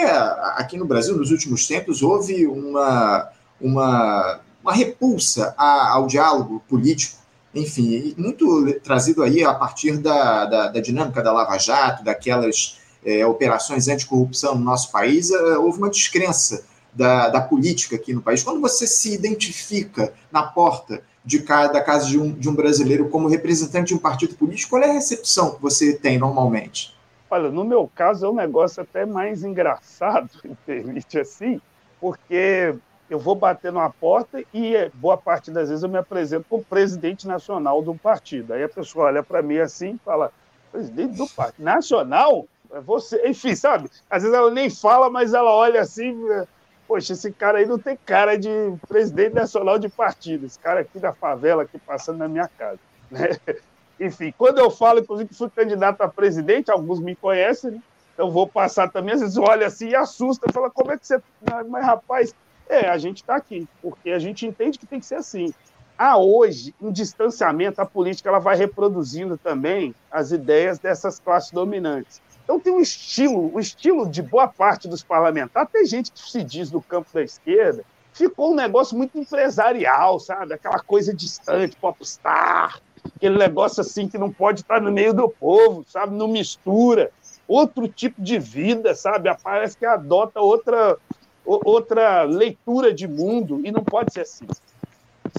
aqui 0.57 0.77
no 0.77 0.85
Brasil, 0.85 1.17
nos 1.17 1.31
últimos 1.31 1.65
tempos, 1.65 2.03
houve 2.03 2.45
uma, 2.45 3.29
uma, 3.61 4.41
uma 4.65 4.73
repulsa 4.75 5.55
ao 5.57 6.09
diálogo 6.09 6.61
político 6.69 7.21
enfim, 7.55 8.15
muito 8.17 8.81
trazido 8.81 9.23
aí 9.23 9.45
a 9.45 9.55
partir 9.55 9.97
da, 9.99 10.45
da, 10.45 10.69
da 10.69 10.81
dinâmica 10.81 11.23
da 11.23 11.33
Lava 11.33 11.57
Jato, 11.59 12.03
daquelas 12.05 12.79
é, 13.05 13.25
operações 13.25 13.87
anticorrupção 13.87 14.57
no 14.57 14.65
nosso 14.65 14.91
país, 14.91 15.31
é, 15.31 15.59
houve 15.59 15.79
uma 15.79 15.91
descrença 15.91 16.65
da, 16.93 17.29
da 17.29 17.41
política 17.41 17.97
aqui 17.97 18.13
no 18.13 18.23
país. 18.23 18.43
Quando 18.43 18.61
você 18.61 18.87
se 18.87 19.13
identifica 19.13 20.13
na 20.31 20.45
porta 20.45 21.03
de 21.25 21.43
cada, 21.43 21.75
da 21.75 21.81
casa 21.83 22.07
de 22.07 22.19
um, 22.19 22.33
de 22.33 22.49
um 22.49 22.55
brasileiro 22.55 23.09
como 23.09 23.29
representante 23.29 23.89
de 23.89 23.95
um 23.95 23.99
partido 23.99 24.35
político, 24.35 24.71
qual 24.71 24.83
é 24.83 24.91
a 24.91 24.93
recepção 24.93 25.55
que 25.55 25.63
você 25.63 25.93
tem 25.93 26.19
normalmente? 26.19 26.97
Olha, 27.31 27.51
no 27.51 27.65
meu 27.65 27.89
caso 27.95 28.27
é 28.27 28.29
um 28.29 28.35
negócio 28.35 28.83
até 28.83 29.07
mais 29.07 29.45
engraçado, 29.45 30.31
me 30.45 30.57
permite 30.67 31.19
assim, 31.19 31.61
porque 32.01 32.75
eu 33.11 33.19
vou 33.19 33.35
bater 33.35 33.73
numa 33.73 33.91
porta 33.91 34.43
e 34.55 34.75
eh, 34.75 34.91
boa 34.95 35.17
parte 35.17 35.51
das 35.51 35.69
vezes 35.69 35.83
eu 35.83 35.89
me 35.89 35.99
apresento 35.99 36.47
como 36.49 36.65
presidente 36.65 37.27
nacional 37.27 37.81
um 37.81 37.99
partido. 37.99 38.55
Aí 38.55 38.63
a 38.63 38.69
pessoa 38.69 39.07
olha 39.07 39.23
para 39.23 39.43
mim 39.43 39.59
assim 39.59 39.95
e 39.95 39.99
fala: 40.05 40.33
presidente 40.71 41.17
do 41.17 41.29
partido 41.29 41.65
nacional? 41.65 42.47
É 42.73 42.81
você, 42.81 43.21
enfim, 43.27 43.57
sabe? 43.57 43.91
Às 44.09 44.23
vezes 44.23 44.37
ela 44.37 44.51
nem 44.51 44.71
fala, 44.71 45.11
mas 45.11 45.35
ela 45.35 45.53
olha 45.53 45.81
assim, 45.81 46.17
eh, 46.31 46.47
poxa, 46.91 47.13
esse 47.13 47.31
cara 47.31 47.59
aí 47.59 47.67
não 47.67 47.79
tem 47.79 47.97
cara 48.05 48.37
de 48.37 48.51
presidente 48.89 49.33
nacional 49.33 49.79
de 49.79 49.89
partido, 49.89 50.45
esse 50.45 50.59
cara 50.59 50.81
aqui 50.81 50.99
da 50.99 51.13
favela 51.13 51.63
aqui 51.63 51.79
passando 51.79 52.19
na 52.19 52.27
minha 52.27 52.49
casa, 52.49 52.81
né? 53.09 53.29
Enfim, 54.01 54.35
quando 54.37 54.59
eu 54.59 54.73
falo, 54.73 54.99
inclusive, 54.99 55.29
que 55.29 55.37
fui 55.37 55.49
candidato 55.51 56.01
a 56.01 56.09
presidente, 56.09 56.69
alguns 56.69 56.99
me 56.99 57.15
conhecem, 57.15 57.71
né? 57.71 57.83
eu 58.19 58.29
vou 58.29 58.49
passar 58.49 58.91
também, 58.91 59.15
às 59.15 59.21
vezes 59.21 59.37
olha 59.37 59.69
assim 59.69 59.91
e 59.91 59.95
assusta, 59.95 60.51
fala, 60.53 60.69
como 60.69 60.91
é 60.91 60.99
que 60.99 61.07
você. 61.07 61.23
Mas, 61.69 61.87
rapaz, 61.87 62.35
é, 62.69 62.89
a 62.89 62.99
gente 62.99 63.19
está 63.19 63.37
aqui, 63.37 63.69
porque 63.81 64.11
a 64.11 64.19
gente 64.19 64.45
entende 64.45 64.77
que 64.77 64.87
tem 64.87 64.99
que 64.99 65.07
ser 65.07 65.15
assim. 65.15 65.55
Há 65.97 66.19
hoje 66.19 66.75
um 66.81 66.91
distanciamento, 66.91 67.81
a 67.81 67.87
política 67.87 68.29
ela 68.31 68.41
vai 68.41 68.57
reproduzindo 68.57 69.39
também 69.39 69.95
as 70.11 70.33
ideias 70.33 70.81
dessas 70.81 71.21
classes 71.21 71.53
dominantes. 71.53 72.21
Então 72.51 72.59
tem 72.59 72.73
um 72.73 72.81
estilo, 72.81 73.55
o 73.55 73.61
estilo 73.61 74.11
de 74.11 74.21
boa 74.21 74.49
parte 74.49 74.89
dos 74.89 75.05
parlamentares, 75.05 75.71
tem 75.71 75.87
gente 75.87 76.11
que 76.11 76.19
se 76.19 76.43
diz 76.43 76.69
do 76.69 76.83
campo 76.83 77.09
da 77.15 77.23
esquerda, 77.23 77.85
ficou 78.13 78.51
um 78.51 78.57
negócio 78.57 78.99
muito 78.99 79.17
empresarial, 79.17 80.19
sabe? 80.19 80.55
Aquela 80.55 80.81
coisa 80.81 81.15
distante, 81.15 81.77
popstar, 81.77 82.81
aquele 83.15 83.39
negócio 83.39 83.83
assim 83.83 84.09
que 84.09 84.19
não 84.19 84.33
pode 84.33 84.63
estar 84.63 84.81
no 84.81 84.91
meio 84.91 85.15
do 85.15 85.29
povo, 85.29 85.85
sabe? 85.87 86.13
Não 86.17 86.27
mistura. 86.27 87.13
Outro 87.47 87.87
tipo 87.87 88.21
de 88.21 88.37
vida, 88.41 88.97
sabe? 88.97 89.31
Parece 89.45 89.77
que 89.79 89.87
adota 89.87 90.41
outra, 90.41 90.99
outra 91.45 92.25
leitura 92.25 92.93
de 92.93 93.07
mundo 93.07 93.61
e 93.65 93.71
não 93.71 93.85
pode 93.85 94.13
ser 94.13 94.23
assim, 94.23 94.49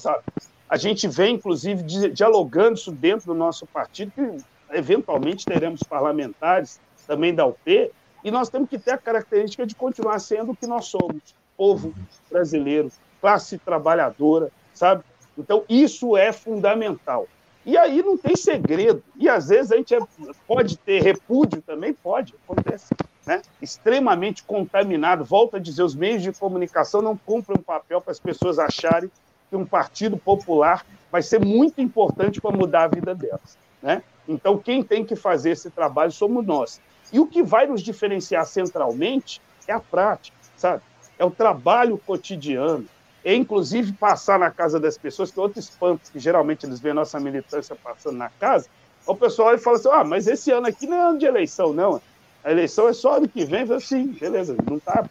sabe? 0.00 0.22
A 0.66 0.78
gente 0.78 1.06
vem, 1.06 1.34
inclusive, 1.34 1.82
dialogando 1.82 2.78
isso 2.78 2.90
dentro 2.90 3.26
do 3.26 3.34
nosso 3.34 3.66
partido, 3.66 4.10
que 4.12 4.38
eventualmente 4.74 5.44
teremos 5.44 5.82
parlamentares 5.82 6.80
também 7.12 7.34
da 7.34 7.44
UP, 7.44 7.92
e 8.24 8.30
nós 8.30 8.48
temos 8.48 8.70
que 8.70 8.78
ter 8.78 8.92
a 8.92 8.98
característica 8.98 9.66
de 9.66 9.74
continuar 9.74 10.18
sendo 10.18 10.52
o 10.52 10.56
que 10.56 10.66
nós 10.66 10.86
somos, 10.86 11.34
povo 11.58 11.92
brasileiro, 12.30 12.90
classe 13.20 13.58
trabalhadora, 13.58 14.50
sabe? 14.72 15.04
Então, 15.36 15.62
isso 15.68 16.16
é 16.16 16.32
fundamental. 16.32 17.28
E 17.66 17.76
aí 17.76 18.02
não 18.02 18.16
tem 18.16 18.34
segredo. 18.34 19.02
E 19.16 19.28
às 19.28 19.48
vezes 19.48 19.72
a 19.72 19.76
gente 19.76 19.94
é, 19.94 19.98
pode 20.46 20.78
ter 20.78 21.02
repúdio 21.02 21.60
também, 21.60 21.92
pode, 21.92 22.34
acontece. 22.44 22.94
Né? 23.26 23.42
Extremamente 23.60 24.42
contaminado. 24.42 25.24
Volto 25.24 25.56
a 25.56 25.60
dizer, 25.60 25.82
os 25.82 25.94
meios 25.94 26.22
de 26.22 26.32
comunicação 26.32 27.02
não 27.02 27.16
cumprem 27.16 27.58
um 27.58 27.62
papel 27.62 28.00
para 28.00 28.10
as 28.10 28.18
pessoas 28.18 28.58
acharem 28.58 29.10
que 29.50 29.56
um 29.56 29.66
partido 29.66 30.16
popular 30.16 30.84
vai 31.10 31.22
ser 31.22 31.44
muito 31.44 31.80
importante 31.80 32.40
para 32.40 32.56
mudar 32.56 32.84
a 32.84 32.88
vida 32.88 33.14
delas. 33.14 33.58
Né? 33.82 34.02
Então, 34.26 34.56
quem 34.56 34.82
tem 34.82 35.04
que 35.04 35.14
fazer 35.14 35.50
esse 35.50 35.68
trabalho 35.68 36.10
somos 36.10 36.44
nós. 36.44 36.80
E 37.12 37.20
o 37.20 37.26
que 37.26 37.42
vai 37.42 37.66
nos 37.66 37.82
diferenciar 37.82 38.46
centralmente 38.46 39.40
é 39.68 39.72
a 39.72 39.80
prática, 39.80 40.36
sabe? 40.56 40.82
É 41.18 41.24
o 41.24 41.30
trabalho 41.30 41.98
cotidiano, 41.98 42.86
é 43.24 43.34
inclusive 43.34 43.92
passar 43.92 44.38
na 44.38 44.50
casa 44.50 44.80
das 44.80 44.98
pessoas, 44.98 45.30
que 45.30 45.38
é 45.38 45.42
outro 45.42 45.60
espanto, 45.60 46.10
que 46.10 46.18
geralmente 46.18 46.66
eles 46.66 46.80
veem 46.80 46.94
nossa 46.94 47.20
militância 47.20 47.76
passando 47.76 48.16
na 48.16 48.30
casa, 48.30 48.66
o 49.06 49.14
pessoal 49.14 49.56
fala 49.58 49.76
assim, 49.76 49.88
ah, 49.90 50.04
mas 50.04 50.26
esse 50.26 50.50
ano 50.50 50.66
aqui 50.66 50.86
não 50.86 50.96
é 50.96 51.00
ano 51.00 51.18
de 51.18 51.26
eleição, 51.26 51.72
não. 51.72 52.00
A 52.44 52.50
eleição 52.50 52.88
é 52.88 52.92
só 52.92 53.16
ano 53.16 53.28
que 53.28 53.44
vem. 53.44 53.66
Eu 53.66 53.80
sim, 53.80 54.08
beleza, 54.08 54.56
não 54.68 54.76
está... 54.76 55.04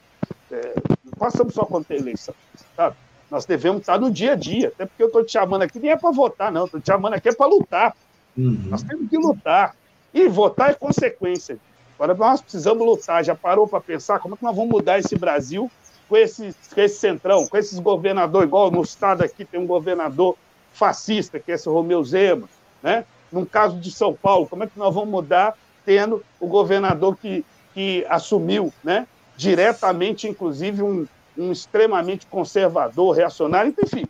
É, 0.50 0.74
não 1.04 1.14
passamos 1.18 1.54
só 1.54 1.64
quando 1.66 1.86
tem 1.86 1.98
eleição, 1.98 2.34
sabe? 2.76 2.96
Nós 3.30 3.46
devemos 3.46 3.82
estar 3.82 3.98
no 4.00 4.12
dia 4.12 4.34
a 4.34 4.36
dia, 4.36 4.68
até 4.68 4.86
porque 4.86 5.04
eu 5.04 5.08
estou 5.08 5.24
te 5.24 5.32
chamando 5.32 5.62
aqui 5.62 5.80
nem 5.80 5.92
é 5.92 5.96
para 5.96 6.12
votar, 6.12 6.52
não, 6.52 6.66
estou 6.66 6.82
te 6.82 6.88
chamando 6.88 7.14
aqui 7.14 7.30
é 7.30 7.34
para 7.34 7.46
lutar. 7.46 7.96
Uhum. 8.38 8.66
Nós 8.70 8.84
temos 8.84 9.10
que 9.10 9.18
lutar. 9.18 9.76
E 10.14 10.28
votar 10.28 10.72
é 10.72 10.74
consequência. 10.74 11.58
Agora 12.02 12.18
nós 12.18 12.42
precisamos 12.42 12.84
lutar. 12.84 13.24
Já 13.24 13.36
parou 13.36 13.68
para 13.68 13.80
pensar 13.80 14.20
como 14.20 14.34
é 14.34 14.38
que 14.38 14.44
nós 14.44 14.56
vamos 14.56 14.72
mudar 14.72 14.98
esse 14.98 15.16
Brasil 15.16 15.70
com 16.10 16.18
esse, 16.18 16.56
com 16.74 16.82
esse 16.82 16.96
centrão, 16.96 17.48
com 17.48 17.56
esses 17.56 17.78
governadores, 17.78 18.48
igual 18.48 18.72
no 18.72 18.82
estado 18.82 19.24
aqui 19.24 19.46
tem 19.46 19.60
um 19.60 19.68
governador 19.68 20.36
fascista, 20.74 21.40
que 21.40 21.52
é 21.52 21.56
esse 21.56 21.70
Romeu 21.70 22.04
Zema, 22.04 22.50
né? 22.82 23.06
No 23.32 23.46
caso 23.46 23.78
de 23.78 23.92
São 23.92 24.16
Paulo, 24.16 24.48
como 24.48 24.64
é 24.64 24.68
que 24.68 24.80
nós 24.80 24.92
vamos 24.92 25.12
mudar 25.12 25.56
tendo 25.86 26.26
o 26.40 26.48
governador 26.48 27.16
que, 27.16 27.46
que 27.72 28.04
assumiu, 28.10 28.74
né? 28.84 29.08
Diretamente, 29.38 30.28
inclusive, 30.28 30.82
um, 30.82 31.08
um 31.38 31.52
extremamente 31.52 32.26
conservador, 32.26 33.16
reacionário, 33.16 33.70
então, 33.70 33.86
enfim, 33.86 34.08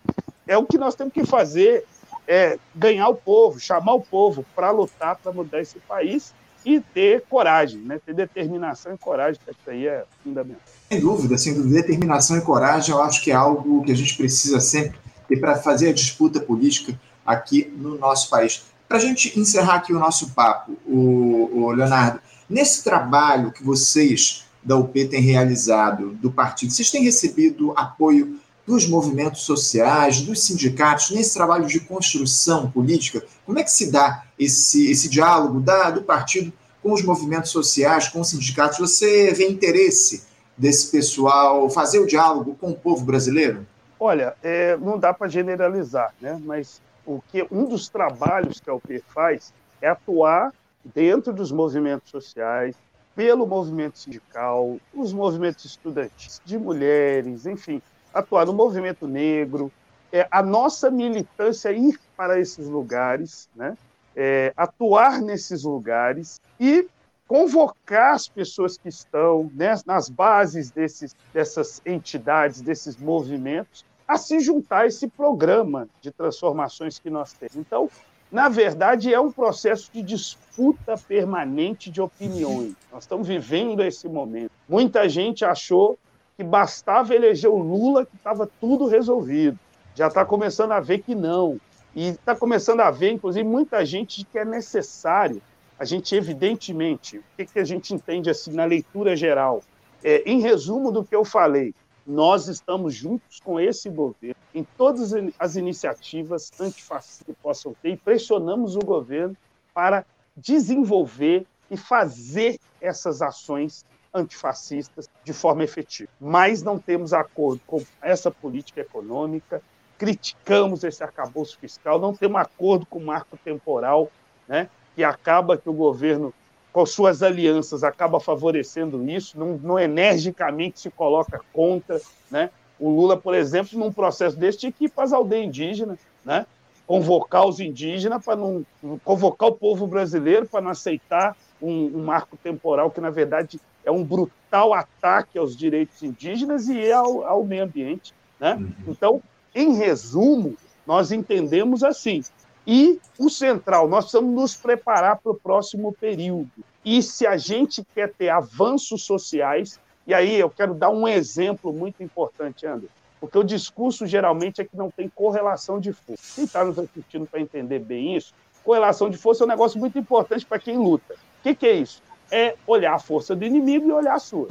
é 0.47 0.57
o 0.57 0.65
que 0.65 0.77
nós 0.77 0.95
temos 0.95 1.13
que 1.13 1.25
fazer, 1.25 1.85
é 2.25 2.57
ganhar 2.73 3.09
o 3.09 3.15
povo, 3.15 3.59
chamar 3.59 3.95
o 3.95 4.01
povo 4.01 4.45
para 4.55 4.71
lutar 4.71 5.17
para 5.17 5.33
mudar 5.33 5.59
esse 5.59 5.77
país 5.79 6.33
e 6.65 6.79
ter 6.79 7.23
coragem, 7.29 7.79
né? 7.81 7.99
ter 8.05 8.13
determinação 8.13 8.93
e 8.93 8.97
coragem, 8.97 9.39
que 9.43 9.51
isso 9.51 9.69
aí 9.69 9.87
é 9.87 10.05
fundamental. 10.23 10.61
Sem 10.89 10.99
dúvida, 10.99 11.37
sem 11.37 11.53
dúvida, 11.53 11.75
determinação 11.75 12.37
e 12.37 12.41
coragem 12.41 12.93
eu 12.93 13.01
acho 13.01 13.23
que 13.23 13.31
é 13.31 13.35
algo 13.35 13.83
que 13.83 13.91
a 13.91 13.95
gente 13.95 14.15
precisa 14.15 14.59
sempre 14.59 14.99
ter 15.27 15.37
para 15.37 15.55
fazer 15.55 15.89
a 15.89 15.93
disputa 15.93 16.39
política 16.39 16.99
aqui 17.25 17.71
no 17.77 17.97
nosso 17.97 18.29
país. 18.29 18.63
Para 18.87 18.97
a 18.97 18.99
gente 19.01 19.39
encerrar 19.39 19.75
aqui 19.75 19.93
o 19.93 19.99
nosso 19.99 20.31
papo, 20.31 20.77
o, 20.85 21.49
o 21.53 21.71
Leonardo, 21.71 22.19
nesse 22.49 22.83
trabalho 22.83 23.51
que 23.51 23.63
vocês 23.63 24.45
da 24.63 24.75
UP 24.75 24.93
têm 25.05 25.21
realizado, 25.21 26.11
do 26.11 26.31
partido, 26.31 26.71
vocês 26.71 26.91
têm 26.91 27.03
recebido 27.03 27.73
apoio 27.75 28.39
dos 28.65 28.87
movimentos 28.87 29.41
sociais, 29.41 30.21
dos 30.21 30.43
sindicatos, 30.43 31.11
nesse 31.11 31.33
trabalho 31.33 31.65
de 31.65 31.79
construção 31.79 32.69
política? 32.69 33.23
Como 33.45 33.59
é 33.59 33.63
que 33.63 33.71
se 33.71 33.91
dá 33.91 34.23
esse, 34.37 34.91
esse 34.91 35.09
diálogo 35.09 35.59
da, 35.59 35.91
do 35.91 36.01
partido 36.01 36.53
com 36.81 36.93
os 36.93 37.03
movimentos 37.03 37.51
sociais, 37.51 38.07
com 38.07 38.21
os 38.21 38.29
sindicatos? 38.29 38.77
Você 38.77 39.33
vê 39.33 39.47
interesse 39.47 40.23
desse 40.57 40.91
pessoal 40.91 41.69
fazer 41.69 41.99
o 41.99 42.05
diálogo 42.05 42.55
com 42.59 42.71
o 42.71 42.75
povo 42.75 43.03
brasileiro? 43.03 43.65
Olha, 43.99 44.35
é, 44.41 44.77
não 44.77 44.97
dá 44.97 45.13
para 45.13 45.27
generalizar, 45.27 46.13
né? 46.19 46.39
mas 46.43 46.81
o 47.05 47.21
que 47.31 47.45
um 47.51 47.65
dos 47.65 47.89
trabalhos 47.89 48.59
que 48.59 48.69
a 48.69 48.73
UP 48.73 49.03
faz 49.13 49.53
é 49.81 49.89
atuar 49.89 50.53
dentro 50.83 51.33
dos 51.33 51.51
movimentos 51.51 52.09
sociais, 52.09 52.75
pelo 53.15 53.45
movimento 53.45 53.99
sindical, 53.99 54.77
os 54.93 55.13
movimentos 55.13 55.65
estudantis, 55.65 56.41
de 56.45 56.57
mulheres, 56.57 57.45
enfim, 57.45 57.81
atuar 58.13 58.45
no 58.45 58.53
movimento 58.53 59.07
negro, 59.07 59.71
é, 60.11 60.27
a 60.29 60.43
nossa 60.43 60.91
militância 60.91 61.71
ir 61.71 61.99
para 62.15 62.39
esses 62.39 62.67
lugares, 62.67 63.49
né? 63.55 63.77
É, 64.13 64.53
atuar 64.57 65.21
nesses 65.21 65.63
lugares 65.63 66.41
e 66.59 66.85
convocar 67.25 68.13
as 68.13 68.27
pessoas 68.27 68.77
que 68.77 68.89
estão 68.89 69.49
né, 69.55 69.73
nas 69.85 70.09
bases 70.09 70.69
desses, 70.69 71.15
dessas 71.33 71.81
entidades, 71.85 72.59
desses 72.59 72.97
movimentos, 72.97 73.85
a 74.05 74.17
se 74.17 74.41
juntar 74.41 74.79
a 74.79 74.87
esse 74.87 75.07
programa 75.07 75.87
de 76.01 76.11
transformações 76.11 76.99
que 76.99 77.09
nós 77.09 77.31
temos. 77.31 77.55
Então, 77.55 77.89
na 78.29 78.49
verdade, 78.49 79.13
é 79.13 79.19
um 79.19 79.31
processo 79.31 79.89
de 79.93 80.01
disputa 80.01 80.97
permanente 80.97 81.89
de 81.89 82.01
opiniões. 82.01 82.75
Nós 82.91 83.03
estamos 83.03 83.25
vivendo 83.25 83.81
esse 83.81 84.09
momento. 84.09 84.51
Muita 84.67 85.07
gente 85.07 85.45
achou 85.45 85.97
que 86.41 86.43
bastava 86.43 87.13
eleger 87.13 87.51
o 87.51 87.59
Lula 87.59 88.03
que 88.03 88.15
estava 88.15 88.49
tudo 88.59 88.87
resolvido. 88.87 89.59
Já 89.93 90.07
está 90.07 90.25
começando 90.25 90.71
a 90.71 90.79
ver 90.79 91.03
que 91.03 91.13
não. 91.13 91.61
E 91.95 92.09
está 92.09 92.35
começando 92.35 92.79
a 92.79 92.89
ver, 92.89 93.11
inclusive, 93.11 93.47
muita 93.47 93.85
gente 93.85 94.25
que 94.25 94.39
é 94.39 94.45
necessário. 94.45 95.39
A 95.77 95.85
gente, 95.85 96.15
evidentemente, 96.15 97.19
o 97.19 97.23
que, 97.37 97.45
que 97.45 97.59
a 97.59 97.63
gente 97.63 97.93
entende 97.93 98.27
assim 98.27 98.53
na 98.53 98.65
leitura 98.65 99.15
geral? 99.15 99.61
É, 100.03 100.23
em 100.25 100.41
resumo 100.41 100.91
do 100.91 101.03
que 101.03 101.15
eu 101.15 101.23
falei, 101.23 101.75
nós 102.07 102.47
estamos 102.47 102.95
juntos 102.95 103.39
com 103.39 103.59
esse 103.59 103.87
governo 103.87 104.35
em 104.55 104.63
todas 104.75 105.13
as 105.37 105.55
iniciativas 105.55 106.51
antifascistas 106.59 107.23
que 107.23 107.33
possam 107.33 107.75
ter 107.83 107.91
e 107.91 107.97
pressionamos 107.97 108.75
o 108.75 108.79
governo 108.79 109.37
para 109.75 110.03
desenvolver 110.35 111.45
e 111.69 111.77
fazer 111.77 112.59
essas 112.81 113.21
ações 113.21 113.85
antifascistas 114.13 115.09
de 115.23 115.33
forma 115.33 115.63
efetiva. 115.63 116.09
Mas 116.19 116.61
não 116.61 116.77
temos 116.77 117.13
acordo 117.13 117.61
com 117.65 117.83
essa 118.01 118.29
política 118.29 118.81
econômica, 118.81 119.61
criticamos 119.97 120.83
esse 120.83 121.03
arcabouço 121.03 121.57
fiscal, 121.59 121.99
não 121.99 122.15
temos 122.15 122.41
acordo 122.41 122.85
com 122.85 122.99
o 122.99 123.05
marco 123.05 123.37
temporal, 123.37 124.11
né, 124.47 124.69
que 124.95 125.03
acaba 125.03 125.57
que 125.57 125.69
o 125.69 125.73
governo, 125.73 126.33
com 126.73 126.85
suas 126.85 127.21
alianças, 127.21 127.83
acaba 127.83 128.19
favorecendo 128.19 129.07
isso, 129.09 129.37
não, 129.39 129.57
não 129.57 129.79
energicamente 129.79 130.79
se 130.79 130.89
coloca 130.89 131.39
contra. 131.53 132.01
Né? 132.29 132.49
O 132.79 132.89
Lula, 132.89 133.15
por 133.15 133.35
exemplo, 133.35 133.77
num 133.77 133.91
processo 133.91 134.37
desse, 134.37 134.59
tinha 134.59 134.71
que 134.71 134.85
ir 134.85 134.89
para 134.89 135.03
as 135.03 135.13
aldeias 135.13 135.45
indígenas, 135.45 135.99
né? 136.25 136.45
convocar 136.91 137.47
os 137.47 137.59
indígenas 137.61 138.21
para 138.21 138.35
não 138.35 138.65
convocar 139.05 139.47
o 139.47 139.53
povo 139.53 139.87
brasileiro 139.87 140.45
para 140.45 140.59
não 140.59 140.71
aceitar 140.71 141.37
um, 141.61 141.85
um, 141.85 142.03
marco 142.03 142.35
temporal 142.35 142.91
que 142.91 142.99
na 142.99 143.09
verdade 143.09 143.61
é 143.85 143.91
um 143.91 144.03
brutal 144.03 144.73
ataque 144.73 145.37
aos 145.37 145.55
direitos 145.55 146.01
indígenas 146.03 146.67
e 146.67 146.91
ao, 146.91 147.23
ao 147.23 147.43
meio 147.43 147.63
ambiente. 147.63 148.13
Né? 148.39 148.55
Uhum. 148.55 148.73
Então, 148.87 149.23
em 149.53 149.73
resumo, 149.73 150.55
nós 150.85 151.11
entendemos 151.11 151.83
assim. 151.83 152.21
E 152.65 152.99
o 153.17 153.29
central, 153.29 153.87
nós 153.87 154.05
precisamos 154.05 154.33
nos 154.33 154.55
preparar 154.55 155.17
para 155.17 155.31
o 155.31 155.35
próximo 155.35 155.93
período. 155.93 156.51
E 156.85 157.01
se 157.01 157.25
a 157.25 157.37
gente 157.37 157.83
quer 157.93 158.11
ter 158.13 158.29
avanços 158.29 159.03
sociais, 159.03 159.79
e 160.05 160.13
aí 160.13 160.39
eu 160.39 160.49
quero 160.49 160.73
dar 160.73 160.89
um 160.89 161.07
exemplo 161.07 161.71
muito 161.71 162.03
importante, 162.03 162.65
André, 162.65 162.87
porque 163.19 163.37
o 163.37 163.43
discurso 163.43 164.05
geralmente 164.07 164.61
é 164.61 164.63
que 164.65 164.75
não 164.75 164.89
tem 164.89 165.07
correlação 165.07 165.79
de 165.79 165.93
força. 165.93 166.23
Quem 166.35 166.45
está 166.45 166.63
nos 166.63 166.77
assistindo 166.77 167.25
para 167.27 167.39
entender 167.39 167.79
bem 167.79 168.15
isso, 168.15 168.33
correlação 168.63 169.09
de 169.09 169.17
força 169.17 169.43
é 169.43 169.45
um 169.45 169.49
negócio 169.49 169.79
muito 169.79 169.97
importante 169.97 170.45
para 170.45 170.59
quem 170.59 170.77
luta. 170.77 171.13
O 171.13 171.43
que, 171.43 171.55
que 171.55 171.67
é 171.67 171.73
isso? 171.73 172.01
É 172.31 172.55
olhar 172.65 172.95
a 172.95 172.99
força 172.99 173.35
do 173.35 173.43
inimigo 173.43 173.89
e 173.89 173.91
olhar 173.91 174.15
a 174.15 174.19
sua. 174.19 174.47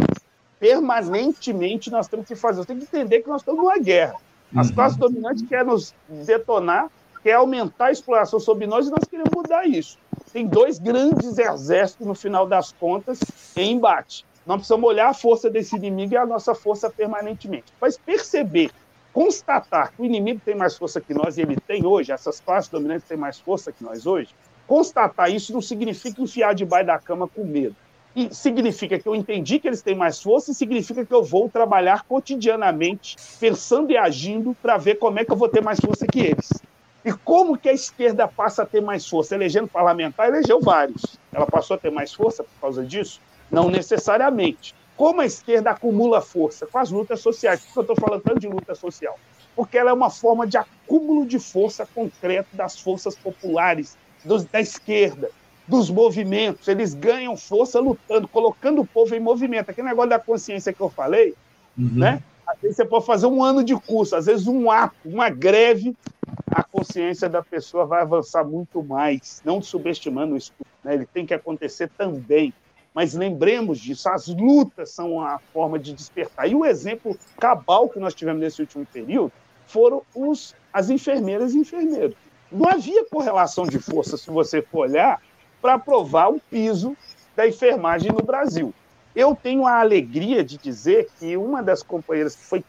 Permanentemente 0.59 1.91
nós 1.91 2.07
temos 2.07 2.27
que 2.27 2.37
fazer. 2.37 2.59
Nós 2.59 2.67
temos 2.67 2.85
que 2.87 2.97
entender 2.97 3.23
que 3.23 3.29
nós 3.29 3.41
estamos 3.41 3.61
numa 3.61 3.79
guerra. 3.79 4.17
As 4.55 4.69
uhum. 4.69 4.75
classes 4.75 4.99
dominantes 4.99 5.47
querem 5.49 5.67
nos 5.67 5.95
detonar, 6.27 6.91
quer 7.23 7.35
aumentar 7.35 7.87
a 7.87 7.93
exploração 7.93 8.39
sobre 8.39 8.67
nós 8.67 8.87
e 8.87 8.91
nós 8.91 9.05
queremos 9.05 9.31
mudar 9.35 9.67
isso. 9.67 9.97
Tem 10.33 10.47
dois 10.47 10.79
grandes 10.79 11.39
exércitos, 11.39 12.07
no 12.07 12.15
final 12.15 12.47
das 12.47 12.73
contas, 12.73 13.19
em 13.57 13.73
embate. 13.73 14.25
Nós 14.47 14.59
precisamos 14.59 14.89
olhar 14.89 15.09
a 15.09 15.15
força 15.15 15.49
desse 15.49 15.77
inimigo 15.77 16.15
e 16.15 16.17
a 16.17 16.27
nossa 16.27 16.55
força 16.55 16.91
permanentemente. 16.91 17.73
Mas 17.81 17.97
perceber 17.97 18.71
constatar 19.13 19.93
que 19.93 20.03
o 20.03 20.05
inimigo 20.05 20.41
tem 20.45 20.55
mais 20.55 20.77
força 20.77 21.01
que 21.01 21.13
nós, 21.13 21.37
e 21.37 21.43
ele 21.43 21.57
tem 21.57 21.85
hoje, 21.85 22.13
essas 22.13 22.41
classes 22.41 22.71
dominantes 22.71 23.09
têm 23.09 23.17
mais 23.17 23.39
força 23.39 23.73
que 23.73 23.83
nós 23.83 24.07
hoje, 24.07 24.35
constatar 24.71 25.29
isso 25.29 25.53
não 25.53 25.61
significa 25.61 26.23
enfiar 26.23 26.55
debaixo 26.55 26.87
da 26.87 26.97
cama 26.97 27.27
com 27.27 27.43
medo. 27.43 27.75
E 28.15 28.33
significa 28.33 29.01
que 29.01 29.09
eu 29.09 29.17
entendi 29.17 29.59
que 29.59 29.67
eles 29.67 29.83
têm 29.83 29.97
mais 29.97 30.23
força 30.23 30.53
e 30.53 30.55
significa 30.55 31.05
que 31.05 31.13
eu 31.13 31.25
vou 31.25 31.49
trabalhar 31.49 32.05
cotidianamente, 32.05 33.17
pensando 33.41 33.91
e 33.91 33.97
agindo, 33.97 34.57
para 34.63 34.77
ver 34.77 34.95
como 34.95 35.19
é 35.19 35.25
que 35.25 35.33
eu 35.33 35.37
vou 35.37 35.49
ter 35.49 35.61
mais 35.61 35.81
força 35.81 36.07
que 36.07 36.21
eles. 36.21 36.53
E 37.05 37.13
como 37.13 37.59
que 37.59 37.69
a 37.69 37.73
esquerda 37.73 38.29
passa 38.29 38.63
a 38.63 38.67
ter 38.67 38.81
mais 38.81 39.05
força? 39.09 39.35
Elegendo 39.35 39.67
parlamentar, 39.67 40.29
elegeu 40.29 40.61
vários. 40.61 41.19
Ela 41.33 41.47
passou 41.47 41.75
a 41.75 41.79
ter 41.79 41.91
mais 41.91 42.15
força 42.15 42.45
por 42.45 42.61
causa 42.61 42.85
disso? 42.85 43.21
Não 43.51 43.69
necessariamente. 43.69 44.73
Como 44.97 45.21
a 45.21 45.27
esquerda 45.27 45.71
acumula 45.73 46.21
força? 46.21 46.65
Com 46.65 46.79
as 46.79 46.93
lutas 46.93 47.19
sociais. 47.19 47.61
Por 47.65 47.73
que 47.73 47.79
eu 47.79 47.83
estou 47.83 47.97
falando 47.97 48.23
tanto 48.23 48.39
de 48.39 48.47
luta 48.47 48.77
social? 48.77 49.19
Porque 49.57 49.77
ela 49.77 49.91
é 49.91 49.93
uma 49.93 50.11
forma 50.11 50.47
de 50.47 50.57
acúmulo 50.57 51.27
de 51.27 51.41
força 51.41 51.89
concreto 51.93 52.55
das 52.55 52.79
forças 52.79 53.17
populares, 53.17 53.99
dos, 54.25 54.45
da 54.45 54.61
esquerda, 54.61 55.31
dos 55.67 55.91
movimentos. 55.91 56.69
Eles 56.69 56.95
ganham 56.95 57.37
força 57.37 57.81
lutando, 57.81 58.29
colocando 58.29 58.83
o 58.83 58.87
povo 58.87 59.15
em 59.15 59.21
movimento. 59.21 59.71
Aquele 59.71 59.89
negócio 59.89 60.11
da 60.11 60.19
consciência 60.19 60.73
que 60.73 60.81
eu 60.81 60.91
falei, 60.91 61.35
uhum. 61.79 61.91
né? 61.95 62.23
Às 62.47 62.61
vezes 62.61 62.77
você 62.77 62.85
pode 62.85 63.07
fazer 63.07 63.27
um 63.27 63.45
ano 63.45 63.63
de 63.63 63.77
curso, 63.77 64.17
às 64.17 64.27
vezes 64.27 64.49
um 64.49 64.71
ato, 64.71 64.97
uma 65.05 65.29
greve, 65.31 65.97
a 66.51 66.65
consciência 66.65 67.29
da 67.29 67.43
pessoa 67.43 67.87
vai 67.87 68.03
avançar 68.03 68.45
muito 68.45 68.83
mais, 68.83 69.41
não 69.45 69.63
subestimando 69.63 70.35
o 70.35 70.37
estudo. 70.37 70.67
Né? 70.83 70.95
Ele 70.95 71.07
tem 71.07 71.25
que 71.25 71.33
acontecer 71.33 71.89
também. 71.97 72.53
Mas 72.93 73.15
lembremos 73.15 73.79
disso, 73.79 74.09
as 74.09 74.27
lutas 74.27 74.91
são 74.91 75.21
a 75.21 75.39
forma 75.53 75.79
de 75.79 75.93
despertar. 75.93 76.51
E 76.51 76.55
o 76.57 76.65
exemplo 76.65 77.17
cabal 77.39 77.89
que 77.89 78.01
nós 78.01 78.15
tivemos 78.15 78.41
nesse 78.41 78.61
último 78.61 78.85
período 78.85 79.33
foram 79.69 80.03
os, 80.13 80.57
as 80.73 80.91
enfermeiras 80.91 81.55
e 81.55 81.59
enfermeiros. 81.59 82.17
Não 82.51 82.69
havia 82.69 83.05
correlação 83.05 83.65
de 83.65 83.79
força, 83.79 84.17
se 84.17 84.31
você 84.31 84.61
for 84.61 84.89
olhar, 84.89 85.21
para 85.61 85.75
aprovar 85.75 86.31
o 86.31 86.41
piso 86.51 86.97
da 87.37 87.47
enfermagem 87.47 88.11
no 88.11 88.23
Brasil. 88.23 88.75
Eu 89.15 89.37
tenho 89.41 89.67
a 89.67 89.81
alegria 89.81 90.43
de 90.43 90.57
dizer 90.57 91.09
que 91.19 91.37
uma 91.37 91.63
das 91.63 91.83
companheiras 91.83 92.35
que 92.35 92.45
foi, 92.45 92.65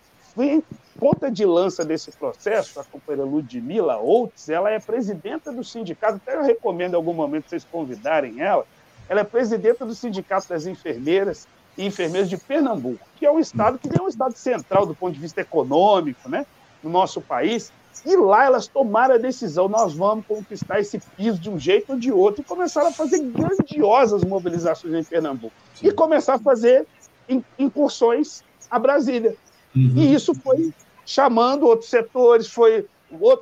ponta 0.99 1.31
de 1.31 1.45
lança 1.45 1.83
desse 1.83 2.11
processo, 2.11 2.79
a 2.79 2.83
companheira 2.83 3.27
Ludmila 3.27 3.97
Outes, 3.97 4.49
ela 4.49 4.69
é 4.69 4.79
presidenta 4.79 5.51
do 5.51 5.63
sindicato, 5.63 6.15
até 6.15 6.35
eu 6.35 6.43
recomendo 6.43 6.93
em 6.93 6.95
algum 6.95 7.13
momento 7.13 7.49
vocês 7.49 7.65
convidarem 7.69 8.41
ela, 8.41 8.65
ela 9.09 9.21
é 9.21 9.23
presidenta 9.25 9.85
do 9.85 9.93
Sindicato 9.93 10.47
das 10.47 10.65
Enfermeiras 10.65 11.47
e 11.77 11.85
Enfermeiros 11.85 12.29
de 12.29 12.37
Pernambuco, 12.37 13.05
que 13.17 13.25
é 13.25 13.31
um 13.31 13.39
estado 13.39 13.77
que 13.77 13.89
é 13.89 14.01
um 14.01 14.07
estado 14.07 14.33
central 14.35 14.85
do 14.85 14.95
ponto 14.95 15.13
de 15.13 15.19
vista 15.19 15.41
econômico, 15.41 16.29
né, 16.29 16.45
no 16.81 16.89
nosso 16.89 17.19
país, 17.19 17.73
e 18.05 18.15
lá 18.15 18.45
elas 18.45 18.67
tomaram 18.67 19.15
a 19.15 19.17
decisão: 19.17 19.67
nós 19.67 19.93
vamos 19.93 20.25
conquistar 20.25 20.79
esse 20.79 20.99
piso 21.15 21.39
de 21.39 21.49
um 21.49 21.59
jeito 21.59 21.93
ou 21.93 21.99
de 21.99 22.11
outro, 22.11 22.41
e 22.41 22.43
começaram 22.43 22.89
a 22.89 22.93
fazer 22.93 23.19
grandiosas 23.19 24.23
mobilizações 24.23 24.93
em 24.93 25.03
Pernambuco. 25.03 25.53
E 25.81 25.91
começar 25.91 26.35
a 26.35 26.39
fazer 26.39 26.85
incursões 27.57 28.43
a 28.69 28.77
Brasília. 28.77 29.35
Uhum. 29.75 29.93
E 29.95 30.13
isso 30.13 30.33
foi 30.33 30.73
chamando 31.05 31.65
outros 31.65 31.89
setores, 31.89 32.47
foi 32.47 32.85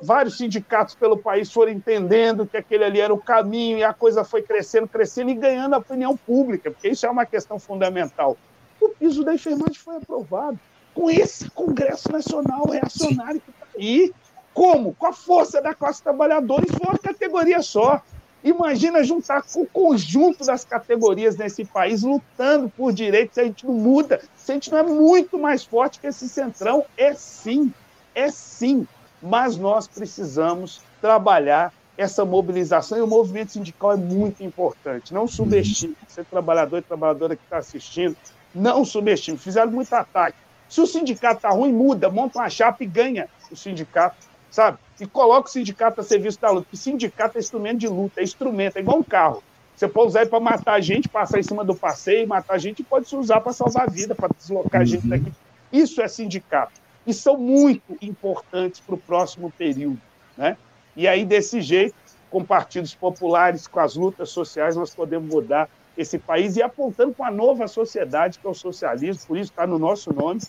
vários 0.02 0.36
sindicatos 0.36 0.94
pelo 0.94 1.16
país 1.16 1.52
foram 1.52 1.70
entendendo 1.70 2.46
que 2.46 2.56
aquele 2.56 2.84
ali 2.84 3.00
era 3.00 3.14
o 3.14 3.18
caminho 3.18 3.78
e 3.78 3.84
a 3.84 3.92
coisa 3.92 4.24
foi 4.24 4.42
crescendo, 4.42 4.88
crescendo 4.88 5.30
e 5.30 5.34
ganhando 5.34 5.74
a 5.74 5.78
opinião 5.78 6.16
pública, 6.16 6.70
porque 6.70 6.88
isso 6.88 7.06
é 7.06 7.10
uma 7.10 7.24
questão 7.24 7.58
fundamental. 7.58 8.36
O 8.80 8.88
piso 8.88 9.22
da 9.22 9.34
enfermagem 9.34 9.74
foi 9.74 9.96
aprovado 9.96 10.58
com 10.94 11.10
esse 11.10 11.48
Congresso 11.50 12.10
Nacional 12.10 12.66
reacionário 12.66 13.40
que 13.40 13.50
está 13.50 13.66
aí. 13.76 14.12
Como? 14.52 14.94
Com 14.94 15.06
a 15.06 15.12
força 15.12 15.60
da 15.62 15.74
classe 15.74 16.02
trabalhadora, 16.02 16.64
e 16.66 16.72
foi 16.72 16.86
uma 16.88 16.98
categoria 16.98 17.62
só. 17.62 18.02
Imagina 18.42 19.04
juntar 19.04 19.42
com 19.42 19.62
o 19.62 19.66
conjunto 19.66 20.44
das 20.46 20.64
categorias 20.64 21.36
nesse 21.36 21.64
país 21.64 22.02
lutando 22.02 22.70
por 22.70 22.92
direitos, 22.92 23.34
se 23.34 23.40
a 23.40 23.44
gente 23.44 23.66
não 23.66 23.74
muda, 23.74 24.22
se 24.34 24.50
a 24.50 24.54
gente 24.54 24.70
não 24.70 24.78
é 24.78 24.82
muito 24.82 25.38
mais 25.38 25.62
forte 25.62 26.00
que 26.00 26.06
esse 26.06 26.26
centrão, 26.28 26.84
é 26.96 27.12
sim, 27.12 27.72
é 28.14 28.30
sim. 28.30 28.86
Mas 29.22 29.58
nós 29.58 29.86
precisamos 29.86 30.80
trabalhar 31.02 31.70
essa 31.98 32.24
mobilização 32.24 32.96
e 32.96 33.02
o 33.02 33.06
movimento 33.06 33.52
sindical 33.52 33.92
é 33.92 33.96
muito 33.96 34.42
importante. 34.42 35.12
Não 35.12 35.26
subestime, 35.26 35.94
você 36.08 36.24
trabalhador 36.24 36.78
e 36.78 36.82
trabalhadora 36.82 37.36
que 37.36 37.44
está 37.44 37.58
assistindo, 37.58 38.16
não 38.54 38.86
subestime. 38.86 39.36
Fizeram 39.36 39.70
muito 39.70 39.92
ataque. 39.92 40.38
Se 40.66 40.80
o 40.80 40.86
sindicato 40.86 41.36
está 41.36 41.50
ruim, 41.50 41.72
muda, 41.72 42.08
monta 42.08 42.38
uma 42.38 42.48
chapa 42.48 42.82
e 42.82 42.86
ganha 42.86 43.28
o 43.50 43.56
sindicato 43.56 44.29
sabe? 44.50 44.78
E 45.00 45.06
coloca 45.06 45.48
o 45.48 45.50
sindicato 45.50 46.00
a 46.00 46.04
serviço 46.04 46.40
da 46.40 46.50
luta, 46.50 46.64
porque 46.64 46.76
sindicato 46.76 47.38
é 47.38 47.40
instrumento 47.40 47.78
de 47.78 47.88
luta, 47.88 48.20
é 48.20 48.24
instrumento, 48.24 48.76
é 48.76 48.80
igual 48.80 48.98
um 48.98 49.02
carro. 49.02 49.42
Você 49.74 49.88
pode 49.88 50.08
usar 50.08 50.26
para 50.26 50.40
matar 50.40 50.74
a 50.74 50.80
gente, 50.80 51.08
passar 51.08 51.38
em 51.38 51.42
cima 51.42 51.64
do 51.64 51.74
passeio, 51.74 52.28
matar 52.28 52.54
a 52.54 52.58
gente, 52.58 52.80
e 52.80 52.84
pode 52.84 53.08
se 53.08 53.16
usar 53.16 53.40
para 53.40 53.52
salvar 53.52 53.84
a 53.84 53.90
vida, 53.90 54.14
para 54.14 54.28
deslocar 54.36 54.82
a 54.82 54.84
gente 54.84 55.04
uhum. 55.04 55.10
daqui. 55.10 55.32
Isso 55.72 56.02
é 56.02 56.08
sindicato. 56.08 56.72
E 57.06 57.14
são 57.14 57.38
muito 57.38 57.96
importantes 58.02 58.80
para 58.80 58.94
o 58.94 58.98
próximo 58.98 59.50
período. 59.56 60.00
Né? 60.36 60.58
E 60.94 61.08
aí, 61.08 61.24
desse 61.24 61.62
jeito, 61.62 61.94
com 62.30 62.44
partidos 62.44 62.94
populares, 62.94 63.66
com 63.66 63.80
as 63.80 63.96
lutas 63.96 64.28
sociais, 64.30 64.76
nós 64.76 64.94
podemos 64.94 65.32
mudar 65.32 65.68
esse 65.96 66.18
país 66.18 66.56
e 66.56 66.62
apontando 66.62 67.12
para 67.12 67.28
a 67.28 67.30
nova 67.30 67.66
sociedade, 67.66 68.38
que 68.38 68.46
é 68.46 68.50
o 68.50 68.54
socialismo, 68.54 69.26
por 69.26 69.38
isso 69.38 69.50
está 69.50 69.66
no 69.66 69.78
nosso 69.78 70.12
nome, 70.12 70.40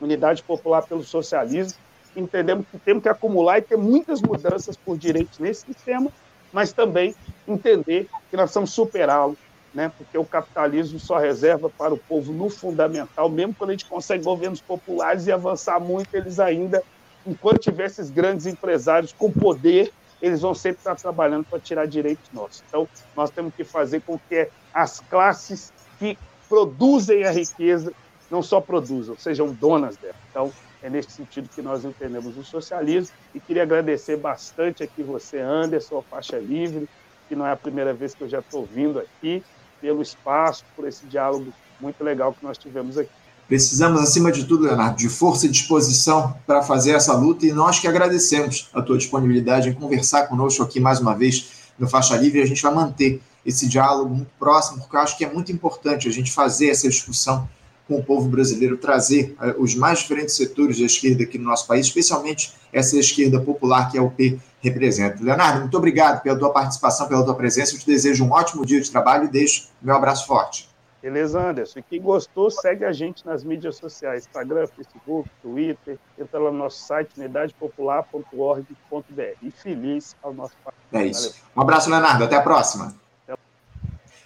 Unidade 0.00 0.42
Popular 0.42 0.82
pelo 0.82 1.02
Socialismo, 1.02 1.78
entendemos 2.16 2.66
que 2.70 2.78
temos 2.78 3.02
que 3.02 3.08
acumular 3.08 3.58
e 3.58 3.62
ter 3.62 3.76
muitas 3.76 4.20
mudanças 4.20 4.76
por 4.76 4.96
direitos 4.96 5.38
nesse 5.38 5.66
sistema, 5.66 6.10
mas 6.52 6.72
também 6.72 7.14
entender 7.46 8.08
que 8.28 8.36
nós 8.36 8.44
precisamos 8.44 8.72
superá-lo, 8.72 9.36
né? 9.72 9.90
porque 9.96 10.18
o 10.18 10.24
capitalismo 10.24 10.98
só 10.98 11.18
reserva 11.18 11.70
para 11.70 11.94
o 11.94 11.98
povo 11.98 12.32
no 12.32 12.50
fundamental, 12.50 13.28
mesmo 13.28 13.54
quando 13.54 13.70
a 13.70 13.72
gente 13.74 13.86
consegue 13.86 14.24
governos 14.24 14.60
populares 14.60 15.26
e 15.26 15.32
avançar 15.32 15.78
muito, 15.78 16.14
eles 16.14 16.40
ainda, 16.40 16.82
enquanto 17.26 17.60
tiver 17.60 17.86
esses 17.86 18.10
grandes 18.10 18.46
empresários 18.46 19.12
com 19.12 19.30
poder, 19.30 19.92
eles 20.20 20.40
vão 20.40 20.54
sempre 20.54 20.80
estar 20.80 20.96
trabalhando 20.96 21.44
para 21.44 21.58
tirar 21.58 21.86
direitos 21.86 22.30
nossos. 22.32 22.62
Então, 22.68 22.86
nós 23.16 23.30
temos 23.30 23.54
que 23.54 23.64
fazer 23.64 24.02
com 24.02 24.18
que 24.28 24.48
as 24.74 25.00
classes 25.00 25.72
que 25.98 26.18
produzem 26.48 27.24
a 27.24 27.30
riqueza 27.30 27.92
não 28.30 28.42
só 28.42 28.60
produzam, 28.60 29.16
sejam 29.16 29.52
donas 29.52 29.96
dela. 29.96 30.14
Então, 30.30 30.52
é 30.82 30.88
nesse 30.88 31.10
sentido 31.10 31.48
que 31.48 31.60
nós 31.60 31.84
entendemos 31.84 32.36
o 32.36 32.44
socialismo 32.44 33.14
e 33.34 33.40
queria 33.40 33.62
agradecer 33.62 34.16
bastante 34.16 34.82
aqui 34.82 35.02
você, 35.02 35.38
Anderson, 35.38 35.98
a 35.98 36.02
Faixa 36.02 36.38
Livre, 36.38 36.88
que 37.28 37.36
não 37.36 37.46
é 37.46 37.52
a 37.52 37.56
primeira 37.56 37.92
vez 37.92 38.14
que 38.14 38.22
eu 38.22 38.28
já 38.28 38.40
estou 38.40 38.64
vindo 38.64 38.98
aqui, 38.98 39.42
pelo 39.80 40.02
espaço, 40.02 40.64
por 40.74 40.86
esse 40.86 41.06
diálogo 41.06 41.52
muito 41.80 42.02
legal 42.02 42.32
que 42.32 42.44
nós 42.44 42.58
tivemos 42.58 42.98
aqui. 42.98 43.10
Precisamos, 43.48 44.00
acima 44.00 44.30
de 44.30 44.44
tudo, 44.44 44.64
Leonardo, 44.64 44.96
de 44.96 45.08
força 45.08 45.46
e 45.46 45.48
disposição 45.48 46.36
para 46.46 46.62
fazer 46.62 46.92
essa 46.92 47.14
luta 47.14 47.44
e 47.44 47.52
nós 47.52 47.78
que 47.78 47.88
agradecemos 47.88 48.70
a 48.72 48.80
tua 48.80 48.96
disponibilidade 48.96 49.68
em 49.68 49.72
conversar 49.72 50.28
conosco 50.28 50.62
aqui 50.62 50.78
mais 50.78 51.00
uma 51.00 51.16
vez 51.16 51.72
no 51.78 51.88
Faixa 51.88 52.16
Livre. 52.16 52.40
A 52.40 52.46
gente 52.46 52.62
vai 52.62 52.72
manter 52.72 53.20
esse 53.44 53.66
diálogo 53.66 54.14
muito 54.14 54.30
próximo, 54.38 54.78
porque 54.80 54.96
eu 54.96 55.00
acho 55.00 55.18
que 55.18 55.24
é 55.24 55.32
muito 55.32 55.50
importante 55.50 56.06
a 56.06 56.12
gente 56.12 56.30
fazer 56.30 56.68
essa 56.68 56.88
discussão 56.88 57.48
com 57.90 57.96
o 57.96 58.04
povo 58.04 58.28
brasileiro, 58.28 58.76
trazer 58.76 59.34
uh, 59.40 59.60
os 59.60 59.74
mais 59.74 59.98
diferentes 59.98 60.36
setores 60.36 60.78
da 60.78 60.84
esquerda 60.84 61.24
aqui 61.24 61.36
no 61.36 61.46
nosso 61.46 61.66
país, 61.66 61.86
especialmente 61.86 62.52
essa 62.72 62.96
esquerda 62.96 63.40
popular 63.40 63.90
que 63.90 63.98
a 63.98 64.02
UP 64.02 64.40
representa. 64.60 65.20
Leonardo, 65.20 65.62
muito 65.62 65.76
obrigado 65.76 66.22
pela 66.22 66.38
tua 66.38 66.52
participação, 66.52 67.08
pela 67.08 67.24
tua 67.24 67.34
presença. 67.34 67.74
Eu 67.74 67.80
te 67.80 67.86
desejo 67.86 68.24
um 68.24 68.30
ótimo 68.30 68.64
dia 68.64 68.80
de 68.80 68.88
trabalho 68.88 69.24
e 69.24 69.28
deixo 69.28 69.70
meu 69.82 69.96
abraço 69.96 70.24
forte. 70.24 70.70
Beleza, 71.02 71.40
Anderson. 71.40 71.80
E 71.80 71.82
quem 71.82 72.00
gostou, 72.00 72.48
segue 72.48 72.84
a 72.84 72.92
gente 72.92 73.26
nas 73.26 73.42
mídias 73.42 73.74
sociais, 73.76 74.24
Instagram, 74.26 74.68
Facebook, 74.68 75.28
Twitter, 75.42 75.98
entra 76.16 76.38
lá 76.38 76.52
no 76.52 76.58
nosso 76.58 76.86
site, 76.86 77.10
unidadepopular.org.br. 77.16 79.36
E 79.42 79.50
feliz 79.50 80.14
ao 80.22 80.32
nosso 80.32 80.54
É 80.92 81.06
isso. 81.06 81.34
Um 81.56 81.62
abraço, 81.62 81.90
Leonardo. 81.90 82.22
Até 82.22 82.36
a 82.36 82.42
próxima. 82.42 82.94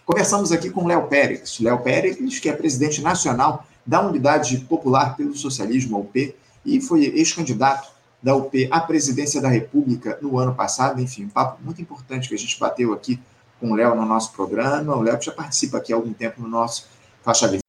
Conversamos 0.05 0.53
aqui 0.53 0.69
com 0.69 0.87
Léo 0.87 1.07
Pérez. 1.07 1.59
Léo 1.61 1.79
Pérez, 1.79 2.39
que 2.39 2.49
é 2.49 2.53
presidente 2.53 3.01
nacional 3.01 3.67
da 3.87 4.07
Unidade 4.07 4.59
Popular 4.59 5.17
pelo 5.17 5.35
Socialismo, 5.35 5.97
a 5.97 6.01
UP, 6.01 6.35
e 6.65 6.81
foi 6.81 7.05
ex-candidato 7.05 7.89
da 8.23 8.37
UP 8.37 8.69
à 8.71 8.81
presidência 8.81 9.41
da 9.41 9.49
República 9.49 10.19
no 10.21 10.39
ano 10.39 10.55
passado. 10.55 11.01
Enfim, 11.01 11.25
um 11.25 11.29
papo 11.31 11.63
muito 11.63 11.81
importante 11.81 12.29
que 12.29 12.35
a 12.35 12.39
gente 12.39 12.59
bateu 12.61 12.93
aqui 12.93 13.19
com 13.59 13.71
o 13.71 13.75
Léo 13.75 13.95
no 13.95 14.05
nosso 14.05 14.33
programa. 14.33 14.95
O 14.95 15.01
Léo 15.01 15.21
já 15.23 15.33
participa 15.33 15.79
aqui 15.79 15.93
há 15.93 15.97
algum 15.97 16.13
tempo 16.13 16.43
no 16.43 16.49
nosso 16.49 16.87
Faixa 17.23 17.47
Livre. 17.47 17.63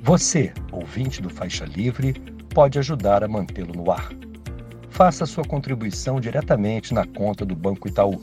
Você, 0.00 0.52
ouvinte 0.72 1.20
do 1.20 1.28
Faixa 1.28 1.66
Livre, 1.66 2.14
pode 2.54 2.78
ajudar 2.78 3.22
a 3.22 3.28
mantê-lo 3.28 3.74
no 3.74 3.90
ar. 3.90 4.10
Faça 4.88 5.26
sua 5.26 5.44
contribuição 5.44 6.18
diretamente 6.18 6.94
na 6.94 7.06
conta 7.06 7.44
do 7.44 7.54
Banco 7.54 7.86
Itaú. 7.86 8.22